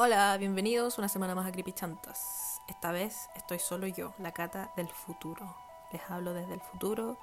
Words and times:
Hola, 0.00 0.36
bienvenidos 0.36 0.96
una 0.98 1.08
semana 1.08 1.34
más 1.34 1.44
a 1.44 1.50
Creepy 1.50 1.72
Chantas. 1.72 2.62
Esta 2.68 2.92
vez 2.92 3.28
estoy 3.34 3.58
solo 3.58 3.88
yo, 3.88 4.14
la 4.18 4.30
cata 4.30 4.70
del 4.76 4.86
futuro. 4.86 5.56
Les 5.90 6.00
hablo 6.08 6.34
desde 6.34 6.54
el 6.54 6.60
futuro 6.60 7.16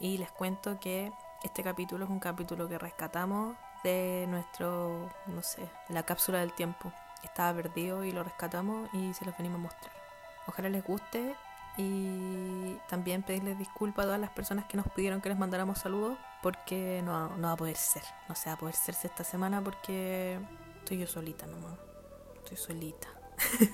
y 0.00 0.18
les 0.18 0.28
cuento 0.32 0.80
que 0.80 1.12
este 1.44 1.62
capítulo 1.62 2.04
es 2.04 2.10
un 2.10 2.18
capítulo 2.18 2.68
que 2.68 2.78
rescatamos 2.78 3.54
de 3.84 4.26
nuestro, 4.28 5.08
no 5.28 5.40
sé, 5.44 5.70
la 5.88 6.02
cápsula 6.02 6.40
del 6.40 6.52
tiempo. 6.52 6.92
Estaba 7.22 7.54
perdido 7.62 8.02
y 8.02 8.10
lo 8.10 8.24
rescatamos 8.24 8.92
y 8.92 9.14
se 9.14 9.24
los 9.24 9.36
venimos 9.36 9.60
a 9.60 9.62
mostrar. 9.62 9.92
Ojalá 10.48 10.70
les 10.70 10.82
guste 10.82 11.36
y 11.76 12.74
también 12.88 13.22
pedirles 13.22 13.56
disculpas 13.56 14.02
a 14.02 14.06
todas 14.06 14.20
las 14.20 14.30
personas 14.30 14.64
que 14.64 14.76
nos 14.76 14.88
pidieron 14.88 15.20
que 15.20 15.28
les 15.28 15.38
mandáramos 15.38 15.78
saludos 15.78 16.18
porque 16.42 17.02
no, 17.04 17.36
no 17.36 17.46
va 17.46 17.52
a 17.52 17.56
poder 17.56 17.76
ser. 17.76 18.02
No 18.28 18.34
se 18.34 18.50
va 18.50 18.54
a 18.54 18.58
poder 18.58 18.74
serse 18.74 19.06
esta 19.06 19.22
semana 19.22 19.62
porque 19.62 20.40
estoy 20.84 20.98
yo 20.98 21.06
solita 21.06 21.46
nomás. 21.46 21.78
Estoy 22.36 22.56
solita. 22.56 23.08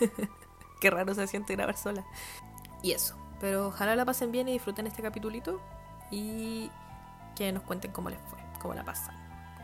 Qué 0.80 0.90
raro 0.90 1.12
se 1.14 1.26
siente 1.26 1.54
grabar 1.54 1.76
sola. 1.76 2.04
Y 2.82 2.92
eso. 2.92 3.16
Pero 3.40 3.68
ojalá 3.68 3.96
la 3.96 4.04
pasen 4.04 4.30
bien 4.32 4.48
y 4.48 4.52
disfruten 4.52 4.86
este 4.86 5.02
capitulito 5.02 5.60
y 6.10 6.70
que 7.34 7.52
nos 7.52 7.64
cuenten 7.64 7.90
cómo 7.92 8.10
les 8.10 8.20
fue, 8.20 8.38
cómo 8.60 8.74
la 8.74 8.84
pasan. 8.84 9.14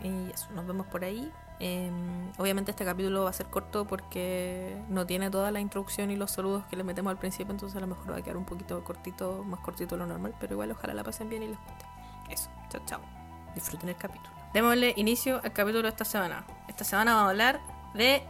Y 0.02 0.30
eso, 0.30 0.48
nos 0.54 0.66
vemos 0.66 0.86
por 0.86 1.04
ahí. 1.04 1.30
Eh, 1.60 1.90
obviamente 2.38 2.72
este 2.72 2.84
capítulo 2.84 3.24
va 3.24 3.30
a 3.30 3.32
ser 3.32 3.46
corto 3.46 3.86
porque 3.86 4.76
no 4.88 5.06
tiene 5.06 5.30
toda 5.30 5.50
la 5.50 5.60
introducción 5.60 6.10
y 6.10 6.16
los 6.16 6.32
saludos 6.32 6.64
que 6.66 6.76
le 6.76 6.84
metemos 6.84 7.10
al 7.10 7.18
principio, 7.18 7.52
entonces 7.52 7.76
a 7.78 7.80
lo 7.80 7.86
mejor 7.86 8.12
va 8.12 8.18
a 8.18 8.22
quedar 8.22 8.36
un 8.36 8.44
poquito 8.44 8.84
cortito, 8.84 9.42
más 9.42 9.60
cortito 9.60 9.94
de 9.94 10.00
lo 10.00 10.06
normal, 10.06 10.34
pero 10.38 10.52
igual 10.52 10.70
ojalá 10.72 10.92
la 10.92 11.02
pasen 11.02 11.30
bien 11.30 11.44
y 11.44 11.48
les 11.48 11.58
guste. 11.58 11.86
Eso, 12.28 12.50
chao, 12.68 12.82
chao. 12.84 13.00
Disfruten 13.54 13.88
el 13.88 13.96
capítulo. 13.96 14.35
Démosle 14.56 14.94
inicio 14.96 15.38
al 15.44 15.52
capítulo 15.52 15.82
de 15.82 15.90
esta 15.90 16.06
semana. 16.06 16.46
Esta 16.66 16.82
semana 16.82 17.12
vamos 17.12 17.26
a 17.26 17.30
hablar 17.32 17.60
de 17.92 18.22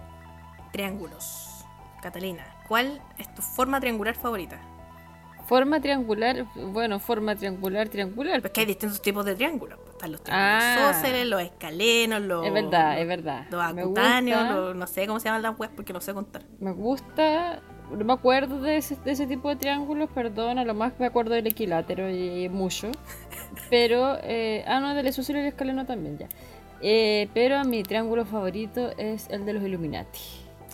triángulos. 0.73 1.65
Catalina, 2.03 2.45
¿cuál 2.67 3.01
es 3.17 3.33
tu 3.33 3.43
forma 3.43 3.79
triangular 3.79 4.17
favorita? 4.17 4.59
Forma 5.47 5.81
triangular, 5.81 6.45
bueno, 6.57 6.99
forma 6.99 7.37
triangular, 7.37 7.89
triangular. 7.91 8.43
Porque 8.43 8.59
hay 8.63 8.67
distintos 8.67 9.01
tipos 9.01 9.25
de 9.25 9.37
triángulos. 9.37 9.79
Están 9.93 10.11
los 10.11 10.21
triángulos 10.25 10.65
Ah. 10.65 11.25
los 11.27 11.43
escalenos, 11.43 12.21
los. 12.23 12.45
Es 12.45 12.53
verdad, 12.53 13.01
es 13.01 13.07
verdad. 13.07 13.47
Los 13.49 13.63
acutáneos, 13.63 14.41
gusta- 14.41 14.55
los- 14.57 14.75
no 14.75 14.87
sé 14.89 15.07
cómo 15.07 15.21
se 15.21 15.27
llaman 15.27 15.43
las 15.43 15.57
webs 15.57 15.75
porque 15.77 15.93
no 15.93 16.01
sé 16.01 16.13
contar. 16.13 16.43
Me 16.59 16.73
gusta, 16.73 17.63
no 17.93 18.05
me 18.05 18.13
acuerdo 18.15 18.61
de 18.61 18.79
ese, 18.79 18.97
de 18.97 19.13
ese 19.13 19.29
tipo 19.29 19.49
de 19.49 19.55
triángulos, 19.55 20.11
perdón, 20.13 20.59
a 20.59 20.65
lo 20.65 20.75
más 20.75 20.93
me 20.99 21.07
acuerdo 21.07 21.35
del 21.35 21.47
equilátero 21.47 22.11
y, 22.11 22.49
mucho. 22.49 22.91
Pero, 23.71 24.19
eh, 24.23 24.65
ah, 24.67 24.81
no, 24.81 24.95
del 24.95 25.07
isósceles 25.07 25.41
y 25.41 25.43
el 25.43 25.49
escaleno 25.49 25.87
también, 25.87 26.19
ya. 26.19 26.29
Eh, 26.81 27.29
pero 27.35 27.65
mi 27.65 27.83
triángulo 27.83 28.25
favorito 28.25 28.93
es 28.99 29.29
el 29.31 29.47
de 29.47 29.53
los 29.55 29.63
Illuminati. 29.63 30.21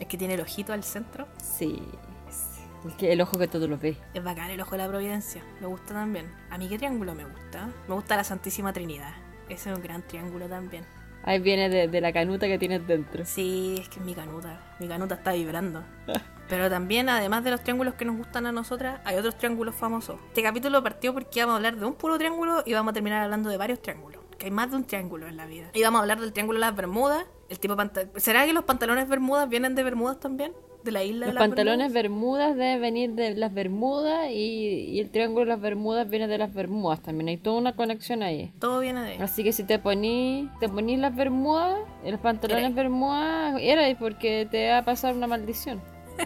Es 0.00 0.06
que 0.06 0.16
tiene 0.16 0.34
el 0.34 0.40
ojito 0.40 0.72
al 0.72 0.82
centro. 0.82 1.28
Sí, 1.40 1.80
sí. 2.28 2.62
El, 2.84 2.96
que, 2.96 3.12
el 3.12 3.20
ojo 3.20 3.38
que 3.38 3.46
todo 3.46 3.68
lo 3.68 3.78
ve. 3.78 3.96
Es 4.14 4.24
bacán 4.24 4.50
el 4.50 4.60
ojo 4.60 4.72
de 4.72 4.78
la 4.78 4.88
providencia. 4.88 5.42
Me 5.60 5.66
gusta 5.68 5.94
también. 5.94 6.26
¿A 6.50 6.58
mí 6.58 6.68
qué 6.68 6.76
triángulo 6.76 7.14
me 7.14 7.24
gusta? 7.24 7.70
Me 7.88 7.94
gusta 7.94 8.16
la 8.16 8.24
Santísima 8.24 8.72
Trinidad. 8.72 9.14
Ese 9.48 9.70
es 9.70 9.76
un 9.76 9.82
gran 9.82 10.02
triángulo 10.02 10.48
también. 10.48 10.84
Ahí 11.24 11.38
viene 11.38 11.68
de, 11.68 11.86
de 11.86 12.00
la 12.00 12.12
canuta 12.12 12.48
que 12.48 12.58
tienes 12.58 12.84
dentro. 12.86 13.24
Sí, 13.24 13.76
es 13.78 13.88
que 13.88 14.00
es 14.00 14.04
mi 14.04 14.14
canuta. 14.14 14.60
Mi 14.80 14.88
canuta 14.88 15.14
está 15.14 15.32
vibrando. 15.32 15.84
Pero 16.52 16.68
también, 16.68 17.08
además 17.08 17.44
de 17.44 17.50
los 17.50 17.62
triángulos 17.62 17.94
que 17.94 18.04
nos 18.04 18.18
gustan 18.18 18.44
a 18.44 18.52
nosotras, 18.52 19.00
hay 19.06 19.16
otros 19.16 19.38
triángulos 19.38 19.74
famosos. 19.74 20.20
Este 20.28 20.42
capítulo 20.42 20.82
partió 20.82 21.14
porque 21.14 21.38
íbamos 21.38 21.54
a 21.54 21.56
hablar 21.56 21.76
de 21.76 21.86
un 21.86 21.94
puro 21.94 22.18
triángulo 22.18 22.62
y 22.66 22.74
vamos 22.74 22.90
a 22.90 22.92
terminar 22.92 23.22
hablando 23.22 23.48
de 23.48 23.56
varios 23.56 23.80
triángulos. 23.80 24.20
Que 24.38 24.44
hay 24.44 24.50
más 24.50 24.70
de 24.70 24.76
un 24.76 24.84
triángulo 24.84 25.26
en 25.26 25.38
la 25.38 25.46
vida. 25.46 25.70
Y 25.72 25.82
vamos 25.82 26.00
a 26.00 26.02
hablar 26.02 26.20
del 26.20 26.34
triángulo 26.34 26.58
de 26.58 26.66
las 26.66 26.76
Bermudas. 26.76 27.24
El 27.48 27.58
tipo 27.58 27.74
¿Será 28.16 28.44
que 28.44 28.52
los 28.52 28.64
pantalones 28.64 29.08
Bermudas 29.08 29.48
vienen 29.48 29.74
de 29.74 29.82
Bermudas 29.82 30.20
también? 30.20 30.52
De 30.84 30.92
la 30.92 31.02
isla 31.02 31.24
de 31.24 31.32
Los 31.32 31.36
las 31.36 31.48
pantalones 31.48 31.90
Bermudas? 31.90 32.48
bermudas 32.50 32.56
deben 32.58 32.82
venir 32.82 33.10
de 33.12 33.34
las 33.34 33.54
Bermudas 33.54 34.28
y, 34.30 34.90
y 34.90 35.00
el 35.00 35.08
triángulo 35.10 35.46
de 35.46 35.52
las 35.52 35.60
Bermudas 35.62 36.10
viene 36.10 36.28
de 36.28 36.36
las 36.36 36.52
Bermudas 36.52 37.00
también. 37.00 37.28
Hay 37.28 37.38
toda 37.38 37.56
una 37.56 37.74
conexión 37.76 38.22
ahí. 38.22 38.52
Todo 38.58 38.80
viene 38.80 39.00
de 39.00 39.12
ahí. 39.12 39.18
Así 39.22 39.42
que 39.42 39.52
si 39.54 39.64
te 39.64 39.78
ponís 39.78 40.50
te 40.60 40.68
ponís 40.68 40.98
las 40.98 41.16
Bermudas, 41.16 41.78
los 42.04 42.20
pantalones. 42.20 42.74
Bermudas, 42.74 43.56
era 43.58 43.98
porque 43.98 44.46
te 44.50 44.68
va 44.68 44.78
a 44.78 44.84
pasar 44.84 45.14
una 45.14 45.26
maldición. 45.26 45.80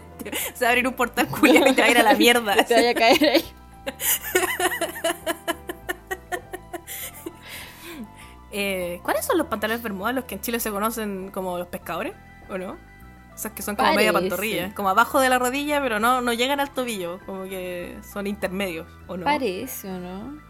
Se 0.54 0.64
va 0.64 0.68
a 0.68 0.70
abrir 0.70 0.86
un 0.86 0.94
portal 0.94 1.28
culiado 1.28 1.68
y 1.68 1.74
te 1.74 1.82
va 1.82 1.88
a 1.88 1.90
ir 1.90 1.98
a 1.98 2.02
la 2.02 2.14
mierda. 2.14 2.56
Te 2.64 2.74
vaya 2.74 2.90
a 2.90 2.94
caer 2.94 3.24
ahí. 3.24 3.44
Eh, 8.58 9.00
¿Cuáles 9.02 9.26
son 9.26 9.36
los 9.36 9.48
pantalones 9.48 9.82
Bermudas 9.82 10.14
los 10.14 10.24
que 10.24 10.36
en 10.36 10.40
Chile 10.40 10.60
se 10.60 10.70
conocen 10.70 11.30
como 11.30 11.58
los 11.58 11.66
pescadores? 11.66 12.14
¿O 12.48 12.56
no? 12.56 12.78
Esos 13.34 13.52
que 13.52 13.60
son 13.60 13.76
como 13.76 13.92
media 13.92 14.14
pantorrilla, 14.14 14.72
como 14.74 14.88
abajo 14.88 15.20
de 15.20 15.28
la 15.28 15.38
rodilla, 15.38 15.82
pero 15.82 16.00
no, 16.00 16.22
no 16.22 16.32
llegan 16.32 16.58
al 16.58 16.70
tobillo, 16.70 17.20
como 17.26 17.44
que 17.44 17.98
son 18.14 18.26
intermedios, 18.26 18.86
¿o 19.08 19.18
no? 19.18 19.24
Parece, 19.24 19.90
¿o 19.90 19.98
no? 19.98 20.40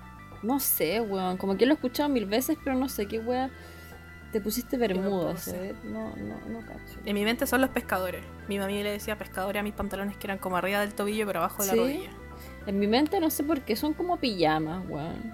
No 0.44 0.60
sé, 0.60 1.00
weón. 1.00 1.36
Como 1.36 1.56
que 1.56 1.66
lo 1.66 1.72
he 1.72 1.74
escuchado 1.74 2.08
mil 2.08 2.26
veces, 2.26 2.56
pero 2.62 2.76
no 2.76 2.88
sé 2.88 3.08
qué 3.08 3.18
weón. 3.18 3.50
Te 4.36 4.42
pusiste 4.42 4.76
bermudas, 4.76 5.48
¿eh? 5.48 5.74
No, 5.84 6.14
no, 6.14 6.36
no 6.47 6.60
cacho. 6.60 7.00
En 7.06 7.14
mi 7.14 7.24
mente 7.24 7.47
son 7.47 7.62
los 7.62 7.70
pescadores. 7.70 8.22
Mi 8.48 8.58
mami 8.58 8.82
le 8.82 8.91
decía 8.91 9.16
pescadores 9.16 9.60
a 9.60 9.62
mis 9.62 9.72
pantalones 9.72 10.19
que 10.19 10.26
eran 10.26 10.36
como 10.36 10.58
arriba 10.58 10.80
del 10.80 10.92
tobillo, 10.92 11.26
pero 11.26 11.38
abajo 11.38 11.62
de 11.62 11.69
la 11.69 11.72
¿Sí? 11.72 11.78
rodilla. 11.78 12.10
En 12.66 12.78
mi 12.78 12.86
mente 12.86 13.19
no 13.19 13.30
sé 13.30 13.44
por 13.44 13.62
qué 13.62 13.76
son 13.76 13.94
como 13.94 14.19
pijamas, 14.19 14.84
weón. 14.91 15.32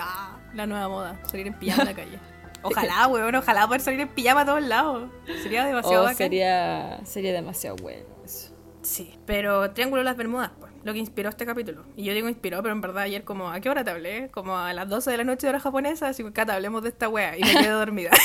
Ah, 0.00 0.38
la 0.54 0.66
nueva 0.66 0.88
moda, 0.88 1.20
salir 1.26 1.46
en 1.46 1.58
pijama 1.58 1.82
en 1.82 1.88
la 1.88 1.94
calle. 1.94 2.18
Ojalá, 2.62 3.06
weón, 3.08 3.34
ojalá 3.34 3.66
poder 3.66 3.82
salir 3.82 4.00
en 4.00 4.08
pijama 4.08 4.40
a 4.40 4.46
todos 4.46 4.62
lados. 4.62 5.10
Sería 5.42 5.66
demasiado 5.66 6.00
O 6.00 6.04
bacán. 6.04 6.16
sería, 6.16 7.00
sería 7.04 7.34
demasiado 7.34 7.76
bueno 7.76 8.06
eso. 8.24 8.54
Sí, 8.80 9.18
pero 9.26 9.72
Triángulo 9.72 10.00
de 10.00 10.04
las 10.06 10.16
Bermudas, 10.16 10.52
pues, 10.58 10.67
lo 10.84 10.92
que 10.92 10.98
inspiró 10.98 11.28
este 11.28 11.46
capítulo. 11.46 11.84
Y 11.96 12.04
yo 12.04 12.14
digo 12.14 12.28
inspiró, 12.28 12.62
pero 12.62 12.72
en 12.74 12.80
verdad 12.80 13.04
ayer 13.04 13.24
como, 13.24 13.50
¿a 13.50 13.60
qué 13.60 13.68
hora 13.70 13.84
te 13.84 13.90
hablé? 13.90 14.30
Como 14.30 14.56
a 14.56 14.72
las 14.72 14.88
12 14.88 15.10
de 15.10 15.16
la 15.16 15.24
noche 15.24 15.46
de 15.46 15.50
hora 15.50 15.60
japonesa, 15.60 16.08
así 16.08 16.22
que 16.22 16.32
Cata, 16.32 16.54
hablemos 16.54 16.82
de 16.82 16.90
esta 16.90 17.08
wea. 17.08 17.36
Y 17.36 17.42
me 17.42 17.52
quedé 17.52 17.70
dormida. 17.70 18.10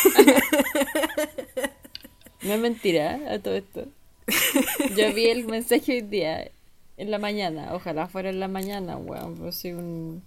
No 2.43 2.53
es 2.53 2.59
mentira 2.59 3.21
a 3.29 3.39
todo 3.39 3.55
esto. 3.55 3.87
Yo 4.97 5.13
vi 5.13 5.27
el 5.29 5.45
mensaje 5.45 5.93
hoy 5.93 6.01
día, 6.01 6.51
en 6.97 7.11
la 7.11 7.17
mañana. 7.17 7.73
Ojalá 7.73 8.07
fuera 8.07 8.29
en 8.29 8.39
la 8.41 8.47
mañana, 8.49 8.97
weón. 8.97 9.37
Pero 9.37 9.51
soy 9.53 9.71
un, 9.71 10.23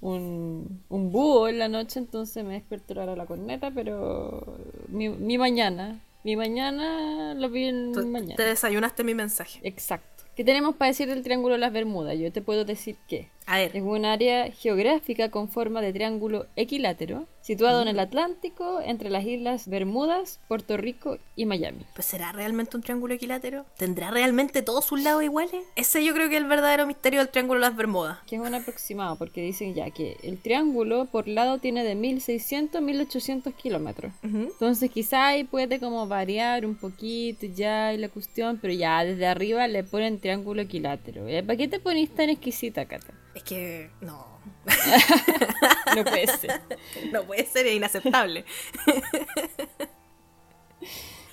un, 0.00 0.82
un 0.88 1.12
búho 1.12 1.48
en 1.48 1.58
la 1.58 1.68
noche, 1.68 1.98
entonces 2.00 2.44
me 2.44 2.54
despierto 2.54 2.98
ahora 2.98 3.16
la 3.16 3.26
corneta, 3.26 3.70
pero 3.70 4.58
mi, 4.88 5.08
mi 5.08 5.38
mañana, 5.38 6.00
mi 6.24 6.36
mañana 6.36 7.34
lo 7.34 7.48
vi 7.48 7.66
en 7.66 8.10
mañana. 8.10 8.36
Te 8.36 8.42
desayunaste 8.42 9.04
mi 9.04 9.14
mensaje. 9.14 9.60
Exacto. 9.62 10.15
¿Qué 10.36 10.44
tenemos 10.44 10.76
para 10.76 10.90
decir 10.90 11.08
del 11.08 11.22
Triángulo 11.22 11.54
de 11.54 11.60
las 11.60 11.72
Bermudas? 11.72 12.18
Yo 12.18 12.30
te 12.30 12.42
puedo 12.42 12.66
decir 12.66 12.98
que 13.08 13.30
A 13.46 13.62
es 13.62 13.72
ver, 13.72 13.82
un 13.82 14.04
área 14.04 14.50
geográfica 14.50 15.30
con 15.30 15.48
forma 15.48 15.80
de 15.80 15.92
triángulo 15.92 16.46
equilátero, 16.56 17.26
situado 17.42 17.80
en 17.80 17.86
el 17.86 18.00
Atlántico 18.00 18.80
entre 18.84 19.08
las 19.08 19.24
islas 19.24 19.68
Bermudas, 19.68 20.40
Puerto 20.48 20.76
Rico 20.76 21.18
y 21.36 21.46
Miami. 21.46 21.84
pues 21.94 22.08
¿será 22.08 22.32
realmente 22.32 22.76
un 22.76 22.82
triángulo 22.82 23.14
equilátero? 23.14 23.64
¿Tendrá 23.76 24.10
realmente 24.10 24.62
todos 24.62 24.84
sus 24.84 25.00
lados 25.00 25.22
iguales? 25.22 25.62
Ese 25.76 26.04
yo 26.04 26.12
creo 26.12 26.28
que 26.28 26.34
es 26.34 26.42
el 26.42 26.48
verdadero 26.48 26.88
misterio 26.88 27.20
del 27.20 27.28
Triángulo 27.28 27.60
de 27.60 27.66
las 27.68 27.76
Bermudas. 27.76 28.18
Que 28.26 28.34
es 28.34 28.42
un 28.42 28.52
aproximado, 28.52 29.14
porque 29.14 29.42
dicen 29.42 29.74
ya 29.74 29.90
que 29.90 30.16
el 30.24 30.38
triángulo 30.38 31.06
por 31.06 31.28
lado 31.28 31.58
tiene 31.58 31.84
de 31.84 31.94
1600 31.94 32.78
a 32.78 32.80
1800 32.80 33.54
kilómetros. 33.54 34.12
Entonces 34.24 34.90
quizá 34.90 35.28
ahí 35.28 35.44
puede 35.44 35.78
como 35.78 36.08
variar 36.08 36.66
un 36.66 36.74
poquito 36.74 37.46
ya 37.46 37.94
y 37.94 37.98
la 37.98 38.08
cuestión, 38.08 38.58
pero 38.60 38.74
ya 38.74 39.04
desde 39.04 39.24
arriba 39.24 39.68
le 39.68 39.84
ponen 39.84 40.18
triángulo 40.18 40.62
equilátero. 40.62 41.28
¿Eh? 41.28 41.44
¿Para 41.44 41.56
qué 41.56 41.68
te 41.68 41.78
ponís 41.78 42.12
tan 42.12 42.28
exquisita, 42.28 42.86
Cata? 42.86 43.14
Es 43.36 43.42
que 43.42 43.90
no, 44.00 44.40
No 45.94 46.04
puede 46.04 46.26
ser. 46.26 46.60
no 47.12 47.22
puede 47.24 47.44
ser, 47.44 47.66
es 47.66 47.74
inaceptable. 47.74 48.44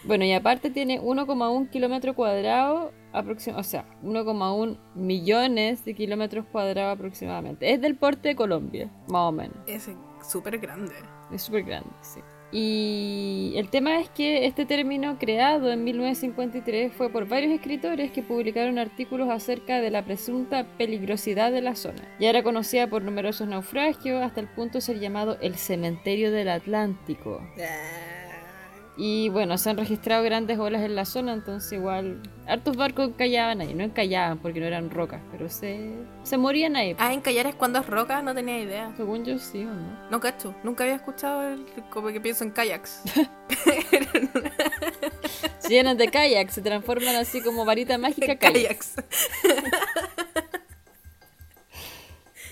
Bueno, 0.05 0.25
y 0.25 0.33
aparte 0.33 0.69
tiene 0.69 0.99
1,1 0.99 1.69
kilómetro 1.69 2.13
cuadrado, 2.13 2.91
o 3.13 3.63
sea, 3.63 3.85
1,1 4.03 4.77
millones 4.95 5.85
de 5.85 5.95
kilómetros 5.95 6.45
cuadrados 6.51 6.97
aproximadamente. 6.97 7.71
Es 7.71 7.79
del 7.79 7.95
porte 7.95 8.27
de 8.27 8.35
Colombia, 8.35 8.91
más 9.07 9.29
o 9.29 9.31
menos. 9.31 9.55
Es 9.65 9.89
súper 10.27 10.59
grande. 10.59 10.93
Es 11.31 11.43
súper 11.43 11.63
grande, 11.63 11.89
sí. 12.01 12.19
Y 12.53 13.53
el 13.55 13.69
tema 13.69 13.99
es 13.99 14.09
que 14.09 14.45
este 14.45 14.67
término 14.67 15.17
creado 15.17 15.71
en 15.71 15.83
1953 15.83 16.93
fue 16.93 17.09
por 17.09 17.27
varios 17.27 17.51
escritores 17.51 18.11
que 18.11 18.21
publicaron 18.21 18.77
artículos 18.77 19.29
acerca 19.29 19.81
de 19.81 19.89
la 19.89 20.05
presunta 20.05 20.67
peligrosidad 20.77 21.51
de 21.51 21.61
la 21.61 21.75
zona. 21.75 22.07
Ya 22.19 22.29
era 22.29 22.43
conocida 22.43 22.87
por 22.87 23.01
numerosos 23.01 23.47
naufragios 23.47 24.23
hasta 24.23 24.39
el 24.39 24.47
punto 24.47 24.77
de 24.77 24.81
ser 24.81 24.99
llamado 24.99 25.39
el 25.41 25.55
cementerio 25.55 26.31
del 26.31 26.49
Atlántico. 26.49 27.41
Y 28.95 29.29
bueno, 29.29 29.57
se 29.57 29.71
han 29.71 29.77
registrado 29.77 30.23
grandes 30.23 30.59
olas 30.59 30.83
en 30.83 30.95
la 30.95 31.05
zona, 31.05 31.33
entonces 31.33 31.71
igual 31.73 32.21
hartos 32.47 32.77
barcos 32.77 33.09
encallaban 33.09 33.61
ahí. 33.61 33.73
No 33.73 33.83
encallaban 33.83 34.37
porque 34.37 34.59
no 34.59 34.67
eran 34.67 34.91
rocas, 34.91 35.19
pero 35.31 35.49
se, 35.49 35.93
se 36.21 36.37
morían 36.37 36.75
ahí. 36.75 36.95
Ah, 36.99 37.11
encallar 37.11 37.47
es 37.47 37.55
cuando 37.55 37.79
es 37.79 37.87
roca, 37.87 38.21
no 38.21 38.35
tenía 38.35 38.59
idea. 38.59 38.93
Según 38.95 39.25
yo 39.25 39.39
sí 39.39 39.63
o 39.63 39.73
no. 39.73 40.09
No 40.11 40.19
cacho, 40.19 40.53
nunca 40.63 40.83
había 40.83 40.97
escuchado 40.97 41.41
el, 41.41 41.65
como 41.89 42.09
que 42.09 42.21
pienso 42.21 42.43
en 42.43 42.51
kayaks. 42.51 43.01
Se 45.59 45.69
llenan 45.69 45.97
de 45.97 46.09
kayak, 46.09 46.49
se 46.49 46.61
transforman 46.61 47.15
así 47.15 47.41
como 47.41 47.65
varita 47.65 47.97
mágica 47.97 48.35
kayaks. 48.35 48.95
kayaks. 48.95 49.83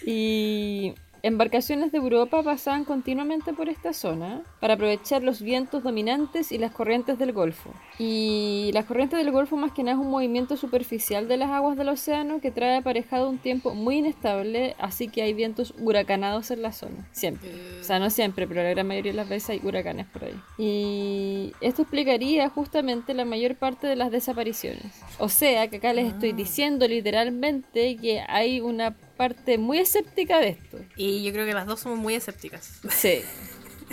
Y 0.06 0.96
embarcaciones 1.24 1.92
de 1.92 2.00
Europa 2.00 2.42
pasaban 2.44 2.86
continuamente 2.86 3.54
por 3.54 3.70
esta 3.70 3.94
zona 3.94 4.42
para 4.60 4.74
aprovechar 4.76 5.24
los 5.24 5.42
vientos 5.42 5.84
dominantes 5.84 6.52
y 6.52 6.58
las 6.58 6.72
corrientes 6.72 7.20
del 7.20 7.32
Golfo. 7.32 7.74
Y 8.00 8.72
las 8.74 8.86
corrientes 8.86 9.20
del 9.20 9.32
Golfo 9.32 9.58
más 9.58 9.72
que 9.72 9.84
nada 9.84 9.98
es 10.00 10.04
un 10.04 10.12
movimiento 10.12 10.58
superficial 10.58 11.28
de 11.28 11.38
las 11.38 11.52
aguas 11.52 11.78
del 11.78 11.90
océano 11.90 12.42
que 12.42 12.52
trae 12.52 12.78
aparejado 12.78 13.30
un 13.30 13.38
tiempo 13.38 13.74
muy 13.76 13.98
inestable, 13.98 14.76
así 14.80 15.08
que 15.08 15.22
hay 15.22 15.34
vientos 15.34 15.74
huracanados 15.80 16.52
en 16.52 16.62
la 16.62 16.72
zona, 16.72 17.08
siempre. 17.12 17.52
O 17.80 17.84
sea, 17.84 18.00
no 18.00 18.10
siempre, 18.10 18.48
pero 18.48 18.64
la 18.64 18.70
gran 18.70 18.88
mayoría 18.88 19.12
de 19.12 19.18
las 19.18 19.30
veces 19.30 19.52
hay 19.52 19.62
huracanes 19.64 20.08
por 20.08 20.24
ahí. 20.24 20.40
Y 20.58 21.54
esto 21.62 21.84
explicaría 21.84 22.50
justamente 22.50 23.14
la 23.14 23.26
mayor 23.26 23.56
parte 23.56 23.88
de 23.88 23.96
las 23.96 24.12
desapariciones. 24.12 25.02
O 25.20 25.30
sea, 25.30 25.68
que 25.68 25.78
acá 25.78 25.94
les 25.94 26.08
estoy 26.08 26.34
diciendo 26.34 26.88
literalmente 26.88 27.96
que 27.98 28.22
hay 28.28 28.62
una 28.62 28.96
parte 29.22 29.60
muy 29.60 29.78
escéptica 29.78 30.40
de 30.40 30.50
esto. 30.50 30.80
Y 30.96 31.24
yo 31.24 31.32
creo 31.32 31.46
que 31.46 31.54
las 31.54 31.68
dos 31.68 31.80
somos 31.80 32.00
muy 32.00 32.16
escépticas. 32.16 32.82
Sí. 32.90 33.22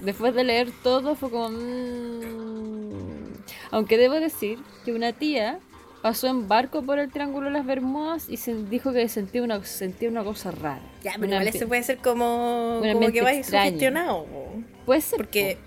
Después 0.02 0.34
de 0.34 0.42
leer 0.42 0.70
todo 0.82 1.16
fue 1.16 1.30
como... 1.30 1.50
mm. 1.50 3.32
Aunque 3.70 3.98
debo 3.98 4.14
decir 4.14 4.58
que 4.86 4.94
una 4.94 5.12
tía 5.12 5.58
pasó 6.00 6.28
en 6.28 6.48
barco 6.48 6.82
por 6.82 6.98
el 6.98 7.10
Triángulo 7.10 7.48
de 7.48 7.52
las 7.52 7.66
Bermudas 7.66 8.30
y 8.30 8.38
se 8.38 8.54
dijo 8.54 8.90
que 8.94 9.06
sentía 9.10 9.42
una, 9.42 9.62
sentía 9.64 10.08
una 10.08 10.24
cosa 10.24 10.50
rara. 10.50 10.80
Ya, 11.02 11.12
pero 11.16 11.26
igual 11.26 11.48
ese 11.48 11.66
puede 11.66 11.82
ser 11.82 11.98
como, 11.98 12.80
como 12.90 13.12
que 13.12 13.20
vais 13.20 13.44
sugestionado. 13.44 14.26
Puede 14.86 15.02
ser. 15.02 15.18
Porque, 15.18 15.58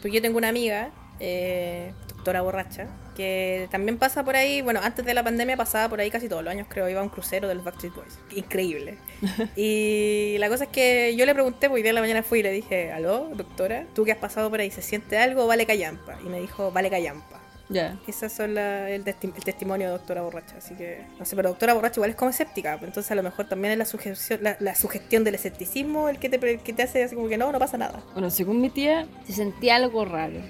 porque 0.00 0.14
yo 0.14 0.22
tengo 0.22 0.38
una 0.38 0.50
amiga, 0.50 0.92
eh, 1.18 1.92
doctora 2.14 2.42
borracha, 2.42 2.86
que 3.18 3.68
también 3.70 3.98
pasa 3.98 4.24
por 4.24 4.34
ahí, 4.36 4.62
bueno, 4.62 4.80
antes 4.82 5.04
de 5.04 5.12
la 5.12 5.22
pandemia 5.22 5.56
pasaba 5.58 5.88
por 5.90 6.00
ahí 6.00 6.10
casi 6.10 6.28
todos 6.28 6.42
los 6.42 6.50
años, 6.50 6.66
creo, 6.70 6.88
iba 6.88 7.00
a 7.00 7.02
un 7.02 7.10
crucero 7.10 7.48
de 7.48 7.54
los 7.56 7.64
Backstreet 7.64 7.94
Boys. 7.94 8.18
Increíble. 8.34 8.96
y 9.56 10.36
la 10.38 10.48
cosa 10.48 10.64
es 10.64 10.70
que 10.70 11.14
yo 11.16 11.26
le 11.26 11.34
pregunté, 11.34 11.68
porque 11.68 11.82
día 11.82 11.90
en 11.90 11.96
la 11.96 12.00
mañana 12.00 12.22
fui 12.22 12.38
y 12.38 12.42
le 12.42 12.52
dije, 12.52 12.92
aló, 12.92 13.28
doctora, 13.34 13.84
tú 13.94 14.04
que 14.04 14.12
has 14.12 14.18
pasado 14.18 14.48
por 14.50 14.60
ahí, 14.60 14.70
¿se 14.70 14.82
siente 14.82 15.18
algo 15.18 15.44
o 15.44 15.46
vale 15.46 15.66
callampa? 15.66 16.16
Y 16.24 16.28
me 16.28 16.40
dijo, 16.40 16.70
vale 16.70 16.88
callampa. 16.90 17.40
Ya. 17.70 17.98
Esas 18.06 18.32
son 18.32 18.54
la- 18.54 18.88
el, 18.88 19.04
testi- 19.04 19.30
el 19.36 19.44
testimonio 19.44 19.88
de 19.88 19.92
doctora 19.92 20.22
borracha, 20.22 20.54
así 20.56 20.74
que 20.74 21.04
no 21.18 21.26
sé, 21.26 21.36
pero 21.36 21.50
doctora 21.50 21.74
borracha 21.74 21.96
igual 21.98 22.10
es 22.10 22.16
como 22.16 22.30
escéptica, 22.30 22.78
pues 22.78 22.88
entonces 22.88 23.10
a 23.10 23.14
lo 23.14 23.22
mejor 23.22 23.46
también 23.46 23.72
es 23.72 23.78
la 23.78 23.84
sugestión, 23.84 24.38
la, 24.42 24.56
la 24.58 24.74
sugestión 24.74 25.22
del 25.22 25.34
escepticismo 25.34 26.08
el 26.08 26.18
que 26.18 26.30
te, 26.30 26.38
pre- 26.38 26.58
que 26.60 26.72
te 26.72 26.82
hace 26.84 27.02
así 27.04 27.14
como 27.14 27.28
que 27.28 27.36
no, 27.36 27.52
no 27.52 27.58
pasa 27.58 27.76
nada. 27.76 28.02
Bueno, 28.14 28.30
según 28.30 28.62
mi 28.62 28.70
tía, 28.70 29.06
se 29.26 29.34
sentía 29.34 29.76
algo 29.76 30.06
raro. 30.06 30.40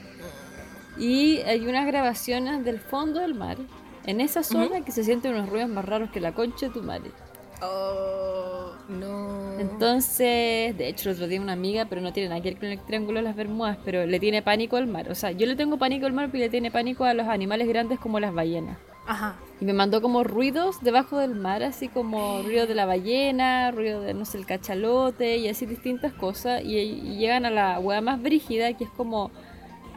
Y 0.99 1.39
hay 1.43 1.67
unas 1.67 1.87
grabaciones 1.87 2.65
del 2.65 2.81
fondo 2.81 3.21
del 3.21 3.35
mar, 3.35 3.57
en 4.05 4.21
esa 4.21 4.43
zona, 4.43 4.85
que 4.85 4.91
se 4.91 5.05
sienten 5.05 5.35
unos 5.35 5.49
ruidos 5.49 5.69
más 5.69 5.85
raros 5.85 6.11
que 6.11 6.21
la 6.21 6.33
concha 6.33 6.67
de 6.67 6.73
tu 6.73 6.83
madre. 6.83 7.11
Oh, 7.61 8.73
no. 8.89 9.59
Entonces, 9.59 10.77
de 10.77 10.89
hecho, 10.89 11.11
el 11.11 11.17
otro 11.17 11.29
día 11.29 11.41
una 11.41 11.53
amiga, 11.53 11.87
pero 11.89 12.01
no 12.01 12.13
tiene 12.13 12.29
nada 12.29 12.41
que 12.41 12.51
ver 12.51 12.61
con 12.61 12.69
el 12.69 12.81
Triángulo 12.81 13.19
de 13.19 13.25
las 13.25 13.37
Bermudas, 13.37 13.79
pero 13.85 14.07
le 14.07 14.21
tiene 14.21 14.43
pánico 14.43 14.77
al 14.77 14.87
mar. 14.87 15.11
O 15.11 15.15
sea, 15.15 15.33
yo 15.33 15.47
le 15.47 15.57
tengo 15.57 15.79
pánico 15.79 16.07
al 16.07 16.13
mar, 16.13 16.29
pero 16.31 16.45
le 16.45 16.51
tiene 16.51 16.71
pánico 16.71 17.05
a 17.05 17.15
los 17.15 17.27
animales 17.27 17.69
grandes 17.69 17.99
como 17.99 18.21
las 18.21 18.33
ballenas. 18.33 18.79
Ajá. 19.07 19.37
Y 19.61 19.65
me 19.65 19.73
mandó 19.73 20.01
como 20.01 20.23
ruidos 20.23 20.83
debajo 20.83 21.19
del 21.19 21.35
mar, 21.35 21.63
así 21.63 21.89
como 21.89 22.43
ruido 22.43 22.67
de 22.67 22.75
la 22.75 22.87
ballena, 22.87 23.71
ruido 23.73 24.01
de, 24.03 24.15
no 24.15 24.25
sé, 24.25 24.39
el 24.39 24.47
cachalote 24.47 25.39
y 25.39 25.49
así 25.49 25.67
distintas 25.67 26.13
cosas. 26.13 26.63
Y, 26.63 26.77
y 26.77 27.17
llegan 27.17 27.45
a 27.45 27.51
la 27.51 27.81
hueá 27.81 28.01
más 28.01 28.23
brígida, 28.23 28.73
que 28.75 28.85
es 28.85 28.91
como, 28.91 29.31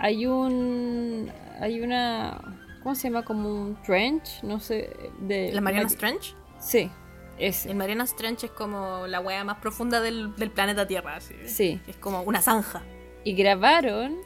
hay 0.03 0.25
un, 0.25 1.31
hay 1.59 1.81
una, 1.81 2.39
¿cómo 2.81 2.95
se 2.95 3.09
llama? 3.09 3.23
Como 3.23 3.47
un 3.49 3.81
trench, 3.83 4.41
no 4.43 4.59
sé, 4.59 4.89
de... 5.19 5.51
¿La 5.53 5.61
Mariana 5.61 5.87
Mari- 5.87 5.95
Trench? 5.97 6.35
Sí, 6.59 6.89
ese. 7.37 7.69
El 7.69 7.75
Mariana 7.77 8.05
Trench 8.17 8.43
es 8.45 8.51
como 8.51 9.05
la 9.07 9.19
wea 9.19 9.43
más 9.43 9.57
profunda 9.59 10.01
del, 10.01 10.35
del 10.35 10.49
planeta 10.51 10.87
Tierra, 10.87 11.15
así. 11.17 11.35
Sí. 11.45 11.79
Es 11.87 11.97
como 11.97 12.21
una 12.23 12.41
zanja. 12.41 12.81
Y 13.23 13.33
grabaron 13.33 14.17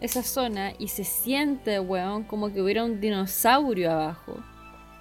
esa 0.00 0.22
zona 0.24 0.72
y 0.78 0.88
se 0.88 1.04
siente, 1.04 1.78
weón, 1.78 2.24
como 2.24 2.52
que 2.52 2.60
hubiera 2.60 2.84
un 2.84 3.00
dinosaurio 3.00 3.92
abajo. 3.92 4.36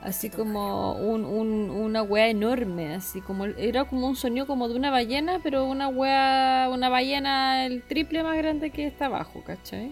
Así 0.02 0.30
como 0.30 0.94
un, 0.94 1.26
un- 1.26 1.70
una 1.72 2.04
wea 2.04 2.28
enorme, 2.30 2.94
así 2.96 3.20
como 3.20 3.46
era 3.46 3.84
como 3.86 4.08
un 4.08 4.16
sonido 4.16 4.48
como 4.48 4.70
de 4.70 4.76
una 4.76 4.92
ballena, 4.92 5.40
pero 5.44 5.66
una 5.66 5.90
wea, 5.90 6.70
una 6.72 6.88
ballena 6.88 7.66
el 7.66 7.84
triple 7.84 8.24
más 8.24 8.38
grande 8.38 8.70
que 8.70 8.88
está 8.88 9.08
abajo, 9.08 9.44
¿cachai? 9.46 9.92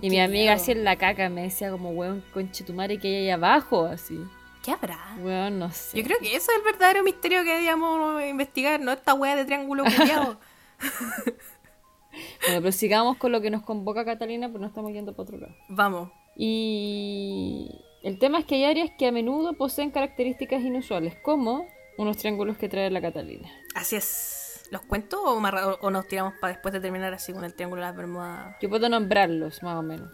Y 0.00 0.10
mi 0.10 0.20
amiga 0.20 0.54
así 0.54 0.72
en 0.72 0.84
la 0.84 0.96
caca 0.96 1.28
me 1.28 1.42
decía 1.42 1.70
como, 1.70 1.90
weón, 1.90 2.22
conche 2.32 2.64
tu 2.64 2.72
madre 2.72 2.98
que 2.98 3.08
hay 3.08 3.14
ahí 3.14 3.30
abajo, 3.30 3.84
así. 3.84 4.18
¿Qué 4.62 4.70
habrá? 4.70 4.98
Weón, 5.20 5.58
no 5.58 5.70
sé. 5.70 5.98
Yo 5.98 6.04
creo 6.04 6.18
que 6.18 6.34
eso 6.34 6.50
es 6.50 6.58
el 6.58 6.64
verdadero 6.64 7.02
misterio 7.02 7.42
que 7.42 7.50
deberíamos 7.50 8.22
investigar, 8.22 8.80
no 8.80 8.92
esta 8.92 9.14
wea 9.14 9.36
de 9.36 9.44
triángulo 9.44 9.84
culiado. 9.84 10.38
Bueno, 12.46 12.60
pero 12.60 12.72
sigamos 12.72 13.16
con 13.16 13.32
lo 13.32 13.40
que 13.40 13.50
nos 13.50 13.62
convoca 13.62 14.04
Catalina, 14.04 14.48
pero 14.48 14.60
no 14.60 14.66
estamos 14.66 14.92
yendo 14.92 15.12
para 15.12 15.22
otro 15.24 15.38
lado. 15.38 15.54
Vamos. 15.68 16.10
Y 16.36 17.68
el 18.02 18.18
tema 18.18 18.38
es 18.38 18.44
que 18.44 18.56
hay 18.56 18.64
áreas 18.64 18.90
que 18.98 19.06
a 19.06 19.12
menudo 19.12 19.54
poseen 19.54 19.90
características 19.90 20.62
inusuales, 20.62 21.16
como 21.22 21.66
unos 21.96 22.16
triángulos 22.16 22.56
que 22.56 22.68
trae 22.68 22.90
la 22.90 23.00
Catalina. 23.00 23.50
Así 23.74 23.96
es. 23.96 24.43
¿Los 24.74 24.82
cuento 24.82 25.22
o, 25.22 25.90
nos 25.92 26.08
tiramos 26.08 26.34
para 26.40 26.52
después 26.54 26.74
de 26.74 26.80
terminar 26.80 27.14
así 27.14 27.32
con 27.32 27.44
el 27.44 27.54
triángulo 27.54 27.80
de 27.82 27.86
las 27.86 27.96
Bermudas? 27.96 28.56
Yo 28.60 28.68
puedo 28.68 28.88
nombrarlos, 28.88 29.62
más 29.62 29.76
o 29.76 29.82
menos. 29.82 30.10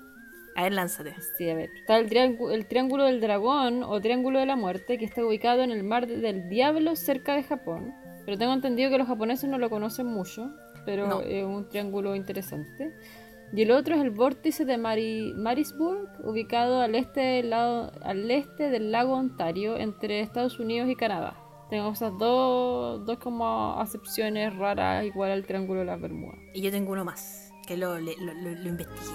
A 0.54 0.64
ver, 0.64 0.72
lánzate. 0.74 1.14
Sí, 1.38 1.48
a 1.48 1.54
ver. 1.54 1.70
Está 1.80 1.96
el, 1.96 2.10
triángu- 2.10 2.52
el 2.52 2.66
Triángulo 2.66 3.04
del 3.04 3.22
Dragón 3.22 3.82
o 3.82 3.98
Triángulo 4.02 4.38
de 4.38 4.44
la 4.44 4.56
Muerte, 4.56 4.98
que 4.98 5.06
está 5.06 5.24
ubicado 5.24 5.62
en 5.62 5.70
el 5.70 5.82
Mar 5.82 6.06
de- 6.06 6.18
del 6.18 6.50
Diablo, 6.50 6.94
cerca 6.94 7.34
de 7.34 7.42
Japón. 7.42 7.94
Pero 8.26 8.36
tengo 8.36 8.52
entendido 8.52 8.90
que 8.90 8.98
los 8.98 9.08
japoneses 9.08 9.48
no 9.48 9.56
lo 9.56 9.70
conocen 9.70 10.06
mucho, 10.08 10.50
pero 10.84 11.06
No. 11.06 11.20
es 11.22 11.42
un 11.42 11.66
triángulo 11.70 12.14
interesante. 12.14 12.94
Y 13.54 13.62
el 13.62 13.70
otro 13.70 13.94
es 13.94 14.02
el 14.02 14.10
vórtice 14.10 14.66
de 14.66 14.76
Mari- 14.76 15.32
Marisburg, 15.36 16.06
ubicado 16.22 16.82
al 16.82 16.94
este, 16.96 17.20
del 17.20 17.48
lado, 17.48 17.92
al 18.02 18.30
este 18.30 18.68
del 18.68 18.92
lago 18.92 19.14
Ontario, 19.14 19.78
entre 19.78 20.20
Estados 20.20 20.58
Unidos 20.60 20.90
y 20.90 20.96
Canadá. 20.96 21.34
Tengo 21.70 21.92
esas 21.92 22.16
dos, 22.18 23.04
dos 23.06 23.18
como 23.18 23.80
acepciones 23.80 24.54
raras, 24.56 25.04
igual 25.04 25.30
al 25.30 25.44
Triángulo 25.46 25.80
de 25.80 25.86
las 25.86 26.00
Bermudas. 26.00 26.38
Y 26.52 26.60
yo 26.62 26.70
tengo 26.70 26.92
uno 26.92 27.04
más, 27.04 27.52
que 27.66 27.76
lo, 27.76 27.98
lo, 28.00 28.10
lo- 28.18 28.34
lo 28.34 28.68
investigué. 28.68 29.14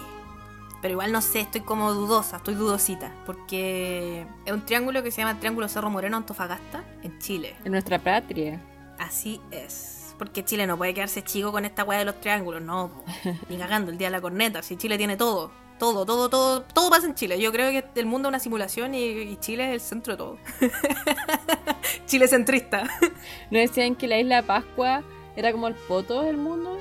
Pero 0.82 0.92
igual 0.94 1.12
no 1.12 1.22
sé, 1.22 1.42
estoy 1.42 1.62
como 1.62 1.94
dudosa, 1.94 2.38
estoy 2.38 2.54
dudosita. 2.54 3.12
Porque 3.26 4.26
es 4.46 4.54
un 4.54 4.66
triángulo 4.66 5.02
que 5.04 5.12
se 5.12 5.22
llama 5.22 5.40
Triángulo 5.40 5.68
Cerro 5.68 5.90
Moreno 5.90 6.16
Antofagasta, 6.18 6.84
en 7.04 7.18
Chile. 7.20 7.56
En 7.66 7.72
nuestra 7.72 7.98
patria. 8.00 8.62
Así 9.00 9.42
es. 9.52 10.14
Porque 10.18 10.46
Chile 10.46 10.66
no 10.68 10.78
puede 10.78 10.94
quedarse 10.94 11.24
chico 11.24 11.52
con 11.52 11.66
esta 11.66 11.84
weá 11.84 12.00
de 12.00 12.06
los 12.06 12.22
triángulos, 12.22 12.62
no. 12.62 12.90
po. 12.90 13.04
Ni 13.50 13.58
cagando 13.58 13.92
el 13.92 13.98
día 13.98 14.08
de 14.08 14.12
la 14.12 14.22
corneta. 14.22 14.62
Si 14.62 14.78
Chile 14.78 14.98
tiene 14.98 15.18
todo. 15.18 15.52
Todo, 15.78 16.06
todo, 16.06 16.30
todo. 16.30 16.62
Todo 16.62 16.90
pasa 16.90 17.08
en 17.08 17.16
Chile. 17.16 17.40
Yo 17.40 17.52
creo 17.52 17.70
que 17.72 18.00
el 18.00 18.06
mundo 18.06 18.28
es 18.28 18.32
una 18.32 18.40
simulación 18.40 18.94
y, 18.94 19.04
y 19.04 19.38
Chile 19.38 19.68
es 19.68 19.74
el 19.74 19.82
centro 19.82 20.14
de 20.14 20.18
todo. 20.18 20.38
Chile 22.06 22.28
centrista. 22.28 22.84
¿No 23.52 23.60
decían 23.60 23.96
que 23.96 24.08
la 24.08 24.20
isla 24.20 24.38
de 24.38 24.44
Pascua 24.44 25.04
era 25.36 25.52
como 25.52 25.68
el 25.68 25.76
poto 25.76 26.24
del 26.24 26.38
mundo? 26.38 26.78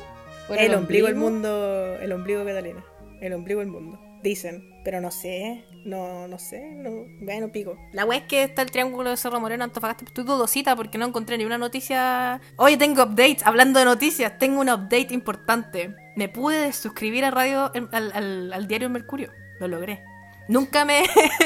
¿O 0.48 0.54
era 0.54 0.62
El 0.62 0.74
ombligo 0.74 1.06
del 1.06 1.16
mundo. 1.16 1.96
El 2.00 2.12
ombligo 2.12 2.44
Catalina. 2.44 2.84
El 3.20 3.32
ombligo 3.32 3.60
del 3.60 3.68
mundo. 3.68 3.98
Dicen. 4.22 4.70
Pero 4.84 5.00
no 5.00 5.10
sé. 5.10 5.64
No, 5.84 6.28
no 6.28 6.38
sé. 6.38 6.60
No, 6.76 7.06
bueno, 7.20 7.50
pico. 7.50 7.76
La 7.92 8.04
weá 8.04 8.18
es 8.18 8.24
que 8.24 8.44
está 8.44 8.62
el 8.62 8.70
triángulo 8.70 9.10
de 9.10 9.16
Cerro 9.16 9.40
Moreno 9.40 9.64
Antofagasta. 9.64 10.04
Estoy 10.04 10.24
dudosita 10.24 10.76
porque 10.76 10.98
no 10.98 11.06
encontré 11.06 11.36
ni 11.36 11.44
una 11.44 11.58
noticia. 11.58 12.40
Oye, 12.56 12.76
tengo 12.76 13.02
updates. 13.02 13.44
Hablando 13.44 13.78
de 13.78 13.86
noticias, 13.86 14.38
tengo 14.38 14.60
un 14.60 14.68
update 14.68 15.08
importante. 15.10 15.94
Me 16.16 16.28
pude 16.28 16.72
suscribir 16.72 17.24
a 17.24 17.30
radio 17.30 17.72
al, 17.74 18.12
al- 18.14 18.52
al 18.52 18.66
diario 18.68 18.86
El 18.86 18.92
Mercurio. 18.92 19.30
Lo 19.60 19.68
logré. 19.68 20.04
Nunca 20.48 20.84
me. 20.84 21.02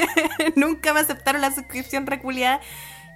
nunca 0.55 0.93
me 0.93 0.99
aceptaron 0.99 1.41
la 1.41 1.51
suscripción 1.51 2.05
reculiada. 2.05 2.59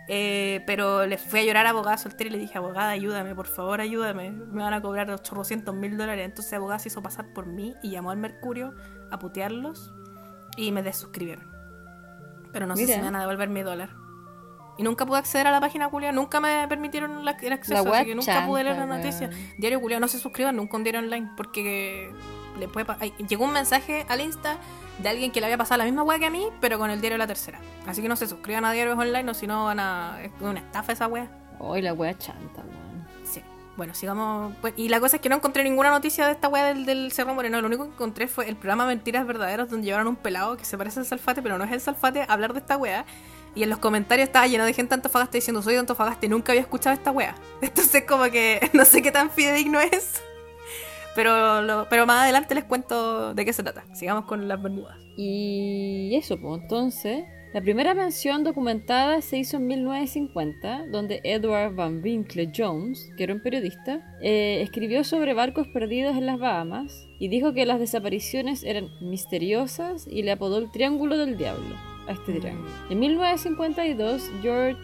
Eh, 0.10 0.62
pero 0.65 1.05
le 1.05 1.17
fui 1.17 1.39
a 1.39 1.43
llorar 1.43 1.65
a 1.65 1.69
abogada 1.69 1.98
soltera 1.98 2.29
y 2.29 2.33
le 2.33 2.38
dije, 2.39 2.57
abogada, 2.57 2.89
ayúdame, 2.89 3.36
por 3.36 3.48
favor, 3.48 3.79
ayúdame. 3.79 4.31
Me 4.31 4.62
van 4.63 4.74
a 4.74 4.81
cobrar 4.81 5.10
800 5.10 5.74
mil 5.75 5.98
dólares. 5.98 6.25
Entonces 6.25 6.51
abogada 6.53 6.79
se 6.79 6.89
hizo 6.89 7.01
pasar 7.01 7.27
por 7.33 7.45
mí 7.45 7.75
y 7.81 7.91
llamó 7.91 8.12
al 8.12 8.17
Mercurio 8.17 8.74
a 9.12 9.19
putearlos 9.19 9.93
y 10.57 10.72
me 10.72 10.83
desuscribieron. 10.83 11.50
Pero 12.51 12.67
no 12.67 12.75
sé 12.75 12.83
Mira. 12.83 12.95
si 12.95 13.00
me 13.00 13.05
van 13.05 13.15
a 13.15 13.22
devolver 13.22 13.50
mi 13.50 13.62
dólar. 13.63 13.89
Y 14.77 14.84
nunca 14.84 15.06
pude 15.06 15.20
acceder 15.20 15.46
a 15.48 15.51
la 15.51 15.60
página 15.60 15.89
culia, 15.89 16.12
nunca 16.12 16.39
me 16.39 16.68
permitieron 16.68 17.20
el 17.22 17.27
acceso, 17.27 17.74
La 17.74 17.80
así 17.82 17.89
web 17.89 18.06
que 18.06 18.15
nunca 18.15 18.46
pude 18.48 18.63
leer 18.63 18.75
la 18.75 18.82
chanta, 18.84 18.98
noticia. 18.98 19.27
weón. 19.27 19.53
Diario 19.58 19.82
culia, 19.82 20.00
no 20.00 20.08
se 20.08 20.18
suscriban 20.20 20.56
nunca 20.56 20.75
a 20.75 20.77
un 20.77 20.84
diario 20.84 21.00
online 21.01 21.30
porque 21.38 22.12
le 22.58 22.68
puede 22.68 22.86
ay, 23.00 23.13
llegó 23.27 23.46
un 23.46 23.53
mensaje 23.53 24.06
al 24.10 24.22
Insta 24.22 24.58
de 25.00 25.10
alguien 25.10 25.32
que 25.32 25.39
le 25.39 25.46
había 25.48 25.58
pasado 25.58 25.77
la 25.80 25.86
misma 25.86 26.03
weá 26.03 26.18
que 26.20 26.25
a 26.25 26.30
mí, 26.30 26.48
pero 26.60 26.77
con 26.80 26.89
el 26.89 27.01
diario 27.01 27.18
La 27.18 27.27
Tercera. 27.27 27.60
Así 27.88 28.01
que 28.01 28.08
no 28.08 28.15
se 28.15 28.27
suscriban 28.27 28.65
a 28.65 28.72
diarios 28.72 28.98
online 28.98 29.30
o 29.30 29.34
si 29.34 29.48
no 29.48 29.65
van 29.65 29.80
a... 29.80 30.20
Es 30.24 30.32
una 30.39 30.60
estafa 30.60 30.92
esa 30.94 31.08
weá. 31.08 31.27
Hoy 31.60 31.82
la 31.82 31.94
wea 31.94 32.18
chanta, 32.18 32.62
weón. 32.62 33.08
Sí. 33.24 33.42
Bueno, 33.75 33.94
sigamos. 33.96 34.53
pues, 34.62 34.74
y 34.77 34.89
la 34.89 35.00
cosa 35.00 35.15
es 35.15 35.22
que 35.22 35.30
no 35.30 35.36
encontré 35.36 35.63
ninguna 35.63 35.89
noticia 35.89 36.25
de 36.27 36.34
esta 36.34 36.48
weá 36.48 36.65
del, 36.65 36.86
del 36.86 37.12
Cerro 37.12 37.34
Moreno. 37.34 37.60
Lo 37.62 37.68
único 37.68 37.86
que 37.86 37.92
encontré 37.92 38.27
fue 38.27 38.48
el 38.48 38.56
programa 38.56 38.86
Mentiras 38.86 39.25
Verdaderas, 39.25 39.70
donde 39.70 39.86
llevaron 39.86 40.08
un 40.08 40.15
pelado 40.15 40.58
que 40.58 40.65
se 40.65 40.77
parece 40.77 41.00
al 41.00 41.06
Salfate, 41.08 41.42
pero 41.42 41.58
no 41.58 41.63
es 41.63 41.72
el 41.72 41.82
Salfate, 41.82 42.22
a 42.22 42.25
hablar 42.25 42.53
de 42.53 42.60
esta 42.60 42.77
weá. 42.77 43.06
Y 43.55 43.63
en 43.63 43.69
los 43.69 43.79
comentarios 43.79 44.27
estaba 44.27 44.48
lleno 44.48 44.65
de 44.65 44.74
gente 44.74 44.89
de 44.89 44.95
Antofagasta 44.95 45.38
diciendo: 45.38 45.62
Soy 45.62 45.74
de 45.74 45.79
Antofagasta 45.79 46.25
y 46.25 46.29
nunca 46.29 46.51
había 46.53 46.62
escuchado 46.62 46.93
esta 46.95 47.12
weá. 47.12 47.36
Entonces, 47.62 48.03
como 48.05 48.24
que 48.31 48.60
no 48.74 48.83
sé 48.86 49.01
qué 49.01 49.12
tan 49.12 49.29
fidedigno 49.29 49.79
es. 49.79 50.22
Pero, 51.15 51.62
lo- 51.62 51.88
pero 51.89 52.05
más 52.07 52.24
adelante 52.24 52.55
les 52.55 52.63
cuento 52.63 53.33
de 53.36 53.45
qué 53.45 53.53
se 53.53 53.62
trata. 53.63 53.83
Sigamos 53.93 54.25
con 54.25 54.48
las 54.48 54.62
Bermudas. 54.62 54.98
Y 55.15 56.15
eso, 56.15 56.39
pues 56.41 56.62
entonces, 56.63 57.24
la 57.53 57.62
primera 57.62 57.93
mención 57.93 58.43
documentada 58.43 59.22
se 59.22 59.38
hizo 59.38 59.57
en 59.57 59.67
1950, 59.67 60.88
donde 60.91 61.22
Edward 61.24 61.75
Van 61.75 62.01
Winkle 62.01 62.51
Jones, 62.57 63.12
que 63.15 63.25
era 63.25 63.33
un 63.36 63.43
periodista, 63.43 64.01
eh, 64.24 64.62
escribió 64.63 65.03
sobre 65.03 65.36
barcos 65.36 65.67
perdidos 65.67 66.17
en 66.17 66.25
las 66.25 66.39
Bahamas 66.39 67.05
y 67.19 67.27
dijo 67.27 67.53
que 67.53 67.67
las 67.67 67.77
desapariciones 67.79 68.63
eran 68.63 68.89
misteriosas 69.00 70.07
y 70.07 70.24
le 70.24 70.31
apodó 70.31 70.57
el 70.57 70.72
Triángulo 70.72 71.15
del 71.17 71.38
Diablo 71.38 71.75
a 72.07 72.12
este 72.12 72.33
Mm. 72.33 72.39
triángulo. 72.39 72.69
En 72.89 73.00
1952, 73.00 74.29
George 74.41 74.79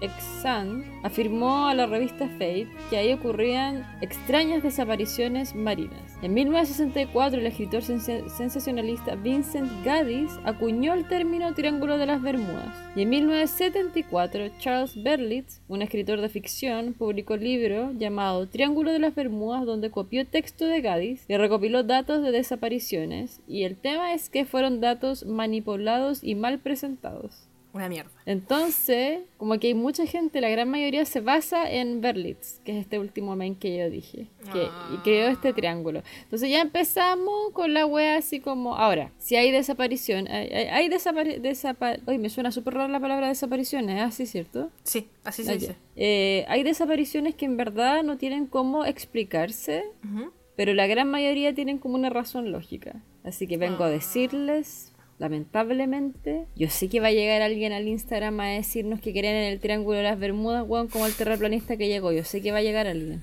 Exan 0.00 0.84
afirmó 1.02 1.66
a 1.66 1.74
la 1.74 1.86
revista 1.86 2.28
Fate 2.28 2.68
que 2.90 2.96
ahí 2.96 3.12
ocurrían 3.12 3.86
extrañas 4.00 4.62
desapariciones 4.62 5.54
marinas. 5.54 6.13
En 6.24 6.32
1964, 6.32 7.38
el 7.38 7.46
escritor 7.46 7.82
sensa- 7.82 8.26
sensacionalista 8.30 9.14
Vincent 9.14 9.70
Gaddis 9.84 10.30
acuñó 10.44 10.94
el 10.94 11.06
término 11.06 11.52
Triángulo 11.52 11.98
de 11.98 12.06
las 12.06 12.22
Bermudas. 12.22 12.74
Y 12.96 13.02
en 13.02 13.10
1974, 13.10 14.48
Charles 14.58 15.02
Berlitz, 15.02 15.60
un 15.68 15.82
escritor 15.82 16.22
de 16.22 16.30
ficción, 16.30 16.94
publicó 16.94 17.34
el 17.34 17.44
libro 17.44 17.92
llamado 17.92 18.48
Triángulo 18.48 18.90
de 18.90 19.00
las 19.00 19.14
Bermudas, 19.14 19.66
donde 19.66 19.90
copió 19.90 20.26
texto 20.26 20.64
de 20.64 20.80
Gaddis 20.80 21.26
y 21.28 21.36
recopiló 21.36 21.82
datos 21.82 22.22
de 22.22 22.30
desapariciones. 22.32 23.42
Y 23.46 23.64
el 23.64 23.76
tema 23.76 24.14
es 24.14 24.30
que 24.30 24.46
fueron 24.46 24.80
datos 24.80 25.26
manipulados 25.26 26.24
y 26.24 26.36
mal 26.36 26.58
presentados. 26.58 27.43
Una 27.74 27.88
mierda. 27.88 28.10
Entonces, 28.24 29.18
como 29.36 29.58
que 29.58 29.66
hay 29.66 29.74
mucha 29.74 30.06
gente, 30.06 30.40
la 30.40 30.48
gran 30.48 30.70
mayoría 30.70 31.04
se 31.04 31.20
basa 31.20 31.68
en 31.70 32.00
Berlitz, 32.00 32.60
que 32.64 32.72
es 32.72 32.78
este 32.82 32.98
último 33.00 33.34
main 33.34 33.56
que 33.56 33.76
yo 33.76 33.90
dije, 33.90 34.28
que 34.52 34.62
y 34.94 34.96
creó 35.02 35.26
este 35.28 35.52
triángulo. 35.52 36.02
Entonces 36.22 36.48
ya 36.50 36.60
empezamos 36.60 37.50
con 37.52 37.74
la 37.74 37.84
wea 37.84 38.16
así 38.16 38.38
como, 38.38 38.76
ahora, 38.76 39.10
si 39.18 39.34
hay 39.34 39.50
desaparición, 39.50 40.28
hay, 40.28 40.48
hay, 40.52 40.66
hay 40.66 40.88
desapari- 40.88 41.40
desapa- 41.40 41.98
Uy, 42.06 42.18
me 42.18 42.30
suena 42.30 42.52
súper 42.52 42.74
rara 42.74 42.88
la 42.88 43.00
palabra 43.00 43.26
desaparición, 43.26 43.90
¿es 43.90 44.00
así, 44.02 44.26
cierto? 44.26 44.70
Sí, 44.84 45.08
así 45.24 45.42
se 45.42 45.50
Ah, 45.50 45.54
dice. 45.54 45.76
Eh, 45.96 46.44
hay 46.48 46.62
desapariciones 46.62 47.34
que 47.34 47.44
en 47.44 47.56
verdad 47.56 48.04
no 48.04 48.16
tienen 48.18 48.46
cómo 48.46 48.84
explicarse, 48.84 49.84
Ujú. 50.04 50.30
pero 50.54 50.74
la 50.74 50.86
gran 50.86 51.10
mayoría 51.10 51.52
tienen 51.54 51.78
como 51.78 51.96
una 51.96 52.08
razón 52.08 52.52
lógica. 52.52 53.02
Así 53.24 53.48
que 53.48 53.56
vengo 53.56 53.82
a 53.82 53.88
Ah. 53.88 53.90
decirles, 53.90 54.92
lamentablemente, 55.18 56.46
yo 56.56 56.68
sé 56.68 56.88
que 56.88 57.00
va 57.00 57.08
a 57.08 57.12
llegar 57.12 57.42
alguien 57.42 57.72
al 57.72 57.88
Instagram 57.88 58.40
a 58.40 58.46
decirnos 58.46 59.00
que 59.00 59.12
creen 59.12 59.36
en 59.36 59.52
el 59.52 59.60
Triángulo 59.60 59.98
de 59.98 60.04
las 60.04 60.18
Bermudas, 60.18 60.64
weón, 60.66 60.88
como 60.88 61.06
el 61.06 61.14
terraplanista 61.14 61.76
que 61.76 61.88
llegó. 61.88 62.12
Yo 62.12 62.24
sé 62.24 62.42
que 62.42 62.52
va 62.52 62.58
a 62.58 62.62
llegar 62.62 62.86
alguien. 62.86 63.22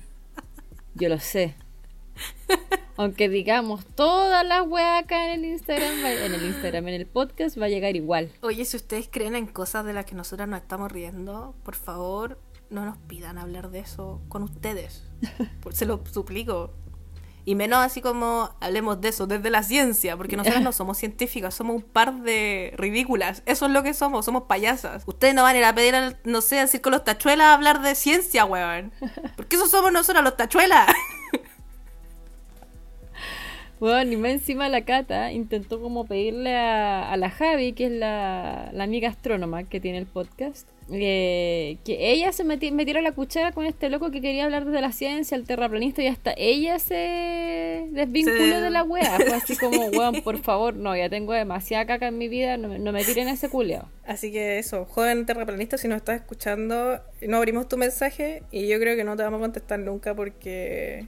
Yo 0.94 1.08
lo 1.08 1.18
sé. 1.18 1.54
Aunque 2.96 3.28
digamos 3.28 3.86
todas 3.86 4.46
las 4.46 4.66
weas 4.66 5.02
acá 5.02 5.32
en 5.32 5.40
el 5.40 5.50
Instagram, 5.50 6.04
en 6.04 6.34
el 6.34 6.44
Instagram, 6.44 6.88
en 6.88 6.94
el 6.94 7.06
podcast, 7.06 7.58
va 7.58 7.66
a 7.66 7.70
llegar 7.70 7.96
igual. 7.96 8.30
Oye, 8.42 8.64
si 8.64 8.76
ustedes 8.76 9.08
creen 9.10 9.34
en 9.34 9.46
cosas 9.46 9.84
de 9.86 9.92
las 9.94 10.04
que 10.04 10.14
nosotras 10.14 10.48
nos 10.48 10.60
estamos 10.60 10.92
riendo, 10.92 11.54
por 11.64 11.74
favor, 11.74 12.38
no 12.70 12.84
nos 12.84 12.98
pidan 12.98 13.38
hablar 13.38 13.70
de 13.70 13.80
eso 13.80 14.20
con 14.28 14.42
ustedes. 14.42 15.04
Se 15.70 15.86
lo 15.86 16.04
suplico. 16.06 16.72
Y 17.44 17.54
menos 17.54 17.80
así 17.80 18.00
como 18.00 18.54
hablemos 18.60 19.00
de 19.00 19.08
eso 19.08 19.26
desde 19.26 19.50
la 19.50 19.62
ciencia, 19.62 20.16
porque 20.16 20.36
nosotras 20.36 20.62
no 20.62 20.72
somos 20.72 20.98
científicas, 20.98 21.54
somos 21.54 21.76
un 21.76 21.82
par 21.82 22.14
de 22.22 22.74
ridículas. 22.76 23.42
Eso 23.46 23.66
es 23.66 23.72
lo 23.72 23.82
que 23.82 23.94
somos, 23.94 24.24
somos 24.24 24.44
payasas. 24.44 25.02
Ustedes 25.06 25.34
no 25.34 25.42
van 25.42 25.56
a 25.56 25.58
ir 25.58 25.64
a 25.64 25.74
pedir, 25.74 25.94
al, 25.94 26.18
no 26.24 26.40
sé, 26.40 26.60
al 26.60 26.68
circo 26.68 26.90
Los 26.90 27.04
Tachuelas 27.04 27.48
a 27.48 27.54
hablar 27.54 27.82
de 27.82 27.94
ciencia, 27.94 28.44
weón. 28.44 28.92
Porque 29.36 29.56
eso 29.56 29.66
somos 29.66 29.92
nosotros, 29.92 30.22
los 30.22 30.36
Tachuelas. 30.36 30.86
Bueno, 33.82 34.12
y 34.12 34.16
más 34.16 34.30
encima 34.30 34.68
la 34.68 34.82
Cata 34.84 35.32
intentó 35.32 35.80
como 35.80 36.04
pedirle 36.06 36.54
a, 36.56 37.10
a 37.10 37.16
la 37.16 37.30
Javi, 37.30 37.72
que 37.72 37.86
es 37.86 37.90
la, 37.90 38.70
la 38.72 38.84
amiga 38.84 39.08
astrónoma 39.08 39.64
que 39.64 39.80
tiene 39.80 39.98
el 39.98 40.06
podcast, 40.06 40.68
eh, 40.92 41.78
que 41.84 42.12
ella 42.12 42.30
se 42.30 42.44
meti- 42.44 42.70
metiera 42.70 43.00
la 43.02 43.10
cuchara 43.10 43.50
con 43.50 43.66
este 43.66 43.90
loco 43.90 44.12
que 44.12 44.20
quería 44.20 44.44
hablar 44.44 44.66
desde 44.66 44.80
la 44.80 44.92
ciencia, 44.92 45.36
el 45.36 45.44
terraplanista, 45.48 46.00
y 46.00 46.06
hasta 46.06 46.32
ella 46.36 46.78
se 46.78 47.88
desvinculó 47.90 48.60
de 48.60 48.70
la 48.70 48.84
wea. 48.84 49.16
Fue 49.16 49.34
así 49.34 49.56
como, 49.56 49.86
weón, 49.86 50.22
por 50.22 50.38
favor, 50.38 50.76
no, 50.76 50.96
ya 50.96 51.08
tengo 51.08 51.32
demasiada 51.32 51.84
caca 51.84 52.06
en 52.06 52.18
mi 52.18 52.28
vida, 52.28 52.56
no, 52.58 52.68
me- 52.68 52.78
no 52.78 52.92
me 52.92 53.02
tiren 53.04 53.26
ese 53.26 53.48
culeado. 53.48 53.88
Así 54.06 54.30
que 54.30 54.60
eso, 54.60 54.84
joven 54.84 55.26
terraplanista, 55.26 55.76
si 55.76 55.88
nos 55.88 55.96
estás 55.96 56.20
escuchando, 56.20 57.00
no 57.20 57.36
abrimos 57.36 57.66
tu 57.68 57.76
mensaje 57.78 58.44
y 58.52 58.68
yo 58.68 58.78
creo 58.78 58.94
que 58.94 59.02
no 59.02 59.16
te 59.16 59.24
vamos 59.24 59.38
a 59.38 59.42
contestar 59.42 59.80
nunca 59.80 60.14
porque 60.14 61.06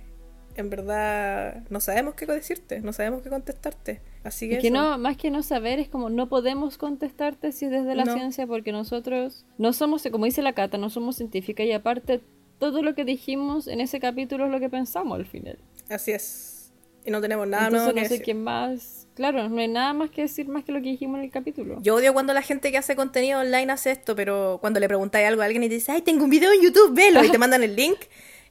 en 0.57 0.71
verdad 0.71 1.63
no 1.71 1.81
sabemos 1.81 2.15
qué 2.15 2.27
decirte, 2.27 2.81
no 2.81 2.93
sabemos 2.93 3.23
qué 3.23 3.29
contestarte. 3.31 4.01
Así 4.23 4.49
que, 4.49 4.57
Es 4.57 4.61
que 4.63 4.69
eso. 4.69 4.77
no, 4.77 4.99
más 4.99 5.17
que 5.17 5.31
no 5.31 5.43
saber, 5.43 5.79
es 5.81 5.89
como 5.89 6.11
no 6.11 6.29
podemos 6.29 6.79
contestarte 6.79 7.53
si 7.53 7.67
es 7.67 7.71
desde 7.71 7.95
la 7.95 8.05
No. 8.05 8.15
ciencia, 8.15 8.47
porque 8.47 8.73
nosotros 8.73 9.45
no 9.59 9.73
somos, 9.73 10.03
como 10.11 10.25
dice 10.25 10.43
la 10.43 10.53
Cata, 10.55 10.79
no 10.79 10.91
somos 10.91 11.17
científicas 11.17 11.67
y 11.67 11.73
aparte 11.73 12.21
todo 12.59 12.83
lo 12.83 12.95
que 12.95 13.05
dijimos 13.05 13.67
en 13.67 13.81
ese 13.81 14.01
capítulo 14.01 14.47
es 14.47 14.53
lo 14.53 14.61
que 14.61 14.71
pensamos 14.71 15.19
al 15.19 15.27
final. 15.27 15.59
Así 15.91 16.13
es. 16.13 16.73
Y 17.07 17.11
no 17.11 17.21
tenemos 17.21 17.47
nada 17.47 17.65
Entonces 17.67 17.85
nuevo 17.85 17.95
que 17.97 18.01
no 18.01 18.09
sé 18.09 18.15
decir. 18.15 18.25
qué 18.25 18.35
más, 18.35 19.07
claro, 19.15 19.47
no 19.51 19.61
hay 19.61 19.69
nada 19.69 19.93
más 19.93 20.09
que 20.09 20.23
decir 20.23 20.49
más 20.49 20.65
que 20.65 20.73
lo 20.73 20.79
que 20.81 20.89
dijimos 20.89 21.19
en 21.19 21.25
el 21.25 21.31
capítulo. 21.31 21.79
Yo 21.83 21.97
odio 21.97 22.15
cuando 22.15 22.33
la 22.33 22.41
gente 22.41 22.71
que 22.73 22.79
hace 22.79 22.97
contenido 22.97 23.41
online 23.41 23.71
hace 23.71 23.91
esto, 23.91 24.17
pero 24.17 24.57
cuando 24.63 24.81
le 24.81 24.89
preguntáis 24.89 25.29
algo 25.29 25.43
a 25.43 25.45
alguien 25.45 25.63
y 25.65 25.69
te 25.69 25.75
dice, 25.75 25.93
ay, 25.93 26.01
tengo 26.01 26.25
un 26.25 26.31
video 26.31 26.51
en 26.53 26.63
YouTube, 26.63 26.95
velo, 26.95 27.23
y 27.23 27.31
te 27.31 27.37
mandan 27.37 27.63
el 27.63 27.77
link. 27.77 27.99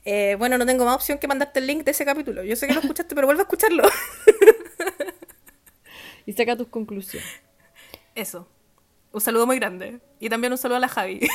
Eh, 0.05 0.35
bueno, 0.37 0.57
no 0.57 0.65
tengo 0.65 0.85
más 0.85 0.95
opción 0.95 1.17
que 1.17 1.27
mandarte 1.27 1.59
el 1.59 1.67
link 1.67 1.83
de 1.83 1.91
ese 1.91 2.05
capítulo. 2.05 2.43
Yo 2.43 2.55
sé 2.55 2.67
que 2.67 2.73
lo 2.73 2.79
escuchaste, 2.81 3.15
pero 3.15 3.27
vuelve 3.27 3.41
a 3.41 3.43
escucharlo. 3.43 3.83
Y 6.25 6.33
saca 6.33 6.55
tus 6.55 6.67
conclusiones. 6.67 7.29
Eso. 8.15 8.47
Un 9.11 9.21
saludo 9.21 9.45
muy 9.45 9.57
grande. 9.57 9.99
Y 10.19 10.29
también 10.29 10.53
un 10.53 10.57
saludo 10.57 10.77
a 10.77 10.79
la 10.79 10.87
Javi. 10.87 11.19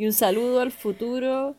Y 0.00 0.06
un 0.06 0.14
saludo 0.14 0.62
al 0.62 0.72
futuro, 0.72 1.56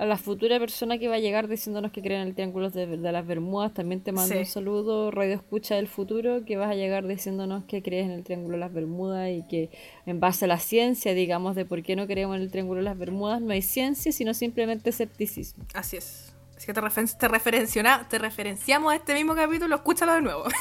a 0.00 0.06
la 0.06 0.16
futura 0.16 0.58
persona 0.58 0.96
que 0.98 1.08
va 1.08 1.16
a 1.16 1.18
llegar 1.18 1.46
diciéndonos 1.46 1.92
que 1.92 2.00
creen 2.00 2.22
en 2.22 2.28
el 2.28 2.34
Triángulo 2.34 2.70
de, 2.70 2.86
de 2.86 3.12
las 3.12 3.26
Bermudas. 3.26 3.74
También 3.74 4.00
te 4.00 4.12
mando 4.12 4.32
Sí. 4.32 4.38
un 4.38 4.46
saludo, 4.46 5.10
Radio 5.10 5.34
Escucha 5.34 5.74
del 5.76 5.88
futuro, 5.88 6.44
que 6.46 6.56
vas 6.56 6.70
a 6.70 6.74
llegar 6.74 7.06
diciéndonos 7.06 7.64
que 7.64 7.82
crees 7.82 8.06
en 8.06 8.12
el 8.12 8.24
Triángulo 8.24 8.54
de 8.56 8.60
las 8.60 8.72
Bermudas 8.72 9.28
y 9.30 9.42
que 9.46 9.68
en 10.06 10.18
base 10.18 10.46
a 10.46 10.48
la 10.48 10.58
ciencia, 10.58 11.12
digamos, 11.12 11.54
de 11.54 11.66
por 11.66 11.82
qué 11.82 11.96
no 11.96 12.06
creemos 12.06 12.36
en 12.36 12.42
el 12.42 12.50
Triángulo 12.50 12.78
de 12.78 12.84
las 12.84 12.96
Bermudas, 12.96 13.42
no 13.42 13.52
hay 13.52 13.60
ciencia, 13.62 14.10
sino 14.10 14.32
simplemente 14.32 14.88
escepticismo. 14.90 15.64
Así 15.74 15.98
es. 15.98 16.34
Así 16.56 16.66
que 16.66 16.72
te, 16.72 16.80
te, 16.80 17.28
referenciona- 17.28 18.06
te 18.08 18.18
referenciamos 18.18 18.92
a 18.92 18.96
este 18.96 19.14
mismo 19.14 19.34
capítulo, 19.34 19.76
escúchalo 19.76 20.14
de 20.14 20.22
nuevo. 20.22 20.44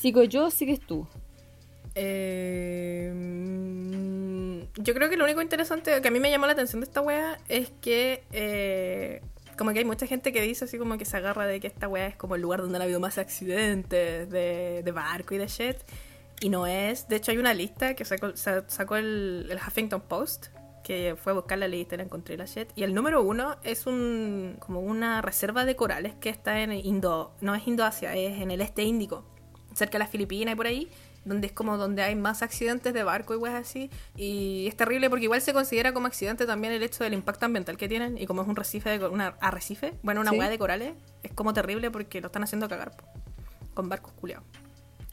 Sigo 0.00 0.22
yo, 0.24 0.50
sigues 0.50 0.80
tú. 0.80 1.06
Eh, 1.94 3.12
mm, 3.14 4.82
yo 4.82 4.94
creo 4.94 5.08
que 5.08 5.16
lo 5.16 5.24
único 5.24 5.40
interesante 5.42 6.00
que 6.00 6.08
a 6.08 6.10
mí 6.10 6.20
me 6.20 6.30
llamó 6.30 6.46
la 6.46 6.52
atención 6.52 6.80
de 6.80 6.86
esta 6.86 7.00
wea 7.00 7.38
es 7.48 7.70
que 7.80 8.24
eh, 8.32 9.22
como 9.56 9.72
que 9.72 9.78
hay 9.80 9.84
mucha 9.84 10.06
gente 10.06 10.32
que 10.32 10.42
dice 10.42 10.64
así 10.64 10.78
como 10.78 10.98
que 10.98 11.04
se 11.04 11.16
agarra 11.16 11.46
de 11.46 11.60
que 11.60 11.66
esta 11.68 11.88
wea 11.88 12.06
es 12.06 12.16
como 12.16 12.34
el 12.34 12.42
lugar 12.42 12.60
donde 12.60 12.76
han 12.76 12.82
habido 12.82 13.00
más 13.00 13.18
accidentes 13.18 14.28
de, 14.30 14.82
de 14.84 14.92
barco 14.92 15.34
y 15.34 15.38
de 15.38 15.46
shit. 15.46 15.76
Y 16.40 16.48
no 16.48 16.66
es. 16.66 17.08
De 17.08 17.16
hecho 17.16 17.30
hay 17.30 17.38
una 17.38 17.54
lista 17.54 17.94
que 17.94 18.04
sacó, 18.04 18.36
sa- 18.36 18.68
sacó 18.68 18.96
el, 18.96 19.46
el 19.50 19.58
Huffington 19.58 20.00
Post 20.02 20.46
que 20.82 21.16
fue 21.16 21.32
a 21.32 21.34
buscar 21.36 21.56
la 21.56 21.66
lista 21.66 21.94
y 21.94 21.98
la 21.98 22.04
encontré 22.04 22.36
la 22.36 22.44
shit. 22.44 22.68
Y 22.74 22.82
el 22.82 22.92
número 22.92 23.22
uno 23.22 23.56
es 23.62 23.86
un 23.86 24.56
como 24.60 24.80
una 24.80 25.22
reserva 25.22 25.64
de 25.64 25.76
corales 25.76 26.14
que 26.16 26.28
está 26.28 26.60
en 26.60 26.72
Indo, 26.72 27.34
no 27.40 27.54
es 27.54 27.66
Indoasia, 27.66 28.14
es 28.14 28.38
en 28.42 28.50
el 28.50 28.60
este 28.60 28.82
Índico, 28.82 29.24
cerca 29.72 29.92
de 29.92 30.00
las 30.00 30.10
Filipinas 30.10 30.52
y 30.52 30.56
por 30.56 30.66
ahí, 30.66 30.90
donde 31.24 31.46
es 31.48 31.52
como 31.52 31.76
donde 31.76 32.02
hay 32.02 32.14
más 32.14 32.42
accidentes 32.42 32.92
de 32.94 33.02
barco 33.02 33.34
y 33.34 33.36
weas 33.36 33.54
así. 33.54 33.90
Y 34.16 34.66
es 34.68 34.76
terrible 34.76 35.08
porque 35.10 35.24
igual 35.24 35.40
se 35.40 35.52
considera 35.52 35.92
como 35.92 36.06
accidente 36.06 36.46
también 36.46 36.72
el 36.72 36.82
hecho 36.82 37.04
del 37.04 37.14
impacto 37.14 37.46
ambiental 37.46 37.76
que 37.76 37.88
tienen 37.88 38.18
y 38.18 38.26
como 38.26 38.42
es 38.42 38.48
un 38.48 38.56
recife 38.56 38.98
de, 38.98 39.06
una 39.08 39.36
arrecife, 39.40 39.94
bueno, 40.02 40.20
una 40.20 40.30
Sí. 40.30 40.38
wea 40.38 40.48
de 40.48 40.58
corales, 40.58 40.94
es 41.22 41.32
como 41.32 41.52
terrible 41.54 41.90
porque 41.90 42.20
lo 42.20 42.26
están 42.26 42.42
haciendo 42.44 42.68
cagar 42.68 42.90
po, 42.96 43.04
con 43.74 43.88
barcos 43.88 44.12
culiados. 44.14 44.44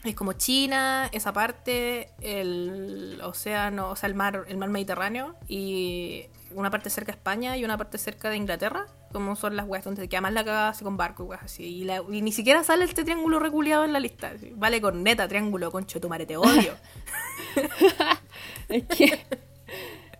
Es 0.04 0.16
como 0.16 0.32
China, 0.32 1.08
esa 1.12 1.32
parte, 1.32 2.10
el 2.20 3.20
océano, 3.22 3.90
o 3.90 3.96
sea, 3.96 4.08
el 4.08 4.14
mar, 4.16 4.44
el 4.48 4.56
mar 4.56 4.68
Mediterráneo, 4.68 5.36
y 5.46 6.24
una 6.54 6.70
parte 6.70 6.90
cerca 6.90 7.12
de 7.12 7.16
España 7.18 7.56
y 7.56 7.64
una 7.64 7.78
parte 7.78 7.98
cerca 7.98 8.28
de 8.28 8.36
Inglaterra, 8.36 8.86
como 9.12 9.36
son 9.36 9.54
las 9.54 9.66
weas 9.68 9.84
donde 9.84 10.08
queda 10.08 10.20
más 10.20 10.32
la 10.32 10.44
cagada 10.44 10.70
así 10.70 10.82
con 10.82 10.96
barco 10.96 11.22
y 11.22 11.26
weas 11.28 11.44
así. 11.44 11.62
Y, 11.64 11.84
la- 11.84 12.02
y 12.10 12.20
ni 12.20 12.32
siquiera 12.32 12.64
sale 12.64 12.84
este 12.84 13.04
triángulo 13.04 13.38
reculeado 13.38 13.84
en 13.84 13.92
la 13.92 14.00
lista. 14.00 14.32
así. 14.34 14.52
Vale 14.56 14.80
con 14.80 15.04
neta, 15.04 15.28
triángulo, 15.28 15.70
concho, 15.70 16.00
tu 16.00 16.08
madre, 16.08 16.26
te 16.26 16.36
odio. 16.36 16.72
Es 18.68 18.84
que 18.84 19.18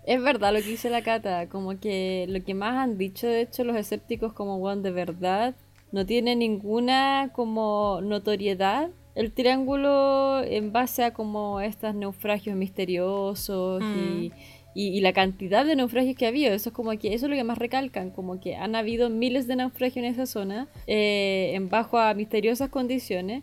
es 0.04 0.22
verdad 0.22 0.52
lo 0.52 0.60
que 0.60 0.66
dice 0.66 0.90
la 0.90 1.02
Cata, 1.02 1.48
como 1.48 1.78
que 1.80 2.26
lo 2.28 2.44
que 2.44 2.54
más 2.54 2.76
han 2.76 2.98
dicho 2.98 3.26
de 3.26 3.40
hecho 3.42 3.64
los 3.64 3.76
escépticos 3.76 4.32
como 4.32 4.56
weón 4.56 4.82
de 4.82 4.90
verdad 4.90 5.54
no 5.90 6.04
tiene 6.06 6.36
ninguna 6.36 7.30
como 7.34 8.00
notoriedad 8.02 8.90
el 9.14 9.32
triángulo 9.32 10.42
en 10.44 10.72
base 10.72 11.04
a 11.04 11.12
como 11.12 11.60
estos 11.60 11.94
naufragios 11.94 12.56
misteriosos 12.56 13.82
y, 13.82 14.32
y- 14.74 14.88
y 14.96 15.00
la 15.00 15.12
cantidad 15.12 15.64
de 15.66 15.76
naufragios 15.76 16.16
que 16.16 16.24
ha 16.24 16.28
habido. 16.28 16.52
Eso 16.54 16.70
es 16.70 16.74
como 16.74 16.90
que 16.98 17.12
eso 17.14 17.26
es 17.26 17.30
lo 17.30 17.36
que 17.36 17.44
más 17.44 17.58
recalcan, 17.58 18.10
como 18.10 18.40
que 18.40 18.56
han 18.56 18.74
habido 18.74 19.10
miles 19.10 19.46
de 19.46 19.56
naufragios 19.56 19.98
en 19.98 20.04
esa 20.06 20.24
zona 20.26 20.66
eh, 20.86 21.52
en 21.54 21.68
bajo 21.68 21.98
a 21.98 22.14
misteriosas 22.14 22.70
condiciones. 22.70 23.42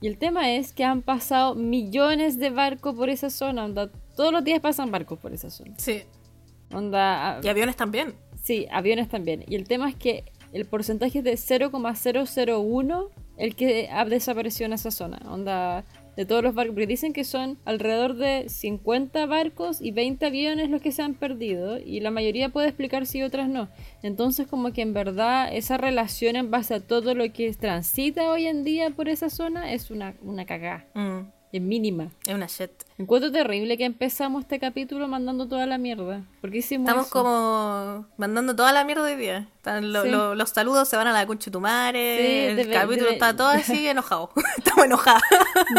Y 0.00 0.08
el 0.08 0.18
tema 0.18 0.52
es 0.52 0.72
que 0.72 0.84
han 0.84 1.00
pasado 1.02 1.54
millones 1.54 2.38
de 2.38 2.50
barcos 2.50 2.94
por 2.94 3.08
esa 3.08 3.30
zona. 3.30 3.64
Onda, 3.64 3.88
todos 4.16 4.32
los 4.32 4.42
días 4.44 4.60
pasan 4.60 4.90
barcos 4.90 5.18
por 5.18 5.32
esa 5.32 5.48
zona. 5.50 5.74
sí. 5.78 6.02
Onda, 6.74 7.36
ah, 7.36 7.40
Y 7.42 7.48
aviones 7.48 7.76
también. 7.76 8.14
sí, 8.42 8.66
aviones 8.70 9.08
también. 9.08 9.44
Y 9.46 9.56
el 9.56 9.64
tema 9.68 9.88
es 9.90 9.94
que 9.94 10.24
el 10.54 10.64
porcentaje 10.64 11.18
es 11.18 11.24
de 11.24 11.36
0,001 11.36 13.10
el 13.42 13.56
que 13.56 13.88
ha 13.90 14.04
desaparecido 14.04 14.66
en 14.66 14.72
esa 14.74 14.92
zona. 14.92 15.20
Onda, 15.28 15.84
de 16.16 16.24
todos 16.24 16.44
los 16.44 16.54
barcos. 16.54 16.74
Porque 16.74 16.86
dicen 16.86 17.12
que 17.12 17.24
son 17.24 17.58
alrededor 17.64 18.14
de 18.14 18.48
50 18.48 19.26
barcos 19.26 19.80
y 19.80 19.90
20 19.90 20.26
aviones 20.26 20.70
los 20.70 20.80
que 20.80 20.92
se 20.92 21.02
han 21.02 21.14
perdido. 21.14 21.76
Y 21.78 21.98
la 21.98 22.12
mayoría 22.12 22.50
puede 22.50 22.68
explicar 22.68 23.04
si 23.04 23.20
otras 23.20 23.48
no. 23.48 23.68
Entonces, 24.04 24.46
como 24.46 24.72
que 24.72 24.82
en 24.82 24.94
verdad 24.94 25.52
esa 25.52 25.76
relación 25.76 26.36
en 26.36 26.52
base 26.52 26.74
a 26.74 26.80
todo 26.80 27.16
lo 27.16 27.32
que 27.32 27.52
transita 27.54 28.30
hoy 28.30 28.46
en 28.46 28.62
día 28.62 28.90
por 28.90 29.08
esa 29.08 29.28
zona 29.28 29.72
es 29.72 29.90
una, 29.90 30.14
una 30.22 30.46
cagada. 30.46 30.86
Mm, 30.94 31.22
Es 31.52 31.60
mínima. 31.60 32.08
es 32.26 32.34
una 32.34 32.46
shit. 32.46 32.70
Encuentro 32.96 33.30
terrible 33.30 33.76
que 33.76 33.84
empezamos 33.84 34.44
este 34.44 34.58
capítulo 34.58 35.06
mandando 35.06 35.46
toda 35.46 35.66
la 35.66 35.76
mierda. 35.76 36.22
¿Por 36.40 36.50
qué 36.50 36.58
hicimos 36.58 36.88
Estamos 36.88 37.06
eso? 37.08 37.12
como 37.12 38.06
mandando 38.16 38.56
toda 38.56 38.72
la 38.72 38.84
mierda 38.84 39.02
hoy 39.02 39.16
día. 39.16 39.48
Están 39.56 39.92
lo- 39.92 40.02
Sí. 40.04 40.08
lo- 40.08 40.34
los 40.34 40.48
saludos 40.48 40.88
se 40.88 40.96
van 40.96 41.08
a 41.08 41.12
la 41.12 41.26
concha 41.26 41.46
de 41.46 41.50
tu 41.50 41.60
madre. 41.60 42.16
Sí, 42.16 42.34
el 42.52 42.56
debe- 42.56 42.72
capítulo 42.72 43.04
debe- 43.10 43.12
está 43.12 43.36
todo 43.36 43.48
así 43.48 43.86
enojado. 43.88 44.30
Estamos 44.56 44.86
enojados. 44.86 45.22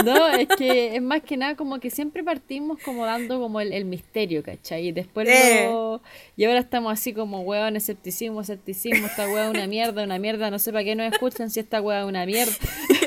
No, 0.05 0.27
es 0.27 0.47
que 0.49 0.95
es 0.95 1.01
más 1.01 1.23
que 1.23 1.37
nada 1.37 1.55
como 1.55 1.79
que 1.79 1.89
siempre 1.89 2.23
partimos 2.23 2.77
como 2.85 3.05
dando 3.05 3.39
como 3.39 3.59
el, 3.59 3.73
el 3.73 3.85
misterio, 3.85 4.43
¿cachai? 4.43 4.89
Y 4.89 4.91
después 4.91 5.27
Eh. 5.27 5.65
lo... 5.71 6.01
Y 6.37 6.45
ahora 6.45 6.59
estamos 6.59 6.93
así 6.93 7.13
como, 7.13 7.41
weón, 7.41 7.75
escepticismo, 7.77 8.41
escepticismo, 8.41 9.07
esta 9.07 9.27
weá 9.27 9.45
es 9.45 9.49
una 9.49 9.65
mierda, 9.65 10.03
una 10.03 10.19
mierda, 10.19 10.51
no 10.51 10.59
sé 10.59 10.71
para 10.71 10.83
qué 10.83 10.95
nos 10.95 11.11
escuchan 11.11 11.49
si 11.49 11.59
esta 11.61 11.81
weá 11.81 12.01
es 12.01 12.05
una 12.05 12.27
mierda. 12.27 12.53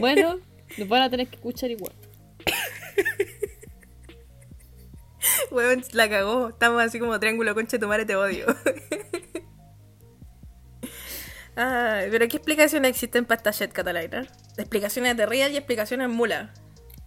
Bueno, 0.00 0.38
nos 0.78 0.88
van 0.88 1.02
a 1.02 1.10
tener 1.10 1.28
que 1.28 1.36
escuchar 1.36 1.70
igual. 1.70 1.92
Weón, 5.50 5.84
la 5.92 6.08
cagó. 6.08 6.48
Estamos 6.50 6.82
así 6.82 6.98
como 6.98 7.18
triángulo 7.20 7.54
concha 7.54 7.78
tu 7.78 7.88
madre, 7.88 8.04
te 8.06 8.16
odio. 8.16 8.46
Ay, 11.56 12.08
pero 12.10 12.28
¿qué 12.28 12.36
explicaciones 12.36 12.90
existen 12.90 13.24
para 13.24 13.38
esta 13.38 13.50
shit, 13.50 13.72
Catalina? 13.72 14.26
Explicaciones 14.56 15.16
de 15.16 15.26
real 15.26 15.52
y 15.52 15.56
explicaciones 15.56 16.08
mula. 16.08 16.54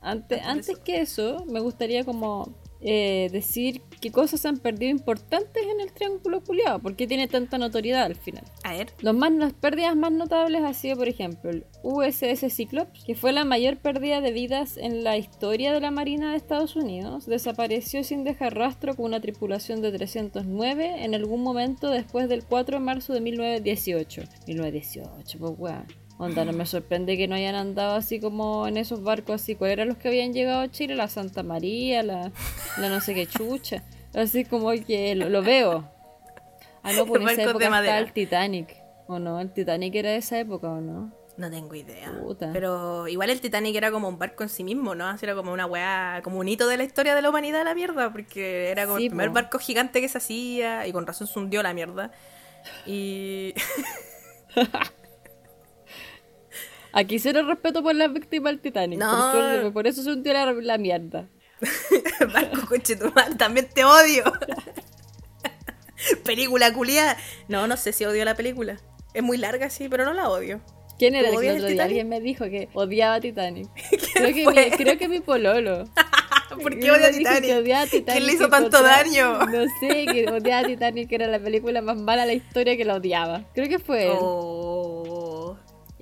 Antes, 0.01 0.41
antes 0.43 0.77
que 0.79 1.01
eso, 1.01 1.45
me 1.49 1.59
gustaría 1.61 2.03
como 2.03 2.61
eh, 2.85 3.29
decir 3.31 3.81
qué 4.01 4.11
cosas 4.11 4.41
se 4.41 4.49
han 4.49 4.57
perdido 4.57 4.91
importantes 4.91 5.63
en 5.63 5.79
el 5.79 5.93
triángulo 5.93 6.43
culiado, 6.43 6.79
¿por 6.79 6.95
qué 6.95 7.07
tiene 7.07 7.27
tanta 7.27 7.57
notoriedad 7.57 8.03
al 8.03 8.15
final? 8.15 8.43
A 8.63 8.73
ver. 8.73 8.87
Los 8.99 9.15
más, 9.15 9.31
las 9.31 9.53
pérdidas 9.53 9.95
más 9.95 10.11
notables 10.11 10.63
ha 10.63 10.73
sido, 10.73 10.97
por 10.97 11.07
ejemplo, 11.07 11.49
el 11.49 11.65
USS 11.81 12.53
Cyclops, 12.53 13.03
que 13.05 13.15
fue 13.15 13.31
la 13.31 13.45
mayor 13.45 13.77
pérdida 13.77 14.19
de 14.19 14.33
vidas 14.33 14.77
en 14.77 15.03
la 15.03 15.17
historia 15.17 15.71
de 15.71 15.79
la 15.79 15.91
Marina 15.91 16.31
de 16.31 16.37
Estados 16.37 16.75
Unidos. 16.75 17.25
Desapareció 17.25 18.03
sin 18.03 18.23
dejar 18.23 18.55
rastro 18.55 18.95
con 18.95 19.05
una 19.05 19.21
tripulación 19.21 19.81
de 19.81 19.91
309 19.91 21.05
en 21.05 21.15
algún 21.15 21.41
momento 21.41 21.89
después 21.89 22.27
del 22.27 22.43
4 22.43 22.79
de 22.79 22.83
marzo 22.83 23.13
de 23.13 23.21
1918. 23.21 24.23
1918, 24.47 25.39
pues 25.39 25.53
weón. 25.57 26.02
Onda, 26.23 26.45
no 26.45 26.53
me 26.53 26.65
sorprende 26.65 27.17
que 27.17 27.27
no 27.27 27.35
hayan 27.35 27.55
andado 27.55 27.95
así 27.95 28.19
como 28.19 28.67
en 28.67 28.77
esos 28.77 29.03
barcos 29.03 29.41
así. 29.41 29.55
¿Cuáles 29.55 29.73
eran 29.73 29.89
los 29.89 29.97
que 29.97 30.07
habían 30.07 30.33
llegado 30.33 30.61
a 30.61 30.71
Chile? 30.71 30.95
La 30.95 31.07
Santa 31.07 31.43
María, 31.43 32.01
la, 32.03 32.31
la 32.77 32.89
no 32.89 33.01
sé 33.01 33.13
qué 33.13 33.27
chucha. 33.27 33.83
Así 34.13 34.45
como 34.45 34.71
que 34.71 35.15
lo, 35.15 35.29
lo 35.29 35.41
veo. 35.41 35.89
Ah, 36.83 36.91
no, 36.93 37.05
por 37.05 37.17
esa 37.21 37.25
Barcos 37.27 37.37
de 37.37 37.43
época 37.43 37.65
está 37.65 37.69
madera. 37.69 37.99
el 37.99 38.13
Titanic. 38.13 38.75
¿O 39.07 39.19
no? 39.19 39.39
El 39.39 39.51
Titanic 39.51 39.95
era 39.95 40.11
de 40.11 40.17
esa 40.17 40.39
época, 40.39 40.69
¿o 40.69 40.81
no? 40.81 41.11
No 41.35 41.49
tengo 41.49 41.73
idea. 41.75 42.11
Puta. 42.21 42.51
Pero 42.53 43.07
igual 43.07 43.29
el 43.31 43.41
Titanic 43.41 43.75
era 43.75 43.89
como 43.91 44.07
un 44.07 44.19
barco 44.19 44.43
en 44.43 44.49
sí 44.49 44.63
mismo, 44.63 44.93
¿no? 44.95 45.07
Así 45.07 45.25
era 45.25 45.33
como 45.35 45.51
una 45.51 45.65
weá, 45.65 46.21
como 46.23 46.37
un 46.39 46.47
hito 46.47 46.67
de 46.67 46.77
la 46.77 46.83
historia 46.83 47.15
de 47.15 47.21
la 47.23 47.29
humanidad 47.31 47.63
la 47.65 47.73
mierda, 47.73 48.11
porque 48.13 48.69
era 48.69 48.85
como 48.85 48.97
Sí, 48.99 49.05
el 49.05 49.09
primer 49.09 49.29
po. 49.29 49.33
barco 49.35 49.57
gigante 49.59 49.99
que 49.99 50.07
se 50.09 50.19
hacía 50.19 50.85
y 50.85 50.91
con 50.91 51.07
razón 51.07 51.25
se 51.27 51.39
hundió 51.39 51.63
la 51.63 51.73
mierda. 51.73 52.11
Y 52.85 53.53
Aquí 56.93 57.17
cero 57.17 57.41
respeto 57.47 57.81
por 57.81 57.95
las 57.95 58.13
víctimas 58.13 58.53
del 58.53 58.61
Titanic. 58.61 58.99
No. 58.99 59.09
Por, 59.09 59.31
suerte, 59.31 59.71
por 59.71 59.87
eso 59.87 60.03
se 60.03 60.11
hundió 60.11 60.31
la, 60.31 60.53
la 60.53 60.77
mierda. 60.77 61.27
barco 62.33 62.67
conchetumal, 62.67 63.35
también 63.37 63.67
te 63.73 63.83
odio. 63.83 64.23
película 66.25 66.71
culiada. 66.73 67.17
No, 67.47 67.67
no 67.67 67.77
sé 67.77 67.93
si 67.93 68.05
odio 68.05 68.23
la 68.25 68.35
película. 68.35 68.79
Es 69.13 69.23
muy 69.23 69.37
larga, 69.37 69.69
sí, 69.69 69.89
pero 69.89 70.05
no 70.05 70.13
la 70.13 70.29
odio. 70.29 70.61
¿Quién 70.99 71.15
era 71.15 71.31
¿Tú 71.31 71.39
el 71.39 71.47
que 71.47 71.51
otro 71.53 71.67
día 71.67 71.83
alguien 71.83 72.09
me 72.09 72.21
dijo 72.21 72.45
que 72.45 72.69
odiaba 72.73 73.19
Titanic? 73.19 73.67
Creo 74.13 74.33
que, 74.33 74.45
mi, 74.47 74.71
creo 74.77 74.97
que 74.97 75.07
mi 75.07 75.19
pololo. 75.19 75.85
¿Por 76.61 76.77
qué 76.77 76.91
odia 76.91 77.11
Titanic? 77.11 77.45
que 77.45 77.55
odiaba 77.55 77.85
Titanic. 77.87 78.13
¿Quién 78.13 78.27
le 78.27 78.33
hizo 78.33 78.47
tanto 78.47 78.83
daño? 78.83 79.39
No 79.47 79.65
sé, 79.79 80.05
que 80.05 80.29
odiaba 80.29 80.67
Titanic, 80.67 81.09
que 81.09 81.15
era 81.15 81.27
la 81.27 81.39
película 81.39 81.81
más 81.81 81.97
mala 81.97 82.21
de 82.21 82.27
la 82.27 82.33
historia 82.33 82.77
que 82.77 82.85
la 82.85 82.95
odiaba. 82.95 83.45
Creo 83.55 83.67
que 83.67 83.79
fue 83.79 84.05
él. 84.05 84.13
Oh. 84.13 84.82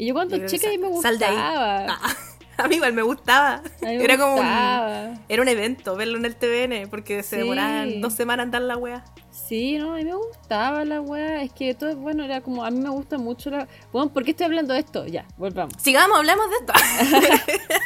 Y 0.02 0.08
yo 0.08 0.16
cuando 0.16 0.36
Yo 0.36 0.48
chica 0.48 0.68
me 0.80 1.00
sal 1.00 1.22
ahí. 1.22 1.30
gustaba. 1.36 1.86
Ah, 1.90 2.16
a 2.58 2.68
mí 2.68 2.78
igual 2.78 2.94
me 2.94 3.04
gustaba. 3.04 3.62
Me 3.84 4.04
Era 4.04 4.18
como 4.18 4.34
un, 4.38 5.20
era 5.30 5.42
un 5.44 5.48
evento 5.48 5.96
verlo 5.96 6.18
en 6.18 6.26
el 6.26 6.36
TVN 6.36 6.90
porque 6.90 7.22
se 7.22 7.36
Sí. 7.36 7.42
demoraban 7.44 8.02
dos 8.02 8.14
semanas 8.16 8.46
en 8.46 8.52
dar 8.52 8.64
la 8.64 8.78
wea. 8.78 9.06
Sí, 9.30 9.78
no, 9.78 9.94
a 9.94 9.98
mí 9.98 10.06
me 10.06 10.16
gustaba 10.16 10.86
la 10.86 11.02
weá. 11.02 11.44
Es 11.44 11.54
que 11.54 11.76
todo, 11.76 11.96
bueno, 11.98 12.24
era 12.24 12.42
como, 12.42 12.66
a 12.66 12.72
mí 12.72 12.80
me 12.80 12.90
gusta 12.90 13.20
mucho 13.20 13.52
la... 13.52 13.68
Bueno, 13.94 14.12
¿por 14.12 14.24
qué 14.24 14.32
estoy 14.32 14.48
hablando 14.48 14.74
de 14.74 14.80
esto? 14.80 15.06
Ya, 15.06 15.28
volvamos. 15.38 15.76
Sigamos, 15.80 16.18
hablamos 16.18 16.48
de 16.50 16.56
esto. 16.56 16.74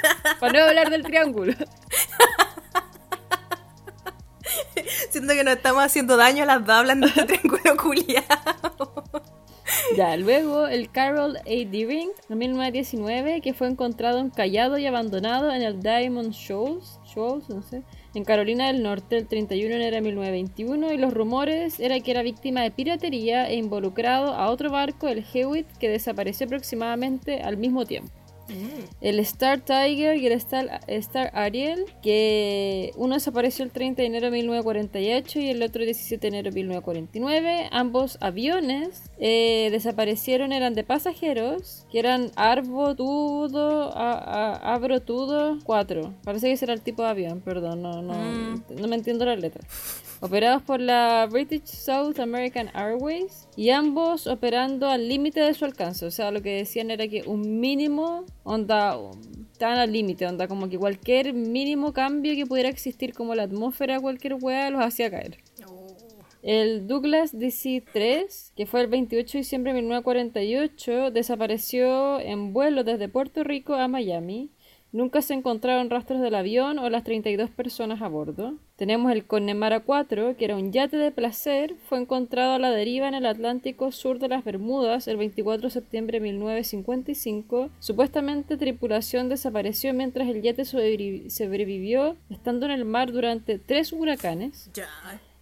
Para 0.39 0.53
no 0.53 0.59
hablar 0.69 0.89
del 0.91 1.03
triángulo. 1.03 1.51
Siento 5.09 5.33
que 5.33 5.43
nos 5.43 5.55
estamos 5.55 5.83
haciendo 5.83 6.15
daño 6.15 6.43
a 6.43 6.45
las 6.45 6.61
dos 6.65 6.75
hablando 6.75 7.07
de 7.07 7.13
este 7.19 7.37
triángulo 7.39 7.75
culiado. 7.75 8.25
Ya, 9.97 10.17
luego 10.17 10.67
el 10.67 10.89
Carol 10.91 11.37
A. 11.37 11.43
Deering, 11.43 12.09
en 12.29 12.37
1919, 12.37 13.41
que 13.41 13.53
fue 13.53 13.67
encontrado 13.67 14.19
encallado 14.19 14.77
y 14.77 14.85
abandonado 14.85 15.51
en 15.51 15.61
el 15.61 15.81
Diamond 15.81 16.31
Shoals, 16.31 16.99
Shoals, 17.05 17.47
en 18.13 18.23
Carolina 18.23 18.67
del 18.67 18.83
Norte 18.83 19.17
el 19.17 19.27
31 19.27 19.69
de 19.69 19.75
enero 19.75 19.95
de 19.95 20.01
1921 20.01 20.93
y 20.93 20.97
los 20.97 21.13
rumores 21.13 21.79
era 21.79 21.99
que 21.99 22.11
era 22.11 22.23
víctima 22.23 22.61
de 22.61 22.71
piratería 22.71 23.49
e 23.49 23.55
involucrado 23.55 24.33
a 24.33 24.49
otro 24.49 24.71
barco, 24.71 25.07
el 25.07 25.25
Hewitt, 25.33 25.67
que 25.77 25.89
desapareció 25.89 26.45
aproximadamente 26.45 27.41
al 27.41 27.57
mismo 27.57 27.85
tiempo. 27.85 28.11
El 29.01 29.19
Star 29.19 29.61
Tiger 29.61 30.17
y 30.17 30.27
el 30.27 30.33
Star, 30.33 30.81
Star 30.87 31.31
Ariel, 31.33 31.85
que 32.01 32.91
uno 32.95 33.15
desapareció 33.15 33.65
el 33.65 33.71
30 33.71 34.01
de 34.01 34.07
enero 34.07 34.25
de 34.27 34.31
1948 34.31 35.39
y 35.39 35.49
el 35.49 35.63
otro 35.63 35.81
el 35.81 35.87
17 35.87 36.21
de 36.21 36.27
enero 36.27 36.51
de 36.51 36.55
1949. 36.55 37.69
Ambos 37.71 38.17
aviones 38.21 39.01
eh, 39.19 39.69
desaparecieron, 39.71 40.51
eran 40.51 40.73
de 40.75 40.83
pasajeros, 40.83 41.85
que 41.91 41.99
eran 41.99 42.31
Arbotudo, 42.35 43.91
Abrotudo 43.95 45.57
4. 45.63 46.13
Parece 46.23 46.47
que 46.47 46.53
ese 46.53 46.65
era 46.65 46.73
el 46.73 46.81
tipo 46.81 47.03
de 47.03 47.09
avión, 47.09 47.41
perdón, 47.41 47.81
no, 47.81 48.01
no, 48.01 48.13
Mm. 48.13 48.63
no 48.79 48.87
me 48.87 48.95
entiendo 48.95 49.25
las 49.25 49.39
letras 49.39 49.65
operados 50.19 50.63
por 50.63 50.79
la 50.79 51.27
British 51.31 51.65
South 51.65 52.19
American 52.19 52.69
Airways 52.73 53.47
y 53.55 53.69
ambos 53.69 54.27
operando 54.27 54.89
al 54.89 55.07
límite 55.07 55.39
de 55.39 55.53
su 55.53 55.65
alcance. 55.65 56.05
O 56.05 56.11
sea, 56.11 56.31
lo 56.31 56.41
que 56.41 56.57
decían 56.57 56.91
era 56.91 57.07
que 57.07 57.23
un 57.23 57.59
mínimo, 57.59 58.25
onda, 58.43 58.97
estaban 59.51 59.77
al 59.77 59.91
límite, 59.91 60.25
onda, 60.25 60.47
como 60.47 60.69
que 60.69 60.77
cualquier 60.77 61.33
mínimo 61.33 61.93
cambio 61.93 62.35
que 62.35 62.45
pudiera 62.45 62.69
existir 62.69 63.13
como 63.13 63.35
la 63.35 63.43
atmósfera, 63.43 63.99
cualquier 63.99 64.35
hueá, 64.35 64.69
los 64.69 64.81
hacía 64.81 65.09
caer. 65.09 65.37
El 66.45 66.85
Douglas 66.85 67.33
DC-3, 67.33 68.51
que 68.55 68.67
fue 68.67 68.81
el 68.81 68.87
28 68.87 69.31
de 69.31 69.37
diciembre 69.39 69.73
de 69.73 69.81
1948, 69.81 71.09
desapareció 71.09 72.19
en 72.19 72.53
vuelo 72.53 72.83
desde 72.83 73.09
Puerto 73.09 73.43
Rico 73.43 73.73
a 73.73 73.87
Miami. 73.87 74.51
Nunca 74.95 75.21
se 75.21 75.33
encontraron 75.33 75.89
rastros 75.89 76.21
del 76.21 76.35
avión 76.35 76.79
o 76.79 76.89
las 76.89 77.03
32 77.03 77.49
personas 77.49 78.01
a 78.01 78.07
bordo. 78.07 78.53
Tenemos 78.77 79.11
el 79.11 79.25
Connemara 79.25 79.81
4, 79.81 80.37
que 80.37 80.45
era 80.45 80.55
un 80.55 80.71
yate 80.71 80.95
de 80.95 81.11
placer, 81.11 81.75
fue 81.89 81.99
encontrado 81.99 82.53
a 82.53 82.59
la 82.59 82.71
deriva 82.71 83.09
en 83.09 83.13
el 83.13 83.25
Atlántico 83.25 83.91
sur 83.91 84.19
de 84.19 84.29
las 84.29 84.45
Bermudas 84.45 85.09
el 85.09 85.17
24 85.17 85.63
de 85.63 85.69
septiembre 85.69 86.21
de 86.21 86.27
1955. 86.27 87.71
Supuestamente 87.79 88.55
tripulación 88.55 89.27
desapareció 89.27 89.93
mientras 89.93 90.29
el 90.29 90.41
yate 90.41 90.63
sobrevivió 90.63 92.15
estando 92.29 92.65
en 92.65 92.71
el 92.71 92.85
mar 92.85 93.11
durante 93.11 93.59
tres 93.59 93.91
huracananes. 93.91 94.69
Ya, 94.73 94.87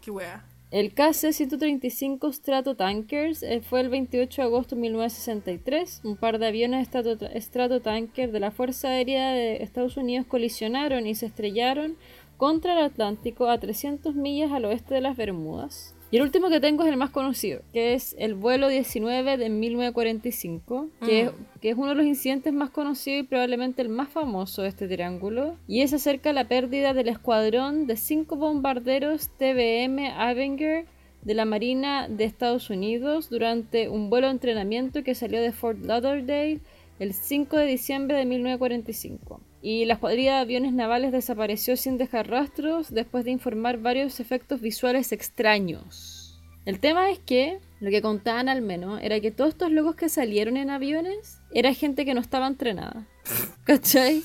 qué 0.01 0.09
wea. 0.09 0.43
El 0.73 0.95
KC-135 0.95 2.33
Stratotankers 2.33 3.43
eh, 3.43 3.61
fue 3.61 3.81
el 3.81 3.89
28 3.89 4.41
de 4.41 4.47
agosto 4.47 4.73
de 4.73 4.81
1963. 4.81 6.01
Un 6.03 6.17
par 6.17 6.39
de 6.39 6.47
aviones 6.47 6.87
Stratotanker 6.87 8.31
de 8.31 8.39
la 8.39 8.49
Fuerza 8.49 8.87
Aérea 8.87 9.33
de 9.33 9.61
Estados 9.61 9.97
Unidos 9.97 10.25
colisionaron 10.25 11.05
y 11.05 11.13
se 11.13 11.27
estrellaron 11.27 11.95
contra 12.37 12.73
el 12.73 12.83
Atlántico 12.85 13.49
a 13.49 13.59
300 13.59 14.15
millas 14.15 14.51
al 14.51 14.65
oeste 14.65 14.95
de 14.95 15.01
las 15.01 15.15
Bermudas. 15.15 15.92
Y 16.13 16.17
el 16.17 16.21
último 16.21 16.51
que 16.51 16.59
tengo 16.59 16.83
es 16.83 16.89
el 16.89 16.97
más 16.97 17.09
conocido, 17.09 17.63
que 17.73 17.95
es 17.95 18.15
el 18.19 18.35
vuelo 18.35 18.67
19 18.67 19.35
de 19.35 19.49
1945, 19.49 20.89
que, 21.03 21.21
es, 21.21 21.31
mm. 21.31 21.35
que 21.59 21.69
es 21.71 21.75
uno 21.75 21.89
de 21.89 21.95
los 21.95 22.05
incidentes 22.05 22.53
más 22.53 22.69
conocidos 22.69 23.21
y 23.21 23.27
probablemente 23.27 23.81
el 23.81 23.89
más 23.89 24.09
famoso 24.09 24.61
de 24.61 24.67
este 24.67 24.87
triángulo. 24.87 25.55
Y 25.67 25.81
es 25.81 25.91
acerca 25.91 26.29
de 26.29 26.33
la 26.33 26.47
pérdida 26.47 26.93
del 26.93 27.07
escuadrón 27.07 27.87
de 27.87 27.97
cinco 27.97 28.35
bombarderos 28.35 29.29
TBM 29.39 30.11
Avenger 30.15 30.85
de 31.23 31.33
la 31.33 31.45
Marina 31.45 32.07
de 32.07 32.25
Estados 32.25 32.69
Unidos 32.69 33.31
durante 33.31 33.89
un 33.89 34.11
vuelo 34.11 34.27
de 34.27 34.33
entrenamiento 34.33 35.03
que 35.03 35.15
salió 35.15 35.41
de 35.41 35.51
Fort 35.51 35.79
Lauderdale 35.83 36.59
el 36.99 37.13
5 37.13 37.57
de 37.57 37.65
diciembre 37.65 38.17
de 38.17 38.25
1945 38.25 39.41
y 39.61 39.85
la 39.85 39.93
escuadrilla 39.93 40.35
de 40.35 40.41
aviones 40.41 40.73
navales 40.73 41.11
desapareció 41.11 41.77
sin 41.77 41.97
dejar 41.97 42.29
rastros 42.29 42.93
después 42.93 43.23
de 43.25 43.31
informar 43.31 43.79
varios 43.79 44.19
efectos 44.19 44.59
visuales 44.59 45.11
extraños. 45.11 46.41
El 46.65 46.79
tema 46.79 47.09
es 47.09 47.19
que, 47.19 47.59
lo 47.79 47.89
que 47.89 48.01
contaban 48.01 48.49
al 48.49 48.61
menos, 48.61 49.01
era 49.01 49.19
que 49.19 49.31
todos 49.31 49.51
estos 49.51 49.71
locos 49.71 49.95
que 49.95 50.09
salieron 50.09 50.57
en 50.57 50.69
aviones 50.69 51.39
era 51.53 51.73
gente 51.73 52.05
que 52.05 52.13
no 52.13 52.21
estaba 52.21 52.47
entrenada. 52.47 53.07
¿Cachai? 53.63 54.23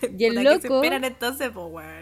Y 0.18 0.24
el 0.24 0.42
loco, 0.42 0.82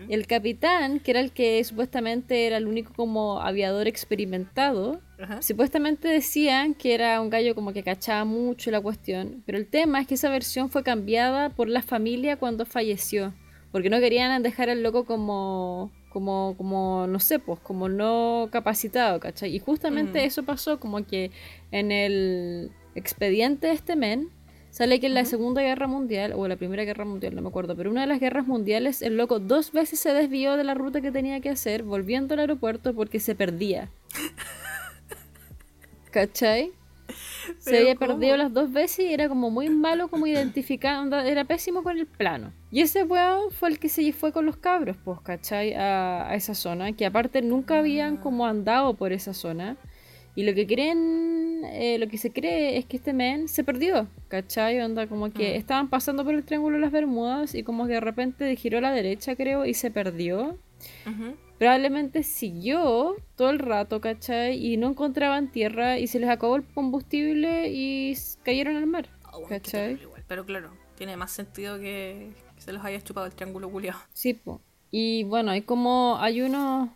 el 0.08 0.26
capitán, 0.26 1.00
que 1.00 1.10
era 1.10 1.20
el 1.20 1.32
que 1.32 1.62
supuestamente 1.64 2.46
era 2.46 2.56
el 2.56 2.66
único 2.66 2.92
como 2.94 3.40
aviador 3.40 3.86
experimentado, 3.86 5.00
supuestamente 5.40 6.08
decían 6.08 6.74
que 6.74 6.94
era 6.94 7.20
un 7.20 7.30
gallo 7.30 7.54
como 7.54 7.72
que 7.72 7.82
cachaba 7.82 8.24
mucho 8.24 8.70
la 8.70 8.80
cuestión, 8.80 9.42
pero 9.46 9.58
el 9.58 9.66
tema 9.66 10.00
es 10.00 10.06
que 10.06 10.14
esa 10.14 10.30
versión 10.30 10.68
fue 10.70 10.82
cambiada 10.82 11.50
por 11.50 11.68
la 11.68 11.82
familia 11.82 12.36
cuando 12.36 12.66
falleció, 12.66 13.34
porque 13.72 13.90
no 13.90 13.98
querían 14.00 14.42
dejar 14.42 14.70
al 14.70 14.82
loco 14.82 15.04
como 15.04 15.92
como, 16.08 16.54
como, 16.56 17.06
no 17.06 17.20
sé, 17.20 17.38
pues, 17.38 17.60
como 17.60 17.88
no 17.88 18.48
capacitado, 18.50 19.20
¿cachai? 19.20 19.54
Y 19.54 19.58
justamente 19.58 20.24
eso 20.24 20.42
pasó, 20.42 20.80
como 20.80 21.04
que 21.06 21.30
en 21.70 21.92
el 21.92 22.72
expediente 22.94 23.68
de 23.68 23.74
este 23.74 23.94
men, 23.94 24.30
Sale 24.70 25.00
que 25.00 25.06
en 25.06 25.14
la 25.14 25.24
Segunda 25.24 25.62
Guerra 25.62 25.86
Mundial, 25.86 26.32
o 26.36 26.46
la 26.46 26.56
Primera 26.56 26.84
Guerra 26.84 27.04
Mundial, 27.04 27.34
no 27.34 27.42
me 27.42 27.48
acuerdo, 27.48 27.74
pero 27.76 27.90
una 27.90 28.02
de 28.02 28.06
las 28.06 28.20
guerras 28.20 28.46
mundiales, 28.46 29.02
el 29.02 29.16
loco 29.16 29.38
dos 29.38 29.72
veces 29.72 29.98
se 29.98 30.12
desvió 30.12 30.56
de 30.56 30.64
la 30.64 30.74
ruta 30.74 31.00
que 31.00 31.10
tenía 31.10 31.40
que 31.40 31.50
hacer, 31.50 31.82
volviendo 31.82 32.34
al 32.34 32.40
aeropuerto 32.40 32.94
porque 32.94 33.18
se 33.18 33.34
perdía. 33.34 33.88
¿Cachai? 36.10 36.72
Se 37.58 37.78
había 37.78 37.94
perdido 37.94 38.36
las 38.36 38.52
dos 38.52 38.72
veces 38.72 39.06
y 39.06 39.12
era 39.12 39.28
como 39.28 39.50
muy 39.50 39.70
malo 39.70 40.08
como 40.08 40.26
identificar, 40.26 41.06
era 41.26 41.44
pésimo 41.44 41.82
con 41.82 41.98
el 41.98 42.06
plano. 42.06 42.52
Y 42.70 42.82
ese 42.82 43.04
weón 43.04 43.50
fue 43.50 43.70
el 43.70 43.78
que 43.78 43.88
se 43.88 44.12
fue 44.12 44.32
con 44.32 44.44
los 44.44 44.58
cabros, 44.58 44.96
pues, 45.02 45.18
¿cachai? 45.20 45.72
A, 45.74 46.28
a 46.28 46.34
esa 46.34 46.54
zona, 46.54 46.92
que 46.92 47.06
aparte 47.06 47.40
nunca 47.40 47.78
habían 47.78 48.18
como 48.18 48.46
andado 48.46 48.94
por 48.94 49.12
esa 49.12 49.32
zona. 49.32 49.76
Y 50.38 50.44
lo 50.44 50.54
que 50.54 50.68
creen, 50.68 51.62
eh, 51.64 51.98
lo 51.98 52.06
que 52.06 52.16
se 52.16 52.30
cree 52.30 52.78
es 52.78 52.84
que 52.84 52.98
este 52.98 53.12
men 53.12 53.48
se 53.48 53.64
perdió, 53.64 54.06
¿cachai? 54.28 54.80
Onda, 54.80 55.08
como 55.08 55.32
que 55.32 55.54
mm. 55.54 55.56
estaban 55.56 55.90
pasando 55.90 56.24
por 56.24 56.32
el 56.32 56.44
Triángulo 56.44 56.76
de 56.76 56.80
las 56.80 56.92
Bermudas 56.92 57.56
y 57.56 57.64
como 57.64 57.88
que 57.88 57.94
de 57.94 58.00
repente 58.00 58.54
giró 58.54 58.78
a 58.78 58.82
la 58.82 58.92
derecha, 58.92 59.34
creo, 59.34 59.66
y 59.66 59.74
se 59.74 59.90
perdió. 59.90 60.56
Probablemente 61.58 62.22
siguió 62.22 63.16
todo 63.34 63.50
el 63.50 63.58
rato, 63.58 64.00
¿cachai? 64.00 64.64
Y 64.64 64.76
no 64.76 64.90
encontraban 64.90 65.50
tierra 65.50 65.98
y 65.98 66.06
se 66.06 66.20
les 66.20 66.30
acabó 66.30 66.54
el 66.54 66.62
combustible 66.62 67.72
y 67.72 68.16
cayeron 68.44 68.76
al 68.76 68.86
mar, 68.86 69.08
oh, 69.32 69.42
¿cachai? 69.42 69.98
Pero 70.28 70.46
claro, 70.46 70.70
tiene 70.94 71.16
más 71.16 71.32
sentido 71.32 71.80
que, 71.80 72.30
se 72.58 72.72
los 72.72 72.84
haya 72.84 73.00
chupado 73.00 73.26
el 73.26 73.34
triángulo 73.34 73.68
culiado. 73.72 73.98
Sí, 74.12 74.34
po. 74.34 74.60
Y 74.92 75.24
bueno, 75.24 75.50
hay 75.50 75.62
como, 75.62 76.16
hay 76.20 76.42
unos 76.42 76.90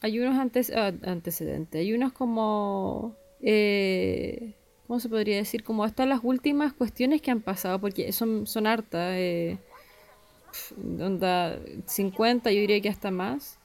hay 0.00 0.20
unos 0.20 0.36
ah, 0.36 0.92
antecedentes, 1.02 1.80
hay 1.80 1.92
unos 1.92 2.12
como... 2.12 3.16
Eh, 3.40 4.54
¿Cómo 4.86 5.00
se 5.00 5.08
podría 5.08 5.36
decir? 5.36 5.64
Como 5.64 5.84
están 5.86 6.10
las 6.10 6.20
últimas 6.22 6.74
cuestiones 6.74 7.22
que 7.22 7.30
han 7.30 7.40
pasado, 7.40 7.78
porque 7.78 8.12
son, 8.12 8.46
son 8.46 8.66
hartas. 8.66 9.14
Eh, 9.16 9.58
onda 11.00 11.58
50, 11.86 12.52
yo 12.52 12.60
diría 12.60 12.80
que 12.82 12.90
hasta 12.90 13.10
más. 13.10 13.58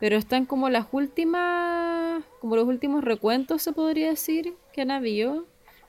Pero 0.00 0.16
están 0.16 0.46
como 0.46 0.68
las 0.68 0.86
últimas, 0.90 2.24
como 2.40 2.56
los 2.56 2.66
últimos 2.66 3.04
recuentos, 3.04 3.62
se 3.62 3.72
podría 3.72 4.08
decir, 4.08 4.54
que 4.72 4.82
han 4.82 4.90
habido. 4.90 5.46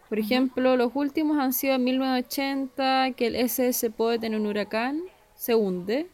Por 0.09 0.19
ejemplo, 0.19 0.77
los 0.77 0.91
últimos 0.93 1.37
han 1.39 1.53
sido 1.53 1.75
en 1.75 1.85
1980, 1.85 3.13
que 3.15 3.27
el 3.27 3.35
SS 3.35 3.89
Poet 3.89 4.19
en 4.23 4.35
un 4.35 4.45
huracán 4.45 5.01
se 5.35 5.55
hunde 5.55 6.07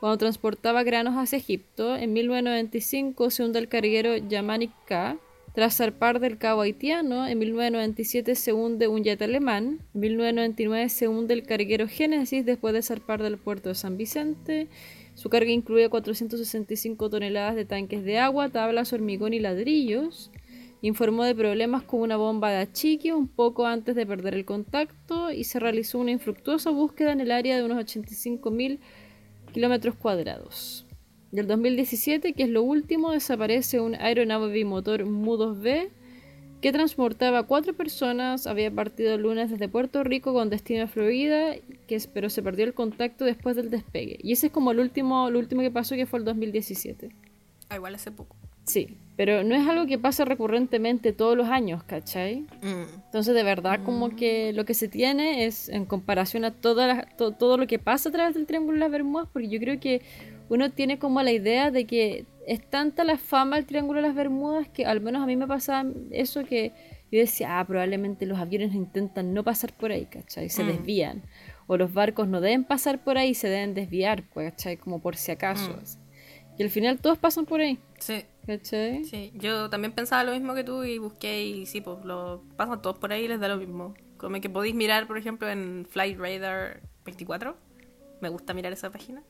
cuando 0.00 0.18
transportaba 0.18 0.82
granos 0.82 1.14
hacia 1.14 1.38
Egipto. 1.38 1.96
En 1.96 2.12
1995 2.12 3.30
se 3.30 3.44
hunde 3.44 3.58
el 3.58 3.68
carguero 3.68 4.16
Yamanik 4.16 4.72
K. 4.86 5.18
Tras 5.54 5.76
zarpar 5.76 6.20
del 6.20 6.38
cabo 6.38 6.60
haitiano, 6.60 7.26
en 7.26 7.38
1997 7.38 8.36
se 8.36 8.52
hunde 8.52 8.86
un 8.86 9.02
yate 9.02 9.24
alemán. 9.24 9.80
En 9.94 10.00
1999 10.00 10.88
se 10.88 11.08
hunde 11.08 11.34
el 11.34 11.42
carguero 11.42 11.88
Génesis 11.88 12.46
después 12.46 12.74
de 12.74 12.82
zarpar 12.82 13.22
del 13.22 13.38
puerto 13.38 13.70
de 13.70 13.74
San 13.74 13.96
Vicente. 13.96 14.68
Su 15.14 15.30
carga 15.30 15.50
incluye 15.50 15.88
465 15.88 17.10
toneladas 17.10 17.56
de 17.56 17.64
tanques 17.64 18.04
de 18.04 18.18
agua, 18.18 18.50
tablas, 18.50 18.92
hormigón 18.92 19.34
y 19.34 19.40
ladrillos. 19.40 20.30
Informó 20.80 21.24
de 21.24 21.34
problemas 21.34 21.82
con 21.82 22.02
una 22.02 22.16
bomba 22.16 22.50
de 22.50 22.58
achique 22.58 23.12
un 23.12 23.26
poco 23.26 23.66
antes 23.66 23.96
de 23.96 24.06
perder 24.06 24.34
el 24.34 24.44
contacto 24.44 25.32
y 25.32 25.42
se 25.42 25.58
realizó 25.58 25.98
una 25.98 26.12
infructuosa 26.12 26.70
búsqueda 26.70 27.10
en 27.10 27.20
el 27.20 27.32
área 27.32 27.56
de 27.56 27.64
unos 27.64 27.78
85.000 27.78 28.78
kilómetros 29.48 29.94
cuadrados. 29.96 30.86
Del 31.30 31.46
2017, 31.46 32.32
que 32.32 32.44
es 32.44 32.48
lo 32.48 32.62
último, 32.62 33.10
desaparece 33.10 33.80
un 33.80 33.94
aeronave 33.94 34.50
bimotor 34.50 35.04
Mu-2B 35.04 35.90
que 36.62 36.72
transportaba 36.72 37.42
cuatro 37.42 37.74
personas. 37.74 38.46
Había 38.46 38.70
partido 38.70 39.14
el 39.14 39.22
lunes 39.22 39.50
desde 39.50 39.68
Puerto 39.68 40.02
Rico 40.04 40.32
con 40.32 40.48
destino 40.48 40.84
a 40.84 40.86
Florida, 40.86 41.54
que, 41.86 42.02
pero 42.14 42.30
se 42.30 42.42
perdió 42.42 42.64
el 42.64 42.74
contacto 42.74 43.24
después 43.24 43.56
del 43.56 43.70
despegue. 43.70 44.18
Y 44.22 44.32
ese 44.32 44.46
es 44.46 44.52
como 44.52 44.70
el 44.70 44.80
último, 44.80 45.30
lo 45.30 45.38
último 45.38 45.60
que 45.60 45.70
pasó, 45.70 45.96
que 45.96 46.06
fue 46.06 46.18
el 46.18 46.24
2017. 46.24 47.10
Ah, 47.68 47.76
igual 47.76 47.94
hace 47.94 48.10
poco. 48.10 48.37
Sí, 48.68 48.98
pero 49.16 49.42
no 49.42 49.56
es 49.56 49.66
algo 49.66 49.86
que 49.86 49.98
pasa 49.98 50.24
recurrentemente 50.24 51.12
todos 51.12 51.36
los 51.36 51.48
años, 51.48 51.82
¿cachai? 51.82 52.42
Mm. 52.62 53.02
Entonces, 53.06 53.34
de 53.34 53.42
verdad, 53.42 53.80
como 53.84 54.08
mm. 54.08 54.16
que 54.16 54.52
lo 54.52 54.64
que 54.64 54.74
se 54.74 54.86
tiene 54.86 55.46
es, 55.46 55.68
en 55.68 55.86
comparación 55.86 56.44
a 56.44 56.52
toda 56.52 57.08
todo 57.16 57.56
lo 57.56 57.66
que 57.66 57.80
pasa 57.80 58.10
a 58.10 58.12
través 58.12 58.34
del 58.34 58.46
Triángulo 58.46 58.74
de 58.74 58.80
las 58.80 58.92
Bermudas, 58.92 59.28
porque 59.32 59.48
yo 59.48 59.58
creo 59.58 59.80
que 59.80 60.02
uno 60.48 60.70
tiene 60.70 61.00
como 61.00 61.20
la 61.22 61.32
idea 61.32 61.70
de 61.70 61.84
que 61.84 62.26
es 62.46 62.60
tanta 62.70 63.02
la 63.02 63.18
fama 63.18 63.56
del 63.56 63.66
Triángulo 63.66 64.00
de 64.00 64.06
las 64.06 64.14
Bermudas 64.14 64.68
que 64.68 64.86
al 64.86 65.00
menos 65.00 65.22
a 65.22 65.26
mí 65.26 65.34
me 65.34 65.46
pasaba 65.46 65.90
eso 66.10 66.44
que 66.44 66.72
yo 67.10 67.18
decía, 67.18 67.58
ah, 67.58 67.66
probablemente 67.66 68.26
los 68.26 68.38
aviones 68.38 68.74
intentan 68.74 69.32
no 69.34 69.42
pasar 69.42 69.72
por 69.72 69.90
ahí, 69.90 70.06
¿cachai? 70.06 70.50
Se 70.50 70.62
mm. 70.62 70.66
desvían. 70.68 71.22
O 71.66 71.76
los 71.76 71.92
barcos 71.92 72.28
no 72.28 72.40
deben 72.40 72.64
pasar 72.64 73.02
por 73.02 73.18
ahí, 73.18 73.34
se 73.34 73.48
deben 73.48 73.74
desviar, 73.74 74.24
pues, 74.32 74.50
¿cachai? 74.52 74.76
Como 74.76 75.00
por 75.00 75.16
si 75.16 75.32
acaso. 75.32 75.78
Y 76.58 76.62
al 76.62 76.70
final 76.70 76.98
todos 77.00 77.18
pasan 77.18 77.46
por 77.46 77.60
ahí. 77.60 77.78
Sí. 77.98 78.24
Sí, 78.62 79.30
yo 79.34 79.68
también 79.68 79.92
pensaba 79.92 80.24
lo 80.24 80.32
mismo 80.32 80.54
que 80.54 80.64
tú 80.64 80.82
y 80.82 80.96
busqué 80.96 81.44
y 81.44 81.66
sí, 81.66 81.82
pues 81.82 82.02
lo 82.04 82.42
pasan 82.56 82.80
todos 82.80 82.98
por 82.98 83.12
ahí 83.12 83.24
y 83.24 83.28
les 83.28 83.40
da 83.40 83.48
lo 83.48 83.58
mismo. 83.58 83.94
Como 84.16 84.40
que 84.40 84.48
podéis 84.48 84.74
mirar, 84.74 85.06
por 85.06 85.18
ejemplo, 85.18 85.48
en 85.50 85.86
Flight 85.88 86.18
Radar 86.18 86.80
24. 87.04 87.56
Me 88.22 88.30
gusta 88.30 88.54
mirar 88.54 88.72
esa 88.72 88.90
página. 88.90 89.22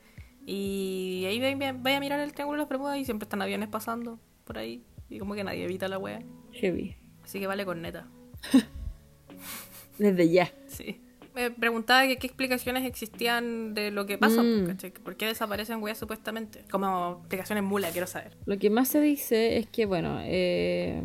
Y 0.47 1.25
ahí 1.27 1.41
voy 1.41 1.93
a 1.93 2.01
mirar 2.01 2.21
el 2.21 2.33
Triángulo 2.33 2.59
de 2.59 2.63
las 2.63 2.69
Bermudas 2.69 2.99
y 2.99 3.05
siempre 3.05 3.25
están 3.25 3.43
aviones 3.43 3.69
pasando 3.69 4.21
por 4.45 4.57
ahí. 4.57 4.85
Y 5.11 5.19
como 5.19 5.35
que 5.35 5.43
nadie 5.43 5.65
evita 5.65 5.89
la 5.89 5.99
wea. 5.99 6.23
Heavy. 6.53 6.97
Así 7.25 7.41
que 7.41 7.49
vale 7.49 7.65
con 7.67 7.83
neta. 7.83 8.07
Desde 9.99 10.31
ya. 10.31 10.53
Sí. 10.69 11.03
Me 11.39 11.51
preguntaba 11.51 12.07
que 12.07 12.17
qué 12.17 12.27
explicaciones 12.27 12.85
existían 12.85 13.75
de 13.75 13.91
lo 13.91 14.07
que 14.07 14.19
pasa, 14.19 14.43
Mm. 14.43 14.67
¿cachai? 14.67 14.91
¿Por 14.91 15.17
qué 15.17 15.27
desaparecen 15.27 15.83
weas 15.83 15.99
supuestamente? 15.99 16.65
Como 16.71 17.19
explicaciones 17.21 17.65
mula, 17.65 17.91
quiero 17.91 18.07
saber. 18.07 18.37
Lo 18.47 18.59
que 18.59 18.71
más 18.71 18.89
se 18.89 19.01
dice 19.01 19.57
es 19.59 19.67
que, 19.67 19.87
bueno, 19.87 20.19
eh, 20.25 21.03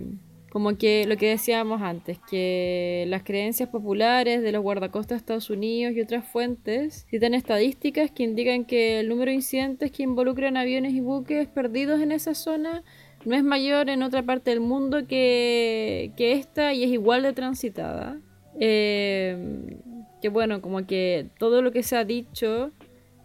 como 0.50 0.78
que 0.78 1.06
lo 1.08 1.18
que 1.18 1.30
decíamos 1.30 1.82
antes, 1.82 2.20
que 2.30 3.06
las 3.08 3.24
creencias 3.24 3.70
populares 3.70 4.42
de 4.44 4.52
los 4.52 4.62
guardacostas 4.62 5.16
de 5.16 5.20
Estados 5.20 5.50
Unidos 5.50 5.94
y 5.96 6.02
otras 6.02 6.26
fuentes 6.28 7.06
citan 7.10 7.34
estadísticas 7.34 8.12
que 8.12 8.24
indican 8.24 8.66
que 8.66 9.00
el 9.00 9.10
número 9.10 9.30
de 9.30 9.36
incidentes 9.36 9.92
que 9.92 10.04
involucran 10.04 10.56
aviones 10.58 10.94
y 10.94 11.00
buques 11.02 11.48
perdidos 11.48 12.02
en 12.02 12.12
esa 12.12 12.34
zona 12.36 12.84
no 13.26 13.36
es 13.36 13.44
mayor 13.44 13.90
en 13.90 14.04
otra 14.04 14.22
parte 14.22 14.52
del 14.52 14.60
mundo 14.60 15.08
que, 15.08 16.12
que 16.18 16.34
esta 16.34 16.74
y 16.74 16.84
es 16.84 16.92
igual 16.92 17.24
de 17.24 17.34
transitada. 17.34 18.20
Eh, 18.60 19.36
que 20.24 20.30
bueno, 20.30 20.62
como 20.62 20.88
que 20.88 21.28
todo 21.38 21.62
lo 21.62 21.74
que 21.74 21.84
se 21.84 21.98
ha 21.98 22.06
dicho 22.06 22.72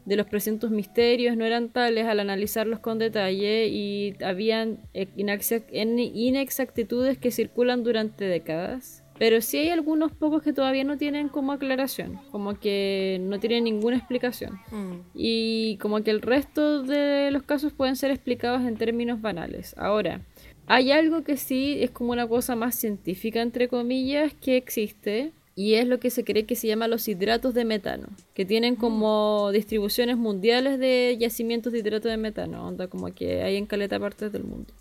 de 0.05 0.17
los 0.17 0.27
presuntos 0.27 0.73
misterios 0.73 1.37
no 1.37 1.45
eran 1.45 1.69
tales 1.69 2.07
al 2.07 2.19
analizarlos 2.19 2.81
con 2.81 2.99
detalle 2.99 3.69
y 3.69 4.17
habían 4.21 4.81
inexactitudes 4.93 7.19
que 7.19 7.31
circulan 7.31 7.85
durante 7.85 8.25
décadas. 8.25 9.05
Pero 9.17 9.41
sí 9.43 9.59
hay 9.59 9.69
algunos 9.69 10.11
pocos 10.11 10.43
que 10.43 10.53
todavía 10.53 10.83
no 10.83 10.99
tienen 10.99 11.29
como 11.29 11.53
aclaración, 11.53 12.19
como 12.33 12.59
que 12.59 13.19
no 13.21 13.39
tienen 13.39 13.63
ninguna 13.63 13.97
explicación. 13.97 14.59
Mm. 14.73 14.95
Y 15.15 15.77
como 15.77 16.03
que 16.03 16.11
el 16.11 16.21
resto 16.21 16.83
de 16.83 17.31
los 17.31 17.45
casos 17.45 17.73
pueden 17.73 17.95
ser 17.95 18.11
explicados 18.11 18.63
en 18.63 18.77
términos 18.77 19.21
banales. 19.21 19.77
Ahora, 19.79 20.23
hay 20.67 20.91
algo 20.91 21.23
que 21.23 21.37
sí 21.37 21.79
es 21.81 21.93
como 21.93 22.11
una 22.11 22.27
cosa 22.27 22.57
más 22.57 22.75
científica, 22.75 23.41
entre 23.41 23.69
comillas, 23.69 24.35
que 24.35 24.57
existe. 24.57 25.31
Y 25.59 25.75
es 25.75 25.89
lo 25.89 25.99
que 25.99 26.11
se 26.11 26.23
cree 26.23 26.47
que 26.47 26.55
se 26.55 26.69
llama 26.69 26.87
los 26.87 27.09
hidratos 27.09 27.53
de 27.53 27.65
metano, 27.65 28.07
que 28.33 28.45
tienen 28.45 28.77
como 28.77 29.51
distribuciones 29.53 30.17
mundiales 30.17 30.79
de 30.79 31.17
yacimientos 31.19 31.73
de 31.73 31.81
hidrato 31.81 32.07
de 32.07 32.17
metano, 32.17 32.65
onda 32.65 32.87
como 32.87 33.13
que 33.13 33.43
hay 33.43 33.57
en 33.57 33.67
caleta 33.67 33.99
partes 33.99 34.31
del 34.31 34.45
mundo. 34.45 34.73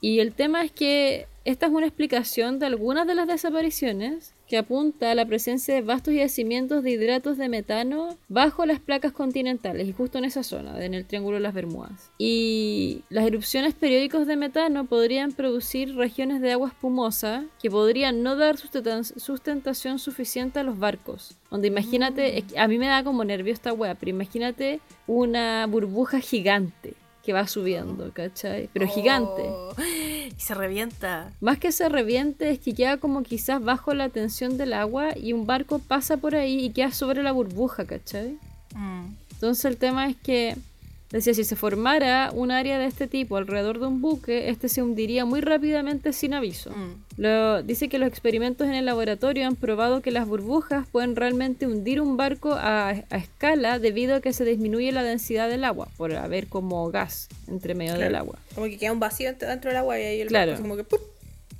Y 0.00 0.20
el 0.20 0.32
tema 0.32 0.62
es 0.62 0.72
que 0.72 1.26
esta 1.44 1.66
es 1.66 1.72
una 1.72 1.86
explicación 1.86 2.58
de 2.58 2.66
algunas 2.66 3.06
de 3.06 3.14
las 3.14 3.26
desapariciones 3.26 4.34
que 4.46 4.58
apunta 4.58 5.10
a 5.10 5.14
la 5.14 5.24
presencia 5.24 5.74
de 5.74 5.80
vastos 5.80 6.12
yacimientos 6.12 6.82
de 6.82 6.90
hidratos 6.90 7.38
de 7.38 7.48
metano 7.48 8.18
bajo 8.28 8.66
las 8.66 8.78
placas 8.78 9.12
continentales 9.12 9.88
y 9.88 9.92
justo 9.92 10.18
en 10.18 10.24
esa 10.24 10.42
zona, 10.42 10.84
en 10.84 10.92
el 10.92 11.06
Triángulo 11.06 11.36
de 11.36 11.42
las 11.42 11.54
Bermudas. 11.54 12.10
Y 12.18 13.04
las 13.08 13.26
erupciones 13.26 13.74
periódicas 13.74 14.26
de 14.26 14.36
metano 14.36 14.84
podrían 14.84 15.32
producir 15.32 15.94
regiones 15.94 16.42
de 16.42 16.52
agua 16.52 16.68
espumosa 16.68 17.44
que 17.62 17.70
podrían 17.70 18.22
no 18.22 18.36
dar 18.36 18.56
sustentación 18.58 19.98
suficiente 19.98 20.58
a 20.58 20.64
los 20.64 20.78
barcos. 20.78 21.36
Donde 21.50 21.68
imagínate, 21.68 22.44
a 22.56 22.68
mí 22.68 22.76
me 22.76 22.86
da 22.86 23.02
como 23.02 23.24
nervio 23.24 23.52
esta 23.52 23.72
wea, 23.72 23.94
pero 23.94 24.10
imagínate 24.10 24.80
una 25.06 25.66
burbuja 25.66 26.20
gigante 26.20 26.94
que 27.24 27.32
va 27.32 27.46
subiendo, 27.46 28.12
¿cachai? 28.12 28.68
Pero 28.72 28.88
gigante. 28.88 29.42
Oh, 29.44 29.74
y 29.80 30.40
se 30.40 30.54
revienta. 30.54 31.30
Más 31.40 31.58
que 31.58 31.72
se 31.72 31.88
reviente, 31.88 32.50
es 32.50 32.58
que 32.58 32.74
queda 32.74 32.96
como 32.96 33.22
quizás 33.22 33.62
bajo 33.62 33.94
la 33.94 34.08
tensión 34.08 34.56
del 34.56 34.72
agua 34.72 35.16
y 35.16 35.32
un 35.32 35.46
barco 35.46 35.78
pasa 35.78 36.16
por 36.16 36.34
ahí 36.34 36.64
y 36.64 36.70
queda 36.70 36.92
sobre 36.92 37.22
la 37.22 37.32
burbuja, 37.32 37.84
¿cachai? 37.84 38.38
Mm. 38.74 39.14
Entonces 39.32 39.64
el 39.64 39.76
tema 39.76 40.08
es 40.08 40.16
que, 40.16 40.56
decía, 41.10 41.34
si 41.34 41.44
se 41.44 41.56
formara 41.56 42.30
un 42.32 42.50
área 42.50 42.78
de 42.78 42.86
este 42.86 43.06
tipo 43.08 43.36
alrededor 43.36 43.80
de 43.80 43.86
un 43.86 44.00
buque, 44.00 44.48
este 44.48 44.68
se 44.68 44.82
hundiría 44.82 45.24
muy 45.24 45.40
rápidamente 45.40 46.12
sin 46.12 46.34
aviso. 46.34 46.70
Mm. 46.70 47.20
Lo, 47.20 47.62
dice 47.62 47.88
que 47.88 47.98
los 47.98 48.08
experimentos 48.08 48.66
en 48.68 48.74
el 48.74 48.84
laboratorio 48.86 49.46
han 49.46 49.56
probado 49.56 50.02
que 50.02 50.10
las 50.10 50.26
burbujas 50.26 50.86
pueden 50.88 51.16
realmente 51.16 51.66
hundir 51.66 52.00
un 52.00 52.16
barco 52.16 52.52
a, 52.54 52.88
a 52.90 53.16
escala 53.16 53.78
debido 53.78 54.14
a 54.16 54.20
que 54.20 54.32
se 54.32 54.44
disminuye 54.44 54.92
la 54.92 55.02
densidad 55.02 55.48
del 55.48 55.64
agua, 55.64 55.88
por 55.96 56.14
haber 56.14 56.46
como 56.46 56.90
gas 56.90 57.28
entre 57.48 57.74
medio 57.74 57.94
del 57.98 58.14
agua. 58.14 58.38
Como 58.54 58.66
que 58.66 58.78
queda 58.78 58.92
un 58.92 59.00
vacío 59.00 59.32
dentro 59.34 59.70
del 59.70 59.76
agua 59.78 59.98
y 59.98 60.02
ahí 60.04 60.20
el 60.20 60.28
Claro. 60.28 60.52
barco 60.52 60.62
como 60.62 60.76
que 60.76 60.84
¡pum! 60.84 61.00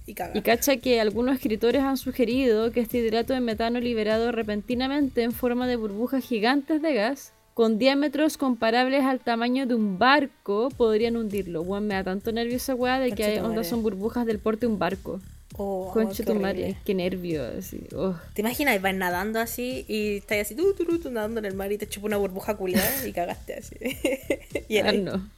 y 0.06 0.14
caga. 0.14 0.32
Y 0.36 0.42
cacha 0.42 0.76
que 0.78 1.00
algunos 1.00 1.34
escritores 1.34 1.82
han 1.82 1.96
sugerido 1.96 2.72
que 2.72 2.80
este 2.80 2.98
hidrato 2.98 3.32
de 3.32 3.40
metano 3.40 3.80
liberado 3.80 4.32
repentinamente 4.32 5.22
en 5.22 5.32
forma 5.32 5.66
de 5.66 5.76
burbujas 5.76 6.24
gigantes 6.24 6.80
de 6.82 6.94
gas, 6.94 7.32
con 7.60 7.76
diámetros 7.76 8.38
comparables 8.38 9.04
al 9.04 9.20
tamaño 9.20 9.66
de 9.66 9.74
un 9.74 9.98
barco, 9.98 10.70
podrían 10.78 11.18
hundirlo. 11.18 11.62
Bueno, 11.62 11.86
me 11.88 11.92
da 11.92 12.04
tanto 12.04 12.32
nervio 12.32 12.56
esa 12.56 12.74
weá 12.74 12.98
de 12.98 13.12
que 13.12 13.22
hay, 13.22 13.34
tu 13.34 13.44
onda 13.44 13.56
madre. 13.56 13.68
son 13.68 13.82
burbujas 13.82 14.24
del 14.24 14.38
porte 14.38 14.60
de 14.60 14.72
un 14.72 14.78
barco. 14.78 15.20
Oh, 15.58 15.90
Conche 15.92 16.24
qué 16.24 16.32
tu 16.32 16.40
madre, 16.40 16.78
qué 16.86 16.94
nervio. 16.94 17.44
Así. 17.44 17.82
ugh. 17.94 18.16
¿Te 18.32 18.40
imaginas? 18.40 18.80
Vas 18.80 18.94
nadando 18.94 19.40
así 19.40 19.84
y 19.88 20.16
estás 20.16 20.38
así, 20.38 20.54
tú, 20.54 20.72
tú, 20.72 20.86
tú, 20.86 21.00
tú, 21.00 21.10
nadando 21.10 21.40
en 21.40 21.44
el 21.44 21.52
mar 21.54 21.70
y 21.70 21.76
te 21.76 21.86
chupa 21.86 22.06
una 22.06 22.16
burbuja 22.16 22.56
culiada 22.56 23.06
y 23.06 23.12
cagaste 23.12 23.56
así. 23.56 23.76
y 24.70 24.78
Ah, 24.78 24.92
no. 24.92 25.28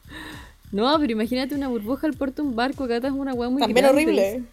No, 0.71 0.97
pero 1.01 1.11
imagínate 1.11 1.57
una 1.57 1.67
burbuja 1.67 2.07
al 2.07 2.13
porte 2.13 2.41
de 2.41 2.47
un 2.47 2.55
barco, 2.55 2.85
acá 2.85 2.99
es 2.99 3.13
una 3.13 3.35
weá 3.35 3.51
muy 3.51 3.63
También 3.63 3.85
grande. 3.85 4.01
horrible. 4.05 4.45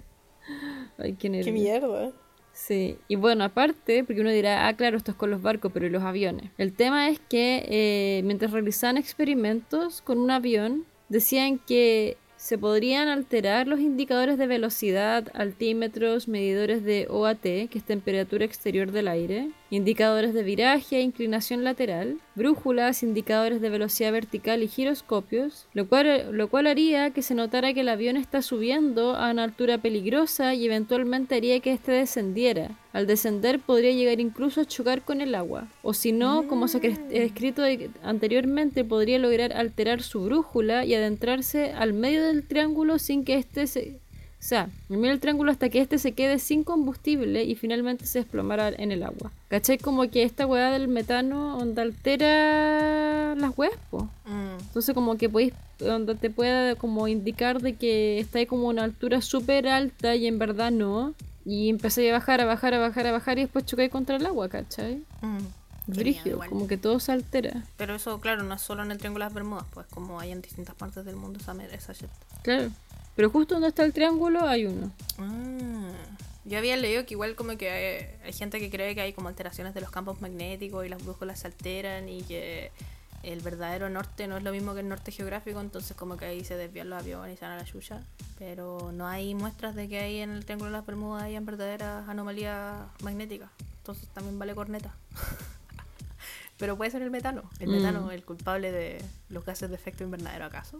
Ay, 0.97 1.13
qué 1.13 1.29
nervio. 1.29 1.45
Qué 1.45 1.51
mierda. 1.51 2.13
Sí, 2.59 2.97
y 3.07 3.15
bueno, 3.15 3.45
aparte, 3.45 4.03
porque 4.03 4.19
uno 4.19 4.29
dirá, 4.29 4.67
ah, 4.67 4.75
claro, 4.75 4.97
esto 4.97 5.11
es 5.11 5.17
con 5.17 5.31
los 5.31 5.41
barcos, 5.41 5.71
pero 5.73 5.85
¿y 5.85 5.89
los 5.89 6.03
aviones? 6.03 6.51
El 6.57 6.73
tema 6.73 7.07
es 7.09 7.17
que 7.17 7.65
eh, 7.69 8.21
mientras 8.25 8.51
realizaban 8.51 8.97
experimentos 8.97 10.01
con 10.01 10.19
un 10.19 10.29
avión, 10.29 10.85
decían 11.07 11.57
que 11.57 12.17
se 12.39 12.57
podrían 12.57 13.09
alterar 13.09 13.67
los 13.67 13.81
indicadores 13.81 14.37
de 14.37 14.47
velocidad, 14.47 15.27
altímetros, 15.33 16.29
medidores 16.29 16.85
de 16.85 17.05
OAT, 17.09 17.41
que 17.41 17.69
es 17.73 17.83
temperatura 17.83 18.45
exterior 18.45 18.93
del 18.93 19.09
aire, 19.09 19.49
indicadores 19.69 20.33
de 20.33 20.43
viraje 20.43 20.95
e 20.95 21.01
inclinación 21.01 21.65
lateral, 21.65 22.17
brújulas, 22.35 23.03
indicadores 23.03 23.59
de 23.59 23.69
velocidad 23.69 24.13
vertical 24.13 24.63
y 24.63 24.69
giroscopios, 24.69 25.67
lo 25.73 25.89
cual, 25.89 26.29
lo 26.31 26.47
cual 26.47 26.67
haría 26.67 27.09
que 27.09 27.23
se 27.23 27.35
notara 27.35 27.73
que 27.73 27.81
el 27.81 27.89
avión 27.89 28.15
está 28.15 28.41
subiendo 28.41 29.17
a 29.17 29.31
una 29.31 29.43
altura 29.43 29.77
peligrosa 29.77 30.53
y 30.53 30.65
eventualmente 30.65 31.35
haría 31.35 31.59
que 31.59 31.73
éste 31.73 31.91
descendiera. 31.91 32.78
Al 32.99 33.07
descender 33.07 33.61
podría 33.61 33.93
llegar 33.93 34.19
incluso 34.19 34.59
a 34.59 34.65
chocar 34.65 35.03
con 35.03 35.21
el 35.21 35.33
agua, 35.33 35.69
o 35.83 35.93
si 35.93 36.11
no, 36.11 36.49
como 36.49 36.67
se 36.67 36.79
ha 36.79 36.81
escrito 37.13 37.63
anteriormente, 38.03 38.83
podría 38.83 39.17
lograr 39.19 39.53
alterar 39.53 40.01
su 40.01 40.25
brújula 40.25 40.83
y 40.83 40.95
adentrarse 40.95 41.71
al 41.71 41.93
medio 41.93 42.21
del 42.25 42.45
triángulo 42.45 42.99
sin 42.99 43.23
que 43.23 43.35
éste 43.35 43.67
se... 43.67 43.91
O 43.91 44.41
sea, 44.41 44.69
en 44.89 44.99
medio 44.99 45.11
del 45.11 45.21
triángulo 45.21 45.49
hasta 45.49 45.69
que 45.69 45.79
éste 45.79 45.97
se 45.97 46.11
quede 46.11 46.39
sin 46.39 46.65
combustible 46.65 47.45
y 47.45 47.55
finalmente 47.55 48.05
se 48.05 48.19
desplomara 48.19 48.67
en 48.67 48.91
el 48.91 49.03
agua. 49.03 49.31
¿Cachai? 49.47 49.77
Como 49.77 50.09
que 50.09 50.23
esta 50.23 50.45
weá 50.45 50.69
del 50.69 50.89
metano 50.89 51.57
onda 51.57 51.83
altera 51.83 53.33
las 53.35 53.57
weas, 53.57 53.77
po. 53.89 54.09
Mm. 54.25 54.59
Entonces 54.59 54.93
como 54.93 55.17
que 55.17 55.29
podéis, 55.29 55.53
donde 55.77 56.15
te 56.15 56.29
pueda 56.29 56.75
como 56.75 57.07
indicar 57.07 57.61
de 57.61 57.75
que 57.75 58.19
está 58.19 58.39
ahí 58.39 58.45
como 58.45 58.67
una 58.67 58.83
altura 58.83 59.21
súper 59.21 59.69
alta 59.69 60.17
y 60.17 60.27
en 60.27 60.37
verdad 60.37 60.71
no. 60.71 61.13
Y 61.49 61.69
empezáis 61.69 62.11
a 62.11 62.13
bajar, 62.13 62.41
a 62.41 62.45
bajar, 62.45 62.75
a 62.75 62.79
bajar, 62.79 63.07
a 63.07 63.11
bajar 63.11 63.39
y 63.39 63.41
después 63.41 63.65
chocáis 63.65 63.89
contra 63.89 64.17
el 64.17 64.25
agua, 64.27 64.49
¿cachai? 64.49 65.03
Mm. 65.21 65.39
Miedo 65.87 66.39
como 66.47 66.67
que 66.67 66.77
todo 66.77 66.99
se 66.99 67.11
altera. 67.11 67.63
Pero 67.75 67.95
eso, 67.95 68.21
claro, 68.21 68.43
no 68.43 68.53
es 68.53 68.61
solo 68.61 68.83
en 68.83 68.91
el 68.91 68.99
Triángulo 68.99 69.25
de 69.25 69.29
las 69.29 69.33
Bermudas, 69.33 69.65
pues 69.73 69.87
como 69.87 70.19
hay 70.19 70.31
en 70.31 70.43
distintas 70.43 70.75
partes 70.75 71.05
del 71.05 71.15
mundo 71.15 71.39
esa, 71.39 71.53
esa 71.73 71.93
shit. 71.93 72.09
Claro. 72.43 72.69
Pero 73.15 73.31
justo 73.31 73.55
donde 73.55 73.69
está 73.69 73.83
el 73.83 73.93
triángulo 73.93 74.47
hay 74.47 74.67
uno. 74.67 74.91
Ah. 75.17 75.89
Yo 76.45 76.59
había 76.59 76.77
leído 76.77 77.07
que 77.07 77.15
igual 77.15 77.35
como 77.35 77.57
que 77.57 77.71
hay, 77.71 78.07
hay 78.23 78.33
gente 78.33 78.59
que 78.59 78.69
cree 78.69 78.93
que 78.93 79.01
hay 79.01 79.13
como 79.13 79.27
alteraciones 79.27 79.73
de 79.73 79.81
los 79.81 79.89
campos 79.89 80.21
magnéticos 80.21 80.85
y 80.85 80.89
las 80.89 81.03
brújulas 81.03 81.39
se 81.39 81.47
alteran 81.47 82.07
y 82.09 82.21
que 82.21 82.71
el 83.23 83.41
verdadero 83.41 83.89
norte 83.89 84.27
no 84.27 84.37
es 84.37 84.43
lo 84.43 84.51
mismo 84.51 84.73
que 84.73 84.79
el 84.81 84.87
norte 84.89 85.11
geográfico, 85.11 85.59
entonces 85.59 85.95
como 85.97 86.15
que 86.17 86.25
ahí 86.25 86.43
se 86.43 86.55
desvían 86.55 86.89
los 86.89 86.99
aviones 86.99 87.33
y 87.33 87.37
se 87.37 87.45
van 87.45 87.53
a 87.55 87.57
la 87.57 87.65
chucha. 87.65 88.03
Pero 88.37 88.91
no 88.93 89.07
hay 89.07 89.35
muestras 89.35 89.75
de 89.75 89.87
que 89.89 89.99
ahí 89.99 90.19
en 90.19 90.29
el 90.31 90.45
Triángulo 90.45 90.71
de 90.71 90.77
las 90.77 90.85
Bermudas 90.85 91.23
hayan 91.23 91.45
verdaderas 91.45 92.07
anomalías 92.07 92.87
magnéticas. 93.03 93.49
Entonces 93.77 94.07
también 94.09 94.37
vale 94.39 94.55
corneta. 94.55 94.93
Pero 96.57 96.75
puede 96.77 96.91
ser 96.91 97.01
el 97.01 97.11
metano. 97.11 97.43
El 97.59 97.69
Mm. 97.69 97.71
metano, 97.71 98.11
el 98.11 98.23
culpable 98.23 98.71
de 98.71 99.01
los 99.29 99.45
gases 99.45 99.69
de 99.69 99.75
efecto 99.75 100.03
invernadero, 100.03 100.45
¿acaso? 100.45 100.77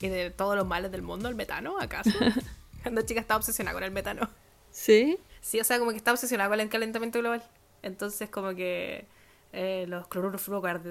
Y 0.00 0.08
de 0.08 0.30
todos 0.30 0.56
los 0.56 0.66
males 0.66 0.90
del 0.90 1.02
mundo, 1.02 1.28
el 1.28 1.34
metano, 1.34 1.78
¿acaso? 1.78 2.10
Anda 2.84 3.04
chica 3.04 3.20
está 3.20 3.36
obsesionada 3.36 3.74
con 3.74 3.82
el 3.84 3.90
metano. 3.90 4.28
¿Sí? 4.70 5.18
Sí, 5.42 5.60
o 5.60 5.64
sea, 5.64 5.78
como 5.78 5.90
que 5.90 5.98
está 5.98 6.12
obsesionada 6.12 6.48
con 6.48 6.60
el 6.60 6.68
calentamiento 6.70 7.18
global. 7.18 7.42
Entonces, 7.82 8.30
como 8.30 8.54
que 8.54 9.06
eh, 9.52 9.84
los 9.88 10.06
cloruros 10.08 10.48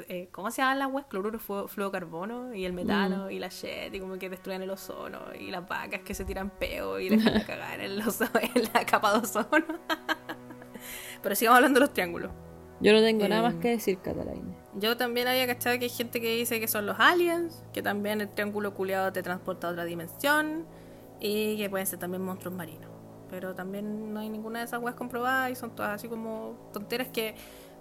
eh, 0.09 0.27
¿cómo 0.31 0.51
se 0.51 0.61
llaman 0.61 0.79
las 0.79 0.91
weas? 0.91 1.07
Cloruros 1.07 1.41
fluo- 1.41 1.67
fluocarbono 1.67 2.53
y 2.53 2.65
el 2.65 2.73
metano 2.73 3.29
y 3.31 3.39
la 3.39 3.47
shit, 3.47 3.93
y 3.93 3.99
como 3.99 4.17
que 4.17 4.29
destruyen 4.29 4.61
el 4.61 4.69
ozono 4.69 5.19
y 5.39 5.49
las 5.51 5.67
vacas 5.67 6.01
que 6.01 6.13
se 6.13 6.25
tiran 6.25 6.49
peo 6.49 6.99
y 6.99 7.09
dejan 7.09 7.33
de 7.35 7.45
cagar 7.45 7.79
en, 7.79 7.91
en 7.93 8.63
la 8.73 8.85
capa 8.85 9.13
de 9.13 9.19
ozono. 9.19 9.47
Pero 11.21 11.35
sigamos 11.35 11.57
hablando 11.57 11.79
de 11.79 11.85
los 11.85 11.93
triángulos. 11.93 12.31
Yo 12.81 12.93
no 12.93 13.01
tengo 13.01 13.27
nada 13.27 13.41
más 13.41 13.55
Eh, 13.55 13.59
que 13.59 13.69
decir, 13.69 13.99
Catalina. 13.99 14.55
Yo 14.75 14.95
también 14.95 15.27
había 15.27 15.45
cachado 15.47 15.77
que 15.77 15.85
hay 15.85 15.89
gente 15.89 16.21
que 16.21 16.35
dice 16.37 16.59
que 16.61 16.67
son 16.67 16.85
los 16.85 16.97
aliens, 16.99 17.63
que 17.73 17.81
también 17.81 18.21
el 18.21 18.29
triángulo 18.29 18.73
culeado 18.73 19.11
te 19.11 19.21
transporta 19.21 19.67
a 19.67 19.71
otra 19.71 19.83
dimensión 19.83 20.65
y 21.19 21.57
que 21.57 21.69
pueden 21.69 21.85
ser 21.87 21.99
también 21.99 22.23
monstruos 22.23 22.55
marinos. 22.55 22.89
Pero 23.29 23.53
también 23.53 24.13
no 24.13 24.21
hay 24.21 24.29
ninguna 24.29 24.59
de 24.59 24.65
esas 24.65 24.81
weas 24.81 24.95
comprobadas 24.95 25.51
y 25.51 25.55
son 25.55 25.75
todas 25.75 25.91
así 25.95 26.07
como 26.07 26.69
tonteras 26.73 27.09
que. 27.09 27.35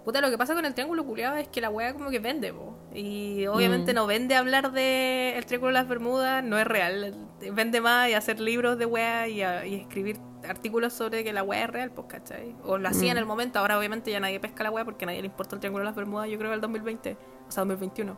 Puta, 0.05 0.21
lo 0.21 0.29
que 0.29 0.37
pasa 0.37 0.55
con 0.55 0.65
el 0.65 0.73
triángulo 0.73 1.05
culiado 1.05 1.35
es 1.37 1.47
que 1.49 1.61
la 1.61 1.69
wea 1.69 1.93
como 1.93 2.09
que 2.09 2.19
vende, 2.19 2.53
po. 2.53 2.73
Y 2.93 3.45
obviamente 3.47 3.91
Mm. 3.91 3.95
no 3.95 4.07
vende 4.07 4.35
hablar 4.35 4.71
de 4.71 5.37
el 5.37 5.45
triángulo 5.45 5.69
de 5.69 5.73
las 5.79 5.87
Bermudas, 5.87 6.43
no 6.43 6.57
es 6.57 6.65
real. 6.65 7.15
Vende 7.53 7.81
más 7.81 8.09
y 8.09 8.13
hacer 8.13 8.39
libros 8.39 8.77
de 8.79 8.85
wea 8.85 9.27
y, 9.27 9.41
a- 9.43 9.65
y 9.65 9.75
escribir 9.75 10.17
artículos 10.47 10.93
sobre 10.93 11.23
que 11.23 11.33
la 11.33 11.43
wea 11.43 11.65
es 11.65 11.69
real, 11.69 11.91
pues, 11.91 12.07
¿cachai? 12.07 12.55
O 12.63 12.77
lo 12.77 12.87
hacía 12.89 13.11
en 13.11 13.17
Mm. 13.17 13.19
el 13.19 13.25
momento, 13.25 13.59
ahora 13.59 13.77
obviamente 13.77 14.09
ya 14.09 14.19
nadie 14.19 14.39
pesca 14.39 14.63
la 14.63 14.71
wea 14.71 14.85
porque 14.85 15.05
a 15.05 15.07
nadie 15.07 15.21
le 15.21 15.27
importa 15.27 15.55
el 15.55 15.59
triángulo 15.59 15.83
de 15.83 15.89
las 15.89 15.95
Bermudas, 15.95 16.29
yo 16.29 16.37
creo, 16.39 16.53
el 16.53 16.61
2020, 16.61 17.17
o 17.47 17.51
sea, 17.51 17.61
2021. 17.65 18.15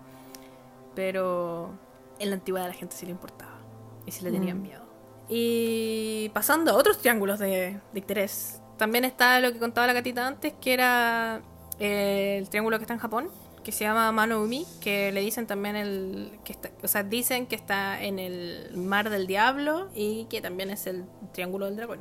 Pero 0.95 1.71
en 2.19 2.29
la 2.29 2.35
antigüedad 2.35 2.67
la 2.67 2.73
gente 2.73 2.95
sí 2.95 3.05
le 3.05 3.11
importaba 3.11 3.57
y 4.05 4.11
sí 4.11 4.23
le 4.23 4.31
tenían 4.31 4.59
Mm. 4.59 4.61
miedo. 4.61 4.81
Y 5.29 6.29
pasando 6.33 6.71
a 6.71 6.75
otros 6.75 6.97
triángulos 6.99 7.39
de, 7.39 7.79
de 7.93 7.99
interés, 7.99 8.61
también 8.77 9.05
está 9.05 9.39
lo 9.39 9.51
que 9.53 9.59
contaba 9.59 9.87
la 9.87 9.93
gatita 9.93 10.27
antes, 10.27 10.53
que 10.59 10.73
era 10.73 11.41
el 11.81 12.47
triángulo 12.49 12.77
que 12.77 12.83
está 12.83 12.93
en 12.93 12.99
Japón, 12.99 13.29
que 13.63 13.71
se 13.71 13.83
llama 13.83 14.11
Manoumi, 14.11 14.65
que 14.81 15.11
le 15.11 15.21
dicen 15.21 15.47
también 15.47 15.75
el 15.75 16.31
que 16.43 16.53
está, 16.53 16.69
o 16.83 16.87
sea, 16.87 17.03
dicen 17.03 17.47
que 17.47 17.55
está 17.55 18.01
en 18.01 18.19
el 18.19 18.71
mar 18.75 19.09
del 19.09 19.27
diablo 19.27 19.89
y 19.95 20.25
que 20.25 20.41
también 20.41 20.69
es 20.69 20.85
el 20.87 21.05
triángulo 21.33 21.65
del 21.65 21.75
dragón. 21.75 21.99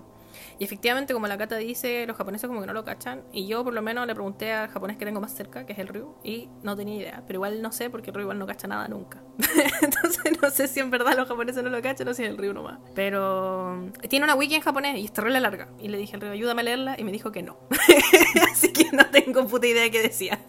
Y 0.58 0.64
efectivamente, 0.64 1.12
como 1.12 1.26
la 1.26 1.38
cata 1.38 1.56
dice, 1.56 2.06
los 2.06 2.16
japoneses 2.16 2.48
como 2.48 2.60
que 2.60 2.66
no 2.66 2.72
lo 2.72 2.84
cachan. 2.84 3.22
Y 3.32 3.46
yo 3.46 3.64
por 3.64 3.72
lo 3.72 3.82
menos 3.82 4.06
le 4.06 4.14
pregunté 4.14 4.52
al 4.52 4.68
japonés 4.68 4.96
que 4.96 5.04
tengo 5.04 5.20
más 5.20 5.34
cerca, 5.34 5.66
que 5.66 5.72
es 5.72 5.78
el 5.78 5.88
Ryu, 5.88 6.14
y 6.22 6.48
no 6.62 6.76
tenía 6.76 6.96
idea. 6.96 7.22
Pero 7.26 7.38
igual 7.38 7.62
no 7.62 7.72
sé, 7.72 7.90
porque 7.90 8.10
el 8.10 8.14
Ryu 8.14 8.22
igual 8.22 8.38
no 8.38 8.46
cacha 8.46 8.68
nada 8.68 8.88
nunca. 8.88 9.22
Entonces 9.82 10.40
no 10.40 10.50
sé 10.50 10.68
si 10.68 10.80
en 10.80 10.90
verdad 10.90 11.16
los 11.16 11.28
japoneses 11.28 11.62
no 11.62 11.70
lo 11.70 11.80
cachan 11.82 12.08
o 12.08 12.14
si 12.14 12.22
es 12.24 12.30
el 12.30 12.38
Ryu 12.38 12.52
nomás. 12.52 12.78
Pero 12.94 13.76
mm, 13.76 14.08
tiene 14.08 14.24
una 14.24 14.34
wiki 14.34 14.54
en 14.54 14.62
japonés 14.62 14.98
y 14.98 15.04
es 15.04 15.12
terrible 15.12 15.40
larga. 15.40 15.68
Y 15.78 15.88
le 15.88 15.98
dije 15.98 16.16
al 16.16 16.22
Ryu, 16.22 16.30
ayúdame 16.30 16.62
a 16.62 16.64
leerla, 16.64 16.96
y 16.98 17.04
me 17.04 17.12
dijo 17.12 17.32
que 17.32 17.42
no. 17.42 17.58
Así 18.52 18.72
que 18.72 18.90
no 18.92 19.06
tengo 19.10 19.46
puta 19.46 19.66
idea 19.66 19.82
de 19.82 19.90
qué 19.90 20.02
decía. 20.02 20.38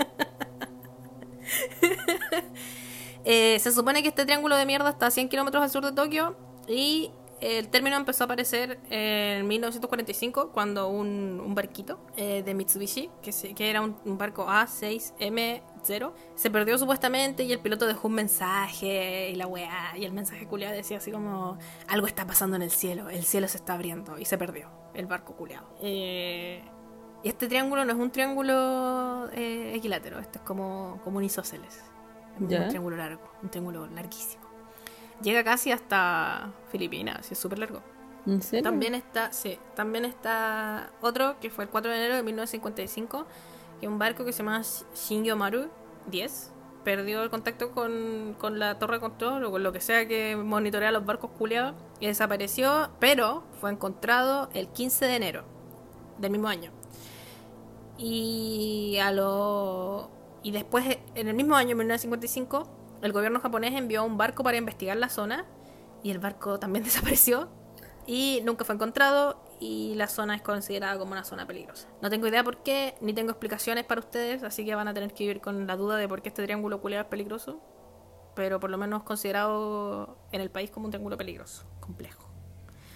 Eh, 3.23 3.59
se 3.59 3.71
supone 3.71 4.01
que 4.01 4.09
este 4.09 4.25
triángulo 4.25 4.55
de 4.55 4.65
mierda 4.65 4.89
está 4.89 5.05
a 5.05 5.11
100 5.11 5.29
kilómetros 5.29 5.61
al 5.61 5.69
sur 5.69 5.85
de 5.85 5.91
Tokio 5.91 6.35
y 6.67 7.11
el 7.41 7.69
término 7.69 7.95
empezó 7.97 8.23
a 8.23 8.25
aparecer 8.25 8.79
en 8.89 9.47
1945 9.47 10.51
cuando 10.51 10.87
un, 10.89 11.41
un 11.43 11.55
barquito 11.55 11.99
eh, 12.15 12.43
de 12.43 12.53
Mitsubishi, 12.53 13.09
que, 13.21 13.31
se- 13.31 13.53
que 13.55 13.69
era 13.69 13.81
un, 13.81 13.97
un 14.05 14.17
barco 14.17 14.45
A6M0, 14.47 16.13
se 16.35 16.49
perdió 16.51 16.77
supuestamente 16.77 17.43
y 17.43 17.51
el 17.51 17.59
piloto 17.59 17.87
dejó 17.87 18.07
un 18.07 18.13
mensaje 18.15 19.29
y 19.31 19.35
la 19.35 19.47
weá, 19.47 19.97
y 19.97 20.05
el 20.05 20.13
mensaje 20.13 20.45
culiado 20.47 20.75
decía 20.75 20.97
así 20.97 21.11
como 21.11 21.57
algo 21.87 22.07
está 22.07 22.25
pasando 22.27 22.55
en 22.55 22.61
el 22.61 22.71
cielo, 22.71 23.09
el 23.09 23.23
cielo 23.23 23.47
se 23.47 23.57
está 23.57 23.73
abriendo 23.73 24.17
y 24.19 24.25
se 24.25 24.37
perdió 24.37 24.69
el 24.93 25.07
barco 25.07 25.35
culiado. 25.35 25.67
Eh, 25.81 26.63
y 27.23 27.29
este 27.29 27.47
triángulo 27.47 27.85
no 27.85 27.91
es 27.93 27.99
un 27.99 28.11
triángulo 28.11 29.29
eh, 29.33 29.73
equilátero, 29.75 30.19
este 30.19 30.39
es 30.39 30.43
como, 30.43 30.99
como 31.03 31.17
un 31.17 31.23
isósceles. 31.23 31.81
Es 32.35 32.41
un 32.41 32.67
triángulo 32.69 32.97
largo, 32.97 33.21
un 33.43 33.49
triángulo 33.49 33.87
larguísimo. 33.87 34.40
Llega 35.23 35.43
casi 35.43 35.71
hasta 35.71 36.51
Filipinas, 36.71 37.31
es 37.31 37.37
súper 37.37 37.59
largo. 37.59 37.81
¿En 38.25 38.41
serio? 38.41 38.63
También 38.63 38.95
está, 38.95 39.31
sí, 39.31 39.57
también 39.75 40.05
está 40.05 40.91
otro 41.01 41.39
que 41.39 41.49
fue 41.49 41.63
el 41.63 41.69
4 41.69 41.91
de 41.91 41.97
enero 41.97 42.15
de 42.15 42.23
1955, 42.23 43.25
que 43.79 43.87
un 43.87 43.97
barco 43.97 44.25
que 44.25 44.31
se 44.31 44.39
llama 44.39 44.61
Shingyomaru 44.95 45.69
10 46.07 46.51
perdió 46.83 47.23
el 47.23 47.29
contacto 47.29 47.71
con, 47.71 48.35
con 48.39 48.59
la 48.59 48.79
torre 48.79 48.95
de 48.95 49.01
control 49.01 49.43
o 49.43 49.51
con 49.51 49.63
lo 49.63 49.71
que 49.71 49.81
sea 49.81 50.07
que 50.07 50.35
monitorea 50.35 50.91
los 50.91 51.05
barcos 51.05 51.31
culiados 51.37 51.75
y 51.99 52.07
desapareció, 52.07 52.89
pero 52.99 53.43
fue 53.59 53.71
encontrado 53.71 54.49
el 54.53 54.67
15 54.67 55.05
de 55.05 55.15
enero 55.15 55.43
del 56.17 56.31
mismo 56.31 56.47
año. 56.47 56.71
Y 57.97 58.97
a 59.01 59.11
lo 59.11 60.09
y 60.43 60.51
después 60.51 60.97
en 61.13 61.27
el 61.27 61.35
mismo 61.35 61.55
año 61.55 61.75
1955 61.75 62.80
el 63.01 63.11
gobierno 63.11 63.39
japonés 63.39 63.73
envió 63.73 64.03
un 64.03 64.17
barco 64.17 64.43
para 64.43 64.57
investigar 64.57 64.97
la 64.97 65.09
zona 65.09 65.45
y 66.03 66.11
el 66.11 66.19
barco 66.19 66.59
también 66.59 66.83
desapareció 66.85 67.49
y 68.05 68.41
nunca 68.43 68.65
fue 68.65 68.75
encontrado 68.75 69.43
y 69.59 69.93
la 69.95 70.07
zona 70.07 70.35
es 70.35 70.41
considerada 70.41 70.97
como 70.97 71.11
una 71.11 71.23
zona 71.23 71.45
peligrosa. 71.45 71.87
No 72.01 72.09
tengo 72.09 72.27
idea 72.27 72.43
por 72.43 72.63
qué, 72.63 72.95
ni 72.99 73.13
tengo 73.13 73.31
explicaciones 73.31 73.85
para 73.85 74.01
ustedes, 74.01 74.43
así 74.43 74.65
que 74.65 74.73
van 74.73 74.87
a 74.87 74.93
tener 74.93 75.13
que 75.13 75.23
vivir 75.23 75.41
con 75.41 75.67
la 75.67 75.75
duda 75.75 75.97
de 75.97 76.07
por 76.07 76.21
qué 76.21 76.29
este 76.29 76.43
triángulo 76.43 76.81
culiado 76.81 77.03
es 77.03 77.09
peligroso, 77.09 77.61
pero 78.35 78.59
por 78.59 78.71
lo 78.71 78.77
menos 78.77 79.03
considerado 79.03 80.17
en 80.31 80.41
el 80.41 80.49
país 80.49 80.71
como 80.71 80.85
un 80.85 80.91
triángulo 80.91 81.17
peligroso, 81.17 81.65
complejo. 81.79 82.27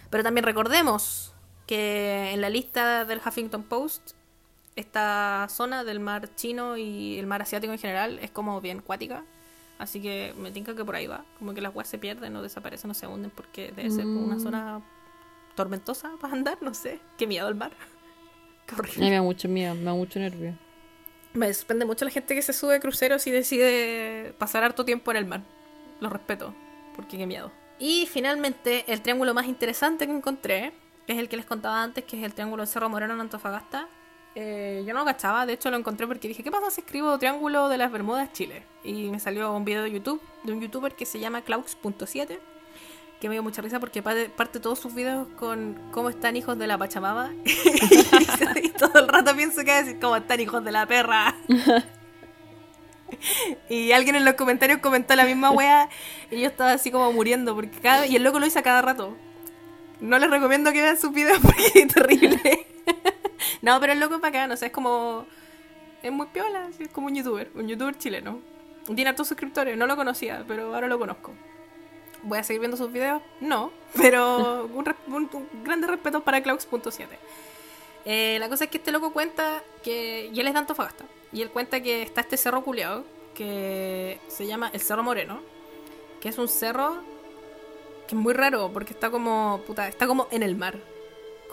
Pero 0.10 0.24
también 0.24 0.44
recordemos 0.44 1.36
que 1.68 2.32
en 2.32 2.42
la 2.42 2.50
lista 2.50 3.06
del 3.06 3.22
Huffington 3.26 3.64
Post 3.64 4.14
esta 4.76 5.48
zona 5.50 5.84
del 5.84 6.00
mar 6.00 6.36
chino 6.36 6.78
y 6.78 7.18
el 7.18 7.28
mar 7.28 7.42
asiático 7.42 7.72
en 7.72 7.80
general 7.80 8.20
es 8.20 8.32
como 8.32 8.60
bien 8.60 8.82
cuática. 8.82 9.24
Así 9.78 10.02
que 10.02 10.34
me 10.38 10.52
tinca 10.52 10.74
que 10.76 10.86
por 10.86 10.96
ahí 10.96 11.08
va. 11.08 11.26
Como 11.38 11.54
que 11.54 11.62
las 11.62 11.76
weas 11.76 11.88
se 11.90 11.98
pierden 11.98 12.36
o 12.36 12.42
desaparecen 12.42 12.92
o 12.92 12.94
se 12.94 13.08
hunden 13.08 13.32
porque 13.32 13.72
debe 13.76 13.90
ser 13.92 14.04
como 14.06 14.22
una 14.24 14.36
Mm. 14.36 14.40
zona 14.42 14.82
tormentosa 15.56 16.12
para 16.20 16.34
andar, 16.34 16.58
no 16.62 16.74
sé. 16.74 17.00
Qué 17.18 17.28
miedo 17.28 17.48
el 17.48 17.56
mar. 17.56 17.72
Qué 18.66 18.76
horrible. 18.76 19.10
me 19.10 19.12
da 19.16 19.22
mucho 19.22 19.48
miedo, 19.48 19.76
me 19.76 19.84
da 19.84 19.94
mucho 19.94 20.20
nervio. 20.20 20.58
Me 21.34 21.54
sorprende 21.54 21.86
mucho 21.86 22.06
la 22.06 22.12
gente 22.12 22.34
que 22.34 22.42
se 22.42 22.54
sube 22.54 22.76
a 22.76 22.80
cruceros 22.80 23.28
y 23.28 23.32
decide 23.32 24.34
pasar 24.38 24.64
harto 24.64 24.86
tiempo 24.86 25.12
en 25.12 25.18
el 25.18 25.26
mar. 25.26 25.42
Lo 26.00 26.10
respeto, 26.10 26.56
porque 26.96 27.18
qué 27.18 27.28
miedo. 27.28 27.52
Y 27.78 28.06
finalmente, 28.10 28.86
el 28.88 29.02
triángulo 29.02 29.34
más 29.34 29.46
interesante 29.48 30.08
que 30.08 30.14
encontré, 30.14 30.72
que 31.06 31.14
es 31.14 31.20
el 31.20 31.28
que 31.28 31.36
les 31.36 31.46
contaba 31.46 31.84
antes, 31.84 32.06
que 32.06 32.18
es 32.18 32.24
el 32.24 32.34
triángulo 32.34 32.64
de 32.64 32.68
Cerro 32.68 32.90
Moreno 32.90 33.14
en 33.14 33.20
Antofagasta. 33.20 33.90
Eh, 34.36 34.84
yo 34.86 34.94
no 34.94 35.00
lo 35.00 35.06
cachaba, 35.06 35.46
de 35.46 35.54
hecho 35.54 35.72
lo 35.72 35.78
encontré 35.78 36.08
porque 36.08 36.28
dije, 36.28 36.44
¿qué 36.44 36.52
pasa 36.52 36.70
si 36.70 36.82
escribo 36.82 37.18
Triángulo 37.18 37.70
de 37.70 37.78
las 37.78 37.90
Bermudas 37.90 38.34
Chile? 38.34 38.64
Y 38.84 39.10
me 39.10 39.20
salió 39.20 39.54
un 39.54 39.64
video 39.64 39.84
de 39.84 39.92
YouTube, 39.92 40.22
de 40.44 40.52
un 40.52 40.62
youtuber 40.62 40.94
que 40.94 41.06
se 41.06 41.20
llama 41.20 41.42
Klaus.7, 41.42 42.38
que 43.22 43.30
me 43.30 43.36
dio 43.36 43.44
mucha 43.44 43.62
risa 43.62 43.80
porque 43.80 44.04
parte, 44.04 44.28
parte 44.28 44.60
todos 44.60 44.78
sus 44.80 44.94
videos 44.94 45.30
con 45.38 45.80
cómo 45.92 46.10
están 46.10 46.36
hijos 46.36 46.58
de 46.58 46.68
la 46.68 46.78
Pachamama. 46.78 47.34
y 47.46 48.70
todo 48.70 49.00
el 49.00 49.08
rato 49.08 49.34
pienso 49.36 49.64
que 49.64 49.72
va 49.72 49.78
a 49.78 49.84
decir, 49.84 50.00
¿cómo 50.02 50.18
están 50.18 50.40
hijos 50.42 50.64
de 50.64 50.72
la 50.72 50.86
perra? 50.86 51.36
Y 53.70 53.92
alguien 53.92 54.16
en 54.16 54.26
los 54.26 54.34
comentarios 54.36 54.80
comentó 54.80 55.16
la 55.16 55.26
misma 55.26 55.52
wea 55.52 55.90
y 56.32 56.42
yo 56.42 56.48
estaba 56.48 56.74
así 56.74 56.92
como 56.92 57.12
muriendo 57.12 57.56
porque 57.56 57.80
cada 57.80 58.06
y 58.08 58.16
el 58.16 58.24
loco 58.24 58.40
lo 58.40 58.46
hizo 58.46 58.60
a 58.60 58.64
cada 58.64 58.82
rato. 58.82 59.16
No 60.02 60.20
les 60.20 60.30
recomiendo 60.30 60.72
que 60.72 60.82
vean 60.82 60.98
sus 60.98 61.14
videos 61.14 61.40
porque 61.42 61.72
es 61.76 61.88
terrible. 61.94 62.68
no, 63.62 63.80
pero 63.80 63.94
el 63.94 64.00
loco 64.00 64.16
es 64.16 64.22
bacán, 64.22 64.52
o 64.52 64.58
sea, 64.58 64.68
es 64.68 64.74
como 64.74 65.26
es 66.04 66.12
muy 66.12 66.28
piola, 66.28 66.70
es 66.80 66.90
como 66.90 67.08
un 67.08 67.16
youtuber, 67.16 67.50
un 67.56 67.68
youtuber 67.68 67.98
chileno. 67.98 68.40
Tiene 68.86 69.08
hartos 69.10 69.28
suscriptores, 69.28 69.76
no 69.78 69.88
lo 69.88 69.96
conocía, 69.96 70.44
pero 70.48 70.74
ahora 70.76 70.88
lo 70.88 71.00
conozco. 71.00 71.34
¿Voy 72.22 72.38
a 72.38 72.44
seguir 72.44 72.60
viendo 72.60 72.78
sus 72.78 72.92
videos? 72.92 73.22
No, 73.40 73.72
pero 73.98 74.66
un, 74.66 74.86
un- 75.08 75.30
un 75.34 75.64
grande 75.64 75.88
respeto 75.88 76.22
para 76.24 76.42
Klaus.7. 76.44 77.08
Eh, 78.06 78.38
la 78.40 78.50
cosa 78.50 78.66
es 78.66 78.70
que 78.70 78.78
este 78.78 78.92
loco 78.92 79.12
cuenta 79.14 79.64
que. 79.84 80.30
Y 80.32 80.40
él 80.40 80.46
es 80.48 80.54
de 80.54 80.60
Antofagasta. 80.60 81.06
Y 81.32 81.42
él 81.42 81.50
cuenta 81.50 81.82
que 81.82 82.04
está 82.04 82.22
este 82.22 82.38
cerro 82.38 82.62
culeado 82.64 83.04
que 83.34 84.20
se 84.28 84.46
llama 84.46 84.70
el 84.74 84.80
Cerro 84.82 85.02
Moreno. 85.02 85.42
Que 86.22 86.30
es 86.30 86.38
un 86.38 86.48
cerro 86.48 86.98
que 88.08 88.14
es 88.16 88.22
muy 88.22 88.34
raro 88.34 88.70
porque 88.72 88.94
está 88.94 89.10
como. 89.10 89.62
Puta, 89.66 89.88
está 89.88 90.06
como 90.06 90.28
en 90.30 90.44
el 90.44 90.56
mar. 90.56 90.78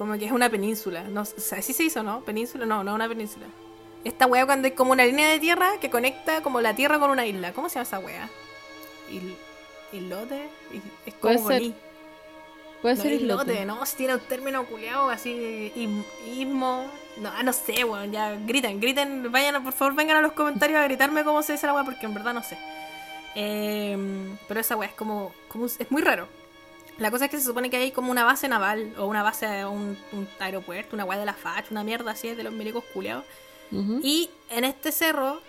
Como 0.02 0.18
que 0.18 0.24
es 0.26 0.32
una 0.32 0.50
península. 0.50 1.04
No, 1.04 1.20
o 1.20 1.24
sea, 1.24 1.62
¿sí 1.62 1.72
se 1.72 1.84
hizo, 1.84 2.02
no? 2.02 2.22
¿Península? 2.24 2.66
No, 2.66 2.82
no 2.82 2.92
una 2.92 3.08
península. 3.08 3.46
Esta 4.02 4.26
wea 4.26 4.44
cuando 4.46 4.66
hay 4.66 4.72
como 4.72 4.90
una 4.90 5.04
línea 5.04 5.28
de 5.28 5.38
tierra 5.38 5.74
que 5.80 5.90
conecta 5.90 6.42
como 6.42 6.60
la 6.60 6.74
tierra 6.74 6.98
con 6.98 7.10
una 7.10 7.24
isla. 7.24 7.52
¿Cómo 7.52 7.68
se 7.68 7.76
llama 7.76 7.82
esa 7.84 7.98
wea? 8.00 8.28
Il, 9.08 9.36
islote. 9.92 10.48
Il- 10.72 10.82
Es 11.06 11.14
Puede 11.14 11.36
como 11.36 11.48
ser. 11.50 11.62
Puede 12.82 12.96
No, 12.96 13.02
ser 13.02 13.12
islote, 13.12 13.52
islote. 13.52 13.64
no, 13.64 13.86
si 13.86 13.96
tiene 13.96 14.14
un 14.14 14.20
término 14.22 14.64
culiado 14.66 15.08
así, 15.08 15.72
ismo, 16.26 16.84
no, 17.18 17.28
ah, 17.32 17.44
no 17.44 17.52
sé, 17.52 17.84
weón, 17.84 18.10
ya 18.10 18.34
griten, 18.44 18.80
griten, 18.80 19.30
vayan, 19.30 19.62
por 19.62 19.72
favor, 19.72 19.94
vengan 19.94 20.16
a 20.16 20.20
los 20.20 20.32
comentarios 20.32 20.80
a 20.80 20.82
gritarme 20.82 21.22
cómo 21.22 21.44
se 21.44 21.52
dice 21.52 21.68
la 21.68 21.74
weá, 21.74 21.84
porque 21.84 22.06
en 22.06 22.14
verdad 22.14 22.34
no 22.34 22.42
sé. 22.42 22.58
Eh, 23.36 23.96
pero 24.48 24.58
esa 24.58 24.74
weá 24.74 24.88
es 24.88 24.94
como, 24.96 25.32
como, 25.46 25.66
es 25.66 25.90
muy 25.92 26.02
raro. 26.02 26.26
La 26.98 27.10
cosa 27.10 27.24
es 27.24 27.30
que 27.30 27.38
se 27.38 27.44
supone 27.44 27.70
que 27.70 27.78
hay 27.78 27.90
como 27.90 28.10
una 28.10 28.24
base 28.24 28.48
naval, 28.48 28.94
o 28.98 29.06
una 29.06 29.22
base, 29.22 29.64
un, 29.64 29.96
un 30.12 30.28
aeropuerto, 30.38 30.94
una 30.94 31.04
weá 31.04 31.18
de 31.18 31.26
la 31.26 31.34
FACH, 31.34 31.70
una 31.70 31.84
mierda 31.84 32.12
así 32.12 32.34
de 32.34 32.42
los 32.42 32.52
milicos 32.52 32.84
culiados. 32.92 33.24
Ujú. 33.70 34.00
Y 34.02 34.30
en 34.50 34.64
este 34.64 34.92
cerro 34.92 35.40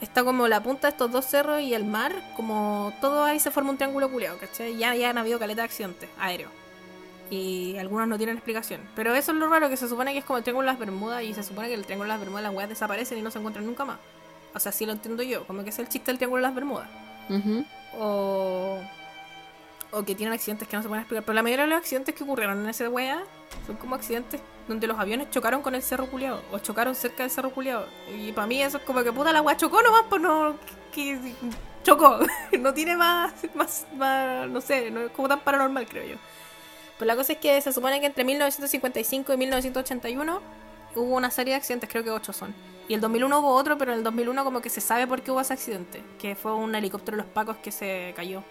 está 0.00 0.24
como 0.24 0.48
la 0.48 0.62
punta 0.62 0.88
de 0.88 0.92
estos 0.92 1.10
dos 1.10 1.24
cerros 1.24 1.60
y 1.60 1.74
el 1.74 1.84
mar, 1.84 2.12
como 2.36 2.92
todo 3.00 3.24
ahí 3.24 3.40
se 3.40 3.50
forma 3.50 3.70
un 3.70 3.76
triángulo 3.76 4.10
culeado, 4.10 4.38
¿cachai? 4.38 4.76
Ya, 4.76 4.94
ya 4.94 5.10
han 5.10 5.18
habido 5.18 5.38
caleta 5.38 5.62
de 5.62 5.66
accidentes 5.66 6.08
aéreos. 6.18 6.50
Y 7.30 7.76
algunos 7.78 8.08
no 8.08 8.16
tienen 8.16 8.36
explicación. 8.36 8.80
Pero 8.96 9.14
eso 9.14 9.32
es 9.32 9.38
lo 9.38 9.48
raro, 9.48 9.68
que 9.68 9.76
se 9.76 9.88
supone 9.88 10.12
que 10.12 10.18
es 10.18 10.24
como 10.24 10.38
el 10.38 10.44
triángulo 10.44 10.66
de 10.66 10.72
las 10.72 10.78
Bermudas 10.78 11.22
y 11.22 11.34
se 11.34 11.42
supone 11.42 11.68
que 11.68 11.74
el 11.74 11.84
triángulo 11.84 12.08
de 12.08 12.14
las 12.14 12.20
Bermudas 12.20 12.42
las 12.42 12.54
weas 12.54 12.68
desaparecen 12.68 13.18
y 13.18 13.22
no 13.22 13.30
se 13.30 13.38
encuentran 13.38 13.66
nunca 13.66 13.84
más. 13.84 13.98
O 14.54 14.60
sea, 14.60 14.72
sí 14.72 14.86
lo 14.86 14.92
entiendo 14.92 15.22
yo, 15.22 15.46
como 15.46 15.62
que 15.62 15.70
es 15.70 15.78
el 15.78 15.88
chiste 15.88 16.10
del 16.10 16.16
triángulo 16.16 16.40
de 16.40 16.48
las 16.48 16.54
Bermudas. 16.54 16.88
O, 17.98 18.78
o 19.90 20.04
que 20.04 20.14
tienen 20.14 20.32
accidentes 20.32 20.68
que 20.68 20.76
no 20.76 20.82
se 20.82 20.88
pueden 20.88 21.02
explicar. 21.02 21.24
Pero 21.24 21.34
la 21.34 21.42
mayoría 21.42 21.64
de 21.64 21.70
los 21.70 21.78
accidentes 21.78 22.14
que 22.14 22.24
ocurrieron 22.24 22.60
en 22.60 22.68
esa 22.68 22.88
wea 22.88 23.22
Son 23.66 23.76
como 23.76 23.94
accidentes 23.94 24.40
donde 24.66 24.86
los 24.86 24.98
aviones 24.98 25.30
chocaron 25.30 25.62
con 25.62 25.74
el 25.74 25.82
cerro 25.82 26.06
culiado 26.06 26.42
o 26.52 26.58
chocaron 26.58 26.94
cerca 26.94 27.22
del 27.22 27.30
cerro 27.30 27.50
culiado. 27.50 27.86
Y 28.14 28.32
para 28.32 28.46
mí 28.46 28.62
eso 28.62 28.78
es 28.78 28.84
como 28.84 29.02
que 29.02 29.12
puta 29.12 29.32
la 29.32 29.40
weá 29.40 29.56
chocó 29.56 29.80
nomás, 29.82 30.04
pues 30.08 30.20
no. 30.20 30.56
Que, 30.92 31.18
chocó. 31.82 32.18
no 32.60 32.74
tiene 32.74 32.96
más, 32.96 33.32
más. 33.54 33.86
No 34.48 34.60
sé, 34.60 34.90
no 34.90 35.00
es 35.00 35.10
como 35.12 35.28
tan 35.28 35.40
paranormal, 35.40 35.86
creo 35.86 36.04
yo. 36.04 36.16
Pues 36.98 37.06
la 37.06 37.16
cosa 37.16 37.32
es 37.32 37.38
que 37.38 37.60
se 37.60 37.72
supone 37.72 38.00
que 38.00 38.06
entre 38.06 38.24
1955 38.24 39.32
y 39.32 39.36
1981 39.36 40.40
hubo 40.96 41.16
una 41.16 41.30
serie 41.30 41.52
de 41.54 41.58
accidentes, 41.58 41.88
creo 41.88 42.04
que 42.04 42.10
ocho 42.10 42.32
son. 42.32 42.54
Y 42.88 42.94
el 42.94 43.00
2001 43.00 43.38
hubo 43.38 43.54
otro, 43.54 43.78
pero 43.78 43.92
en 43.92 43.98
el 43.98 44.04
2001 44.04 44.44
como 44.44 44.60
que 44.60 44.70
se 44.70 44.80
sabe 44.80 45.06
por 45.06 45.22
qué 45.22 45.30
hubo 45.30 45.40
ese 45.40 45.52
accidente, 45.52 46.02
que 46.18 46.34
fue 46.34 46.54
un 46.54 46.74
helicóptero 46.74 47.16
de 47.16 47.22
los 47.22 47.32
Pacos 47.32 47.56
que 47.58 47.70
se 47.70 48.12
cayó. 48.16 48.42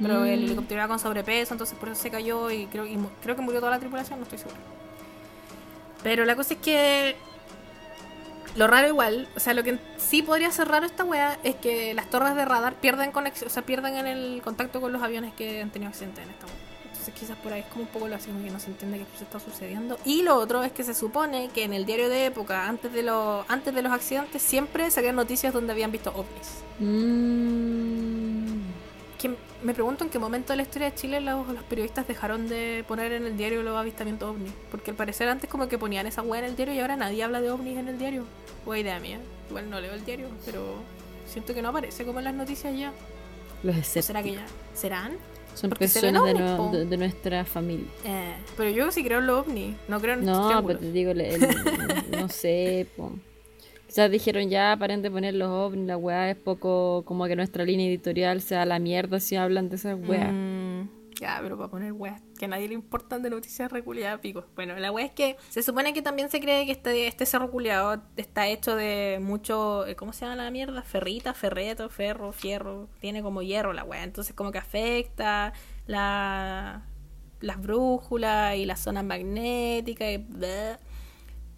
Pero 0.00 0.24
el 0.24 0.40
Mm. 0.40 0.44
helicóptero 0.44 0.80
iba 0.80 0.88
con 0.88 0.98
sobrepeso, 0.98 1.54
entonces 1.54 1.78
por 1.78 1.88
eso 1.88 2.02
se 2.02 2.10
cayó 2.10 2.50
y 2.50 2.66
creo, 2.66 2.84
y 2.86 2.98
creo 3.22 3.36
que 3.36 3.42
murió 3.42 3.60
toda 3.60 3.70
la 3.72 3.78
tripulación, 3.78 4.18
no 4.18 4.24
estoy 4.24 4.38
segura. 4.38 4.58
Pero 6.02 6.24
la 6.24 6.34
cosa 6.36 6.54
es 6.54 6.60
que 6.60 7.16
lo 8.56 8.66
raro 8.66 8.88
igual, 8.88 9.28
o 9.36 9.40
sea, 9.40 9.54
lo 9.54 9.62
que 9.62 9.78
sí 9.96 10.22
podría 10.22 10.50
ser 10.50 10.68
raro 10.68 10.84
esta 10.86 11.04
wea 11.04 11.38
es 11.44 11.54
que 11.56 11.94
las 11.94 12.10
torres 12.10 12.34
de 12.36 12.44
radar 12.44 12.74
pierden 12.74 13.10
conexión, 13.12 13.48
o 13.48 13.52
sea, 13.52 13.62
pierden 13.64 13.96
en 13.96 14.06
el 14.06 14.42
contacto 14.42 14.80
con 14.80 14.92
los 14.92 15.02
aviones 15.02 15.32
que 15.34 15.62
han 15.62 15.70
tenido 15.70 15.90
accidentes 15.90 16.24
en 16.24 16.30
esta 16.30 16.46
wea. 16.46 16.54
Entonces 16.90 17.14
quizás 17.14 17.36
por 17.38 17.52
ahí 17.52 17.60
es 17.60 17.66
como 17.66 17.82
un 17.82 17.88
poco 17.88 18.08
lo 18.08 18.16
así 18.16 18.30
como 18.30 18.44
que 18.44 18.50
no 18.50 18.58
se 18.60 18.68
entiende 18.68 18.98
qué 18.98 19.18
se 19.18 19.24
está 19.24 19.38
sucediendo. 19.40 19.98
Y 20.04 20.22
lo 20.22 20.36
otro 20.36 20.62
es 20.62 20.72
que 20.72 20.84
se 20.84 20.94
supone 20.94 21.48
que 21.54 21.64
en 21.64 21.72
el 21.72 21.84
diario 21.86 22.08
de 22.08 22.26
época, 22.26 22.66
antes 22.68 22.92
de, 22.92 23.02
lo, 23.02 23.44
antes 23.48 23.74
de 23.74 23.82
los 23.82 23.92
accidentes, 23.92 24.40
siempre 24.42 24.90
salían 24.90 25.16
noticias 25.16 25.52
donde 25.52 25.72
habían 25.72 25.90
visto 25.92 26.10
ovnis. 26.10 26.62
Mm. 26.78 27.93
Que 29.24 29.34
me 29.62 29.72
pregunto 29.72 30.04
en 30.04 30.10
qué 30.10 30.18
momento 30.18 30.52
de 30.52 30.58
la 30.58 30.62
historia 30.64 30.90
de 30.90 30.96
Chile 30.96 31.18
los, 31.22 31.48
los 31.48 31.62
periodistas 31.64 32.06
dejaron 32.06 32.46
de 32.46 32.84
poner 32.86 33.10
en 33.12 33.24
el 33.24 33.38
diario 33.38 33.62
los 33.62 33.74
avistamientos 33.74 34.28
ovnis. 34.30 34.52
Porque 34.70 34.90
al 34.90 34.96
parecer 34.98 35.28
antes 35.28 35.48
como 35.48 35.66
que 35.66 35.78
ponían 35.78 36.06
esa 36.06 36.20
wea 36.20 36.40
en 36.40 36.46
el 36.50 36.56
diario 36.56 36.74
y 36.74 36.80
ahora 36.80 36.94
nadie 36.96 37.22
habla 37.22 37.40
de 37.40 37.50
ovnis 37.50 37.78
en 37.78 37.88
el 37.88 37.98
diario. 37.98 38.24
O 38.66 38.74
idea 38.74 39.00
mía. 39.00 39.18
Igual 39.48 39.70
no 39.70 39.80
leo 39.80 39.94
el 39.94 40.04
diario, 40.04 40.28
pero 40.44 40.60
siento 41.26 41.54
que 41.54 41.62
no 41.62 41.70
aparece 41.70 42.04
como 42.04 42.18
en 42.18 42.26
las 42.26 42.34
noticias 42.34 42.76
ya. 42.78 42.92
Los 43.62 43.76
¿O 43.78 43.82
será 43.82 44.22
que 44.22 44.28
escépticos. 44.30 44.36
ya? 44.74 44.78
¿Serán? 44.78 45.12
Son 45.54 45.70
porque 45.70 45.84
personas 45.86 46.22
de, 46.24 46.34
no- 46.34 46.70
de- 46.70 46.84
de 46.84 46.96
nuestra 46.98 47.44
familia. 47.46 47.86
Eh, 48.04 48.34
pero 48.58 48.68
yo 48.70 48.90
sí 48.92 49.02
creo 49.04 49.20
en 49.20 49.26
los 49.26 49.46
ovnis, 49.46 49.74
no 49.88 50.00
creo 50.00 50.14
en 50.14 50.24
No, 50.26 50.62
pero 50.66 50.78
te 50.80 50.92
digo, 50.92 51.12
el- 51.12 51.20
el- 51.22 52.10
no 52.10 52.28
sé, 52.28 52.86
po. 52.94 53.12
Quizás 53.94 54.10
dijeron 54.10 54.50
ya, 54.50 54.76
paren 54.76 55.02
de 55.02 55.10
poner 55.12 55.34
los 55.34 55.48
ovnis, 55.48 55.86
la 55.86 55.96
weá 55.96 56.28
es 56.28 56.36
poco 56.36 57.04
como 57.04 57.26
que 57.26 57.36
nuestra 57.36 57.62
línea 57.62 57.86
editorial 57.86 58.40
sea 58.40 58.66
la 58.66 58.80
mierda 58.80 59.20
si 59.20 59.36
hablan 59.36 59.68
de 59.68 59.76
esas 59.76 59.96
weas. 60.08 60.32
Mm, 60.32 60.88
ya, 61.20 61.38
pero 61.40 61.56
para 61.56 61.70
poner 61.70 61.92
weas 61.92 62.20
que 62.36 62.46
a 62.46 62.48
nadie 62.48 62.66
le 62.66 62.74
importan 62.74 63.22
de 63.22 63.30
noticias 63.30 63.70
reculiadas, 63.70 64.18
pico. 64.18 64.46
Bueno, 64.56 64.76
la 64.80 64.90
wea 64.90 65.06
es 65.06 65.12
que 65.12 65.36
se 65.48 65.62
supone 65.62 65.92
que 65.94 66.02
también 66.02 66.28
se 66.28 66.40
cree 66.40 66.66
que 66.66 66.72
este, 66.72 67.06
este 67.06 67.24
cerro 67.24 67.52
culiado 67.52 68.02
está 68.16 68.48
hecho 68.48 68.74
de 68.74 69.20
mucho. 69.22 69.86
eh, 69.86 69.94
¿Cómo 69.94 70.12
se 70.12 70.24
llama 70.24 70.42
la 70.42 70.50
mierda? 70.50 70.82
Ferrita, 70.82 71.32
ferreto, 71.32 71.88
ferro, 71.88 72.32
fierro. 72.32 72.88
Tiene 72.98 73.22
como 73.22 73.42
hierro 73.42 73.72
la 73.72 73.84
wea. 73.84 74.02
Entonces, 74.02 74.34
como 74.34 74.50
que 74.50 74.58
afecta 74.58 75.52
la, 75.86 76.82
las 77.38 77.62
brújulas 77.62 78.56
y 78.56 78.64
las 78.66 78.80
zonas 78.80 79.04
magnéticas 79.04 80.08
y. 80.10 80.26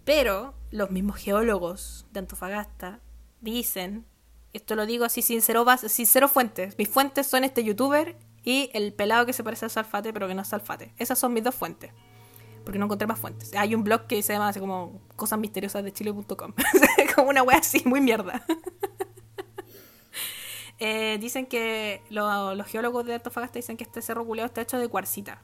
Pero 0.05 0.53
los 0.71 0.91
mismos 0.91 1.17
geólogos 1.17 2.05
de 2.11 2.19
Antofagasta 2.19 2.99
dicen, 3.41 4.05
esto 4.53 4.75
lo 4.75 4.85
digo 4.85 5.05
así 5.05 5.21
sin 5.21 5.41
cero, 5.41 5.65
base, 5.65 5.89
sin 5.89 6.05
cero 6.07 6.27
fuentes, 6.27 6.77
mis 6.77 6.89
fuentes 6.89 7.27
son 7.27 7.43
este 7.43 7.63
youtuber 7.63 8.17
y 8.43 8.69
el 8.73 8.93
pelado 8.93 9.25
que 9.25 9.33
se 9.33 9.43
parece 9.43 9.65
a 9.65 9.69
Salfate 9.69 10.13
pero 10.13 10.27
que 10.27 10.33
no 10.35 10.41
es 10.41 10.47
Salfate. 10.47 10.93
Esas 10.97 11.19
son 11.19 11.33
mis 11.33 11.43
dos 11.43 11.53
fuentes. 11.55 11.91
Porque 12.63 12.79
no 12.79 12.85
encontré 12.85 13.07
más 13.07 13.17
fuentes. 13.19 13.53
Hay 13.55 13.73
un 13.75 13.83
blog 13.85 14.07
que 14.07 14.21
se 14.21 14.33
llama 14.33 14.51
como 14.53 15.01
cosas 15.15 15.39
misteriosas 15.39 15.83
de 15.85 15.93
chile.com. 15.93 16.53
como 17.15 17.29
una 17.29 17.41
wea 17.43 17.59
así, 17.59 17.81
muy 17.85 18.01
mierda. 18.01 18.45
Eh, 20.79 21.17
dicen 21.19 21.47
que 21.47 22.03
lo- 22.11 22.53
los 22.53 22.67
geólogos 22.67 23.03
de 23.05 23.15
Antofagasta 23.15 23.57
dicen 23.57 23.77
que 23.77 23.83
este 23.83 23.99
cerro 24.01 24.23
culeado 24.25 24.45
está 24.45 24.61
hecho 24.61 24.77
de 24.77 24.87
cuarcita. 24.87 25.41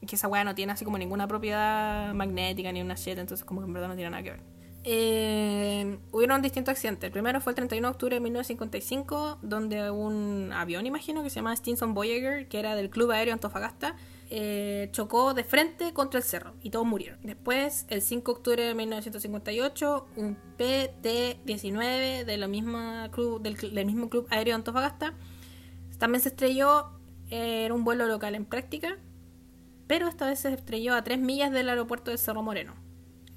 Y 0.00 0.06
que 0.06 0.14
esa 0.14 0.28
weá 0.28 0.44
no 0.44 0.54
tiene 0.54 0.72
así 0.72 0.84
como 0.84 0.96
ninguna 0.96 1.26
propiedad 1.26 2.14
magnética 2.14 2.70
ni 2.70 2.82
una 2.82 2.94
shit, 2.94 3.18
entonces 3.18 3.44
como 3.44 3.62
que 3.62 3.66
en 3.66 3.72
verdad 3.72 3.88
no 3.88 3.96
tiene 3.96 4.10
nada 4.10 4.22
que 4.22 4.30
ver. 4.30 4.42
Eh, 4.88 5.98
hubieron 6.12 6.40
distintos 6.42 6.70
accidentes. 6.72 7.08
El 7.08 7.12
primero 7.12 7.40
fue 7.40 7.50
el 7.50 7.56
31 7.56 7.88
de 7.88 7.90
octubre 7.92 8.14
de 8.14 8.20
1955, 8.20 9.38
donde 9.42 9.90
un 9.90 10.52
avión, 10.54 10.86
imagino, 10.86 11.24
que 11.24 11.28
se 11.30 11.36
llama 11.36 11.54
Stinson 11.56 11.92
Voyager, 11.92 12.46
que 12.46 12.60
era 12.60 12.76
del 12.76 12.88
Club 12.88 13.10
Aéreo 13.10 13.34
Antofagasta, 13.34 13.96
eh, 14.30 14.88
chocó 14.92 15.34
de 15.34 15.42
frente 15.42 15.92
contra 15.92 16.18
el 16.18 16.24
cerro 16.24 16.54
y 16.62 16.70
todos 16.70 16.86
murieron. 16.86 17.18
Después, 17.24 17.84
el 17.88 18.00
5 18.00 18.30
de 18.32 18.36
octubre 18.38 18.62
de 18.64 18.74
1958, 18.74 20.06
un 20.16 20.36
PT-19 20.56 22.24
de 22.24 22.36
la 22.36 22.46
misma 22.46 23.08
club, 23.10 23.42
del, 23.42 23.56
cl- 23.56 23.72
del 23.72 23.86
mismo 23.86 24.08
Club 24.08 24.26
Aéreo 24.30 24.54
Antofagasta 24.54 25.14
también 25.98 26.22
se 26.22 26.28
estrelló. 26.28 26.90
eh, 27.30 27.64
Era 27.64 27.74
un 27.74 27.82
vuelo 27.84 28.06
local 28.06 28.36
en 28.36 28.44
práctica, 28.44 28.98
pero 29.88 30.06
esta 30.08 30.26
vez 30.28 30.38
se 30.40 30.52
estrelló 30.52 30.94
a 30.94 31.02
3 31.02 31.18
millas 31.18 31.50
del 31.50 31.68
aeropuerto 31.68 32.10
de 32.12 32.18
Cerro 32.18 32.42
Moreno. 32.42 32.74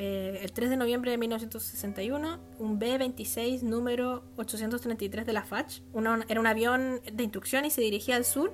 Eh, 0.02 0.39
el 0.41 0.52
3 0.54 0.70
de 0.70 0.78
noviembre 0.78 1.12
de 1.12 1.18
1961, 1.18 2.39
un 2.58 2.80
B-26 2.80 3.64
número 3.64 4.24
833 4.38 5.26
de 5.26 5.34
la 5.34 5.43
FACH. 5.43 5.82
una- 5.93 6.26
era 6.30 6.39
un 6.39 6.47
avión 6.47 7.02
de 7.12 7.22
instrucción 7.24 7.66
y 7.66 7.70
se 7.70 7.82
dirigía 7.82 8.16
al 8.16 8.24
sur, 8.24 8.54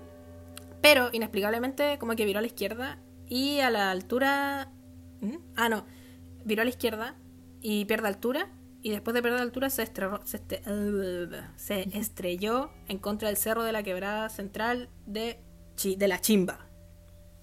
pero 0.81 1.09
inexplicablemente 1.13 1.97
como 1.99 2.15
que 2.15 2.25
viró 2.25 2.39
a 2.39 2.41
la 2.41 2.47
izquierda 2.47 2.97
y 3.29 3.59
a 3.59 3.69
la 3.69 3.91
altura... 3.91 4.71
¿Mm? 5.21 5.35
Ah, 5.55 5.69
no, 5.69 5.85
viró 6.43 6.61
a 6.61 6.65
la 6.65 6.69
izquierda 6.71 7.15
y 7.61 7.85
pierde 7.85 8.07
altura. 8.07 8.49
Y 8.81 8.91
después 8.91 9.13
de 9.15 9.21
perder 9.23 9.39
altura 9.39 9.69
se, 9.71 9.81
estrelló, 9.83 10.19
se, 10.25 10.37
este- 10.37 10.61
se 11.55 11.81
estrelló 11.97 12.69
en 12.87 12.97
contra 12.99 13.27
del 13.29 13.37
cerro 13.37 13.63
de 13.63 13.71
la 13.71 13.81
quebrada 13.83 14.29
central 14.29 14.89
de, 15.07 15.39
Chi- 15.75 15.95
de 15.95 16.07
la 16.07 16.19
Chimba. 16.21 16.67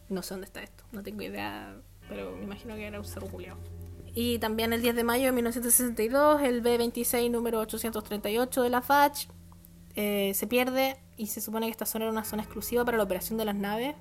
No 0.08 0.22
sé 0.22 0.34
dónde 0.34 0.46
está 0.46 0.62
esto, 0.62 0.84
no 0.92 1.02
tengo 1.02 1.22
idea, 1.22 1.76
pero 2.08 2.36
me 2.36 2.44
imagino 2.44 2.74
que 2.76 2.86
era 2.86 2.98
un 3.00 3.04
cerro 3.04 3.26
culiao. 3.26 3.56
Y 4.14 4.38
también 4.38 4.72
el 4.72 4.82
10 4.82 4.94
de 4.94 5.04
mayo 5.04 5.24
de 5.26 5.32
1962, 5.32 6.42
el 6.42 6.60
B-26 6.60 7.30
número 7.30 7.60
838 7.60 8.62
de 8.62 8.68
la 8.70 8.82
FACH 8.82 9.26
eh, 9.94 10.32
se 10.34 10.46
pierde 10.46 10.96
y 11.16 11.28
se 11.28 11.40
supone 11.40 11.66
que 11.66 11.70
esta 11.72 11.86
zona 11.86 12.04
era 12.06 12.12
una 12.12 12.24
zona 12.24 12.42
exclusiva 12.42 12.84
para 12.84 12.98
la 12.98 13.04
operación 13.04 13.38
de 13.38 13.44
las 13.46 13.54
naves, 13.54 13.94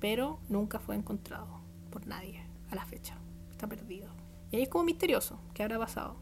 pero 0.00 0.38
nunca 0.48 0.78
fue 0.78 0.94
encontrado 0.96 1.60
por 1.90 2.06
nadie 2.06 2.42
a 2.70 2.74
la 2.74 2.84
fecha. 2.86 3.16
Está 3.50 3.66
perdido. 3.66 4.08
Y 4.50 4.56
ahí 4.56 4.62
es 4.62 4.68
como 4.68 4.84
misterioso. 4.84 5.38
¿Qué 5.52 5.62
habrá 5.62 5.78
pasado? 5.78 6.16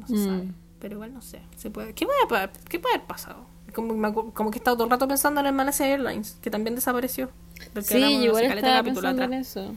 No 0.00 0.06
se 0.08 0.14
Mm. 0.14 0.24
sabe. 0.24 0.52
Pero 0.80 0.94
igual 0.94 1.12
no 1.12 1.22
sé. 1.22 1.42
Se 1.56 1.70
puede... 1.70 1.92
¿Qué, 1.94 2.06
puede, 2.06 2.26
pa- 2.28 2.52
¿Qué 2.68 2.78
puede 2.80 2.96
haber 2.96 3.06
pasado? 3.06 3.46
Como, 3.74 4.32
como 4.32 4.50
que 4.50 4.58
he 4.58 4.60
estado 4.60 4.76
todo 4.76 4.84
el 4.84 4.90
rato 4.90 5.06
pensando 5.06 5.40
en 5.40 5.46
el 5.46 5.52
Malaysia 5.52 5.86
Airlines, 5.86 6.38
que 6.40 6.50
también 6.50 6.74
desapareció. 6.74 7.30
Sí, 7.82 7.98
igual 8.24 8.44
estaba 8.44 8.82
pensando 8.82 9.22
en 9.24 9.34
atrás. 9.34 9.56
eso. 9.56 9.74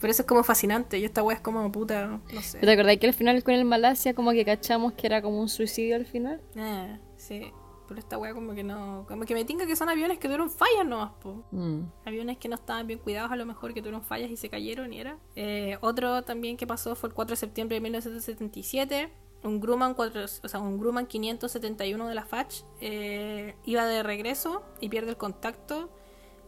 Pero 0.00 0.10
eso 0.10 0.22
es 0.22 0.28
como 0.28 0.42
fascinante. 0.42 0.98
Y 0.98 1.04
esta 1.04 1.22
wea 1.22 1.36
es 1.36 1.42
como 1.42 1.70
puta. 1.72 2.06
No 2.06 2.42
sé. 2.42 2.58
¿Pero 2.58 2.66
¿Te 2.66 2.72
acordás 2.72 2.96
que 2.98 3.06
al 3.06 3.14
final 3.14 3.42
con 3.42 3.54
el 3.54 3.64
Malasia 3.64 4.14
como 4.14 4.32
que 4.32 4.44
cachamos 4.44 4.92
que 4.92 5.06
era 5.06 5.22
como 5.22 5.40
un 5.40 5.48
suicidio 5.48 5.96
al 5.96 6.06
final? 6.06 6.40
Eh, 6.54 6.98
sí. 7.16 7.52
Pero 7.88 8.00
esta 8.00 8.18
wea 8.18 8.34
como 8.34 8.54
que 8.54 8.64
no. 8.64 9.04
Como 9.08 9.24
que 9.24 9.34
me 9.34 9.44
tinca 9.44 9.66
que 9.66 9.76
son 9.76 9.88
aviones 9.88 10.18
que 10.18 10.28
tuvieron 10.28 10.50
fallas 10.50 10.84
nomás, 10.84 11.12
po. 11.20 11.44
Mm. 11.52 11.82
Aviones 12.04 12.38
que 12.38 12.48
no 12.48 12.56
estaban 12.56 12.86
bien 12.86 12.98
cuidados, 12.98 13.30
a 13.30 13.36
lo 13.36 13.46
mejor 13.46 13.74
que 13.74 13.80
tuvieron 13.80 14.02
fallas 14.02 14.30
y 14.30 14.36
se 14.36 14.48
cayeron 14.48 14.92
y 14.92 15.00
era. 15.00 15.18
Eh, 15.36 15.78
otro 15.80 16.22
también 16.22 16.56
que 16.56 16.66
pasó 16.66 16.96
fue 16.96 17.08
el 17.08 17.14
4 17.14 17.32
de 17.32 17.36
septiembre 17.36 17.76
de 17.76 17.80
1977. 17.80 19.12
Un 19.44 19.60
Grumman, 19.60 19.94
4, 19.94 20.24
o 20.42 20.48
sea, 20.48 20.60
un 20.60 20.78
Grumman 20.78 21.06
571 21.06 22.08
de 22.08 22.14
la 22.14 22.24
FACH 22.24 22.64
eh, 22.80 23.54
iba 23.64 23.86
de 23.86 24.02
regreso 24.02 24.64
y 24.80 24.88
pierde 24.88 25.10
el 25.10 25.16
contacto 25.16 25.88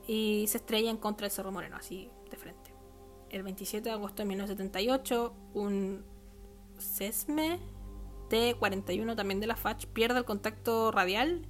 y 0.09 0.47
se 0.49 0.57
estrella 0.57 0.91
en 0.91 0.97
contra 0.97 1.27
del 1.27 1.31
Cerro 1.31 1.53
Moreno, 1.53 1.77
así 1.77 2.11
de 2.31 2.37
frente. 2.37 2.58
El 3.31 3.43
27 3.43 3.89
de 3.89 3.95
agosto 3.95 4.23
de 4.23 4.29
1978, 4.29 5.35
un 5.55 6.05
Sesme 6.79 7.59
T41 8.29 9.17
también 9.17 9.41
de 9.41 9.47
la 9.47 9.57
FACH 9.57 9.87
pierde 9.87 10.19
el 10.19 10.25
contacto 10.25 10.91
radial 10.93 11.47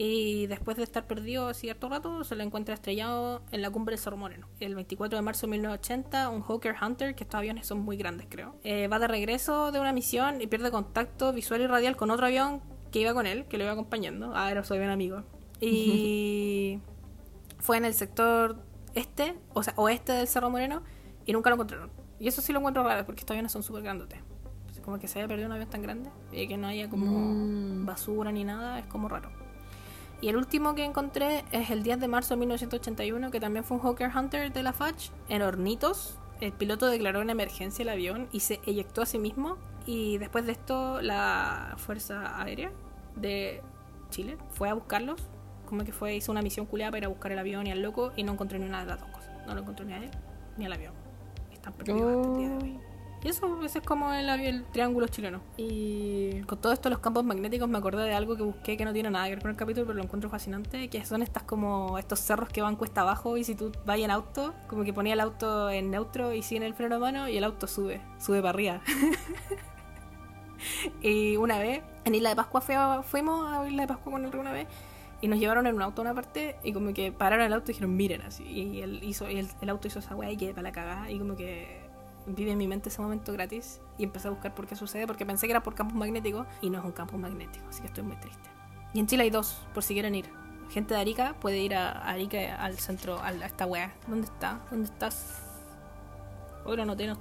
y 0.00 0.46
después 0.46 0.76
de 0.76 0.84
estar 0.84 1.08
perdido 1.08 1.52
cierto 1.54 1.88
rato 1.88 2.22
se 2.22 2.36
lo 2.36 2.44
encuentra 2.44 2.72
estrellado 2.72 3.42
en 3.50 3.62
la 3.62 3.70
cumbre 3.70 3.94
del 3.94 3.98
Cerro 3.98 4.16
Moreno. 4.16 4.46
El 4.60 4.76
24 4.76 5.18
de 5.18 5.22
marzo 5.22 5.46
de 5.46 5.50
1980 5.52 6.28
un 6.28 6.42
Hawker 6.42 6.76
Hunter, 6.80 7.16
que 7.16 7.24
estos 7.24 7.38
aviones 7.38 7.66
son 7.66 7.80
muy 7.80 7.96
grandes 7.96 8.28
creo, 8.30 8.54
eh, 8.62 8.86
va 8.86 9.00
de 9.00 9.08
regreso 9.08 9.72
de 9.72 9.80
una 9.80 9.92
misión 9.92 10.40
y 10.40 10.46
pierde 10.46 10.70
contacto 10.70 11.32
visual 11.32 11.62
y 11.62 11.66
radial 11.66 11.96
con 11.96 12.12
otro 12.12 12.26
avión 12.26 12.62
que 12.92 13.00
iba 13.00 13.12
con 13.12 13.26
él, 13.26 13.46
que 13.46 13.58
lo 13.58 13.64
iba 13.64 13.72
acompañando. 13.72 14.32
Ah, 14.34 14.50
era 14.52 14.62
soy 14.62 14.78
bien 14.78 14.90
amigo. 14.90 15.24
Y 15.60 16.78
fue 17.58 17.76
en 17.76 17.84
el 17.84 17.94
sector 17.94 18.62
este, 18.94 19.34
o 19.52 19.64
sea, 19.64 19.74
oeste 19.76 20.12
del 20.12 20.28
Cerro 20.28 20.48
Moreno 20.48 20.82
y 21.28 21.32
nunca 21.34 21.50
lo 21.50 21.54
encontraron. 21.56 21.90
Y 22.18 22.26
eso 22.26 22.40
sí 22.40 22.52
lo 22.52 22.58
encuentro 22.58 22.82
raro 22.82 23.04
porque 23.04 23.20
estos 23.20 23.34
aviones 23.34 23.52
son 23.52 23.62
súper 23.62 23.82
grandotes. 23.82 24.18
Entonces, 24.60 24.82
como 24.82 24.98
que 24.98 25.06
se 25.08 25.18
haya 25.18 25.28
perdido 25.28 25.46
un 25.46 25.52
avión 25.52 25.68
tan 25.68 25.82
grande 25.82 26.10
y 26.32 26.48
que 26.48 26.56
no 26.56 26.66
haya 26.66 26.88
como 26.88 27.06
Mm. 27.06 27.84
basura 27.86 28.32
ni 28.32 28.44
nada, 28.44 28.78
es 28.78 28.86
como 28.86 29.08
raro. 29.08 29.30
Y 30.22 30.28
el 30.30 30.36
último 30.36 30.74
que 30.74 30.84
encontré 30.84 31.44
es 31.52 31.70
el 31.70 31.82
10 31.82 32.00
de 32.00 32.08
marzo 32.08 32.34
de 32.34 32.38
1981, 32.40 33.30
que 33.30 33.40
también 33.40 33.62
fue 33.62 33.76
un 33.76 33.82
Hawker 33.82 34.10
Hunter 34.16 34.52
de 34.52 34.62
la 34.62 34.72
FACH, 34.72 35.10
en 35.28 35.42
Hornitos, 35.42 36.18
el 36.40 36.52
piloto 36.52 36.86
declaró 36.86 37.20
en 37.20 37.30
emergencia 37.30 37.82
el 37.82 37.88
avión 37.90 38.28
y 38.32 38.40
se 38.40 38.60
eyectó 38.64 39.02
a 39.02 39.06
sí 39.06 39.18
mismo. 39.18 39.58
Y 39.86 40.18
después 40.18 40.46
de 40.46 40.52
esto, 40.52 41.02
la 41.02 41.74
Fuerza 41.76 42.40
Aérea 42.40 42.70
de 43.16 43.60
Chile 44.10 44.38
fue 44.50 44.68
a 44.68 44.74
buscarlos. 44.74 45.20
Como 45.66 45.84
que 45.84 45.92
fue, 45.92 46.14
hizo 46.16 46.32
una 46.32 46.40
misión 46.42 46.66
culiada 46.66 46.90
para 46.92 46.98
ir 46.98 47.04
a 47.04 47.08
buscar 47.08 47.32
el 47.32 47.38
avión 47.38 47.66
y 47.66 47.70
al 47.72 47.82
loco 47.82 48.12
y 48.16 48.22
no 48.22 48.32
encontró 48.32 48.58
ni 48.58 48.66
una 48.66 48.80
de 48.80 48.86
las 48.86 49.00
dos 49.00 49.08
cosas. 49.10 49.30
No 49.46 49.54
lo 49.54 49.60
encontró 49.60 49.84
ni 49.84 49.92
a 49.92 49.98
él 49.98 50.10
ni 50.56 50.64
al 50.66 50.72
avión. 50.72 50.94
Están 51.68 51.86
perdidos 51.86 52.16
hasta 52.16 52.28
el 52.32 52.38
día 52.38 52.48
de 52.48 52.56
hoy. 52.64 52.80
Y 53.20 53.26
eso, 53.28 53.60
ese 53.64 53.80
es 53.80 53.84
como 53.84 54.12
el, 54.12 54.28
el 54.28 54.64
triángulo 54.66 55.08
chileno. 55.08 55.40
Y 55.56 56.40
con 56.42 56.60
todo 56.60 56.72
esto, 56.72 56.88
los 56.88 57.00
campos 57.00 57.24
magnéticos, 57.24 57.68
me 57.68 57.76
acordé 57.78 58.04
de 58.04 58.14
algo 58.14 58.36
que 58.36 58.44
busqué 58.44 58.76
que 58.76 58.84
no 58.84 58.92
tiene 58.92 59.10
nada 59.10 59.24
que 59.24 59.30
ver 59.32 59.40
con 59.42 59.50
el 59.50 59.56
capítulo, 59.56 59.86
pero 59.86 59.96
lo 59.96 60.04
encuentro 60.04 60.30
fascinante, 60.30 60.88
que 60.88 61.04
son 61.04 61.22
estas 61.22 61.42
como 61.42 61.98
estos 61.98 62.20
cerros 62.20 62.48
que 62.48 62.62
van 62.62 62.76
cuesta 62.76 63.00
abajo 63.00 63.36
y 63.36 63.42
si 63.42 63.56
tú 63.56 63.72
vas 63.84 63.98
en 63.98 64.12
auto, 64.12 64.54
como 64.68 64.84
que 64.84 64.92
ponía 64.92 65.14
el 65.14 65.20
auto 65.20 65.68
en 65.68 65.90
neutro 65.90 66.32
y 66.32 66.42
sin 66.42 66.62
el 66.62 66.74
freno 66.74 66.94
de 66.94 67.00
mano 67.00 67.28
y 67.28 67.36
el 67.36 67.42
auto 67.42 67.66
sube, 67.66 68.00
sube 68.20 68.38
para 68.38 68.50
arriba. 68.50 68.80
y 71.02 71.36
una 71.36 71.58
vez, 71.58 71.82
en 72.04 72.14
Isla 72.14 72.30
de 72.30 72.36
Pascua 72.36 72.60
fui 72.60 72.74
a- 72.76 73.02
fuimos 73.02 73.48
a 73.50 73.66
Isla 73.68 73.82
de 73.82 73.88
Pascua 73.88 74.12
con 74.12 74.24
el 74.24 74.30
Río 74.32 74.40
una 74.40 74.52
vez 74.52 74.68
y 75.20 75.28
nos 75.28 75.38
llevaron 75.38 75.66
en 75.66 75.74
un 75.74 75.82
auto 75.82 76.02
a 76.02 76.04
una 76.04 76.14
parte 76.14 76.56
y 76.62 76.72
como 76.72 76.92
que 76.94 77.12
pararon 77.12 77.44
el 77.44 77.52
auto 77.52 77.70
y 77.70 77.74
dijeron 77.74 77.96
miren 77.96 78.22
así 78.22 78.44
y 78.44 78.80
el, 78.82 79.02
el, 79.60 79.68
auto 79.68 79.88
hizo 79.88 79.98
esa 79.98 80.14
weá 80.14 80.30
y 80.30 80.36
quedé 80.36 80.50
para 80.50 80.62
la 80.62 80.72
cagada 80.72 81.10
y 81.10 81.18
como 81.18 81.36
que 81.36 81.80
vive 82.26 82.52
en 82.52 82.58
mi 82.58 82.68
mente 82.68 82.88
ese 82.88 83.00
momento 83.00 83.32
gratis 83.32 83.80
y 83.96 84.04
empecé 84.04 84.28
a 84.28 84.30
buscar 84.30 84.54
por 84.54 84.66
qué 84.66 84.76
sucede 84.76 85.06
porque 85.06 85.26
pensé 85.26 85.46
que 85.46 85.52
era 85.52 85.62
por 85.62 85.74
campos 85.74 85.96
magnéticos 85.96 86.46
y 86.62 86.70
no 86.70 86.78
es 86.78 86.84
un 86.84 86.92
campo 86.92 87.18
magnético 87.18 87.66
así 87.68 87.80
que 87.80 87.88
estoy 87.88 88.04
muy 88.04 88.16
triste 88.16 88.48
y 88.94 89.00
en 89.00 89.06
Chile 89.06 89.24
hay 89.24 89.30
dos 89.30 89.66
por 89.74 89.82
si 89.82 89.94
quieren 89.94 90.14
ir 90.14 90.26
gente 90.70 90.94
de 90.94 91.00
Arica 91.00 91.34
puede 91.40 91.58
ir 91.58 91.74
a 91.74 91.90
Arica 91.90 92.56
al 92.56 92.78
centro 92.78 93.20
a, 93.20 93.32
esta 93.32 93.66
weá 93.66 93.92
¿dónde 94.06 94.26
está? 94.26 94.60
¿dónde 94.70 94.86
estás? 94.86 95.42
hoy 96.64 96.76
lo 96.76 96.82
anoté 96.82 97.06
no 97.06 97.18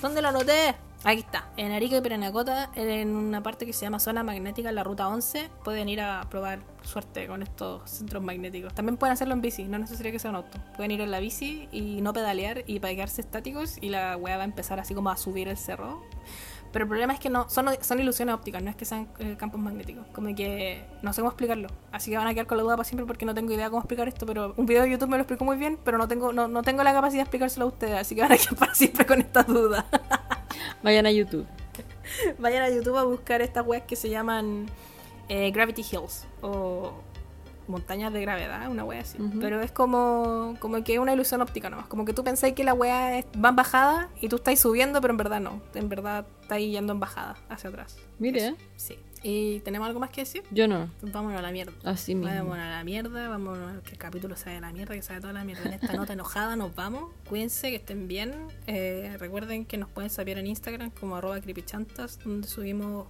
¿dónde 0.00 0.22
lo 0.22 0.28
anoté? 0.28 0.85
Aquí 1.04 1.20
está, 1.20 1.48
en 1.56 1.70
Arica 1.70 1.96
y 1.98 2.00
Parinacota, 2.00 2.70
en 2.74 3.14
una 3.14 3.42
parte 3.42 3.64
que 3.64 3.72
se 3.72 3.84
llama 3.84 4.00
zona 4.00 4.24
magnética, 4.24 4.72
la 4.72 4.82
ruta 4.82 5.06
11, 5.08 5.50
pueden 5.62 5.88
ir 5.88 6.00
a 6.00 6.26
probar 6.28 6.58
suerte 6.82 7.28
con 7.28 7.42
estos 7.42 7.88
centros 7.88 8.22
magnéticos. 8.22 8.74
También 8.74 8.96
pueden 8.96 9.12
hacerlo 9.12 9.34
en 9.34 9.40
bici, 9.40 9.64
no 9.64 9.76
es 9.76 9.82
necesario 9.82 10.10
que 10.10 10.18
sea 10.18 10.30
un 10.30 10.36
auto. 10.36 10.58
Pueden 10.74 10.90
ir 10.90 11.00
en 11.00 11.10
la 11.10 11.20
bici 11.20 11.68
y 11.70 12.00
no 12.00 12.12
pedalear 12.12 12.64
y 12.66 12.80
para 12.80 12.94
quedarse 12.94 13.20
estáticos 13.20 13.76
y 13.80 13.90
la 13.90 14.16
weá 14.16 14.36
va 14.36 14.42
a 14.42 14.46
empezar 14.46 14.80
así 14.80 14.94
como 14.94 15.10
a 15.10 15.16
subir 15.16 15.48
el 15.48 15.56
cerro. 15.56 16.02
Pero 16.72 16.84
el 16.84 16.88
problema 16.88 17.12
es 17.12 17.20
que 17.20 17.30
no 17.30 17.48
son, 17.48 17.68
son 17.80 18.00
ilusiones 18.00 18.34
ópticas, 18.34 18.62
no 18.62 18.68
es 18.68 18.76
que 18.76 18.84
sean 18.84 19.08
eh, 19.18 19.36
campos 19.38 19.60
magnéticos. 19.60 20.06
Como 20.08 20.34
que 20.34 20.84
no 21.02 21.12
sé 21.12 21.20
cómo 21.20 21.30
explicarlo. 21.30 21.68
Así 21.92 22.10
que 22.10 22.18
van 22.18 22.26
a 22.26 22.34
quedar 22.34 22.46
con 22.46 22.58
la 22.58 22.64
duda 22.64 22.76
para 22.76 22.84
siempre 22.84 23.06
porque 23.06 23.24
no 23.24 23.34
tengo 23.34 23.52
idea 23.52 23.70
cómo 23.70 23.80
explicar 23.80 24.08
esto. 24.08 24.26
Pero 24.26 24.54
un 24.56 24.66
video 24.66 24.82
de 24.82 24.90
YouTube 24.90 25.08
me 25.08 25.16
lo 25.16 25.22
explicó 25.22 25.44
muy 25.44 25.56
bien, 25.56 25.78
pero 25.84 25.96
no 25.96 26.08
tengo, 26.08 26.32
no, 26.32 26.48
no 26.48 26.62
tengo 26.62 26.82
la 26.82 26.92
capacidad 26.92 27.20
de 27.20 27.22
explicárselo 27.22 27.66
a 27.66 27.68
ustedes. 27.68 27.94
Así 27.94 28.14
que 28.14 28.22
van 28.22 28.32
a 28.32 28.36
quedar 28.36 28.56
para 28.56 28.74
siempre 28.74 29.06
con 29.06 29.20
esta 29.20 29.42
duda. 29.44 29.86
Vayan 30.82 31.06
a 31.06 31.10
YouTube. 31.10 31.46
Vayan 32.38 32.62
a 32.62 32.70
YouTube 32.70 32.96
a 32.96 33.04
buscar 33.04 33.42
estas 33.42 33.66
webs 33.66 33.86
que 33.86 33.96
se 33.96 34.08
llaman 34.10 34.66
eh, 35.28 35.50
Gravity 35.50 35.82
Hills 35.82 36.26
o 36.40 36.92
montañas 37.68 38.12
de 38.12 38.20
gravedad, 38.20 38.70
una 38.70 38.84
wea 38.84 39.00
así. 39.00 39.18
Pero 39.40 39.60
es 39.60 39.72
como, 39.72 40.56
como 40.60 40.82
que 40.84 40.94
es 40.94 40.98
una 41.00 41.12
ilusión 41.12 41.42
óptica 41.42 41.68
nomás. 41.68 41.86
Como 41.86 42.04
que 42.04 42.12
tú 42.12 42.22
pensáis 42.22 42.54
que 42.54 42.64
la 42.64 42.74
wea 42.74 43.24
va 43.44 43.48
en 43.48 43.56
bajada 43.56 44.08
y 44.20 44.28
tú 44.28 44.36
estáis 44.36 44.60
subiendo, 44.60 45.00
pero 45.00 45.12
en 45.12 45.18
verdad 45.18 45.40
no. 45.40 45.60
En 45.74 45.88
verdad 45.88 46.26
estáis 46.42 46.70
yendo 46.70 46.92
en 46.92 47.00
bajada 47.00 47.36
hacia 47.48 47.70
atrás. 47.70 47.98
Mire, 48.18 48.54
Sí. 48.76 48.98
¿Y 49.22 49.60
tenemos 49.60 49.86
algo 49.86 50.00
más 50.00 50.10
que 50.10 50.22
decir? 50.22 50.42
yo 50.50 50.68
no. 50.68 50.90
Vámonos 51.02 51.38
a 51.38 51.42
la 51.42 51.50
mierda. 51.50 51.72
Así 51.84 52.14
mismo. 52.14 52.32
Vámonos 52.32 52.64
a 52.64 52.70
la 52.70 52.84
mierda, 52.84 53.28
vámonos 53.28 53.78
a 53.78 53.82
que 53.82 53.92
el 53.92 53.98
capítulo 53.98 54.36
sea 54.36 54.52
de 54.52 54.60
la 54.60 54.72
mierda, 54.72 54.94
que 54.94 55.02
sea 55.02 55.16
de 55.16 55.20
toda 55.20 55.32
la 55.32 55.44
mierda. 55.44 55.64
En 55.64 55.72
esta 55.74 55.92
nota 55.94 56.12
enojada 56.12 56.56
nos 56.56 56.74
vamos. 56.74 57.12
Cuídense, 57.28 57.70
que 57.70 57.76
estén 57.76 58.08
bien. 58.08 58.32
Eh, 58.66 59.16
recuerden 59.18 59.64
que 59.64 59.78
nos 59.78 59.88
pueden 59.90 60.10
saber 60.10 60.38
en 60.38 60.46
Instagram 60.46 60.90
como 60.90 61.16
arroba 61.16 61.40
creepychantas, 61.40 62.18
donde 62.22 62.46
subimos 62.46 63.08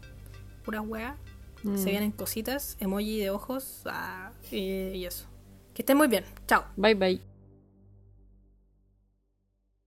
puras 0.64 0.82
weas. 0.86 1.16
Mm. 1.62 1.76
Se 1.76 1.90
vienen 1.90 2.12
cositas, 2.12 2.76
emoji 2.80 3.18
de 3.18 3.30
ojos 3.30 3.82
ah, 3.86 4.32
y, 4.50 4.58
y 4.58 5.06
eso. 5.06 5.26
Que 5.74 5.82
estén 5.82 5.96
muy 5.96 6.08
bien. 6.08 6.24
Chao. 6.46 6.64
Bye 6.76 6.94
bye. 6.94 7.35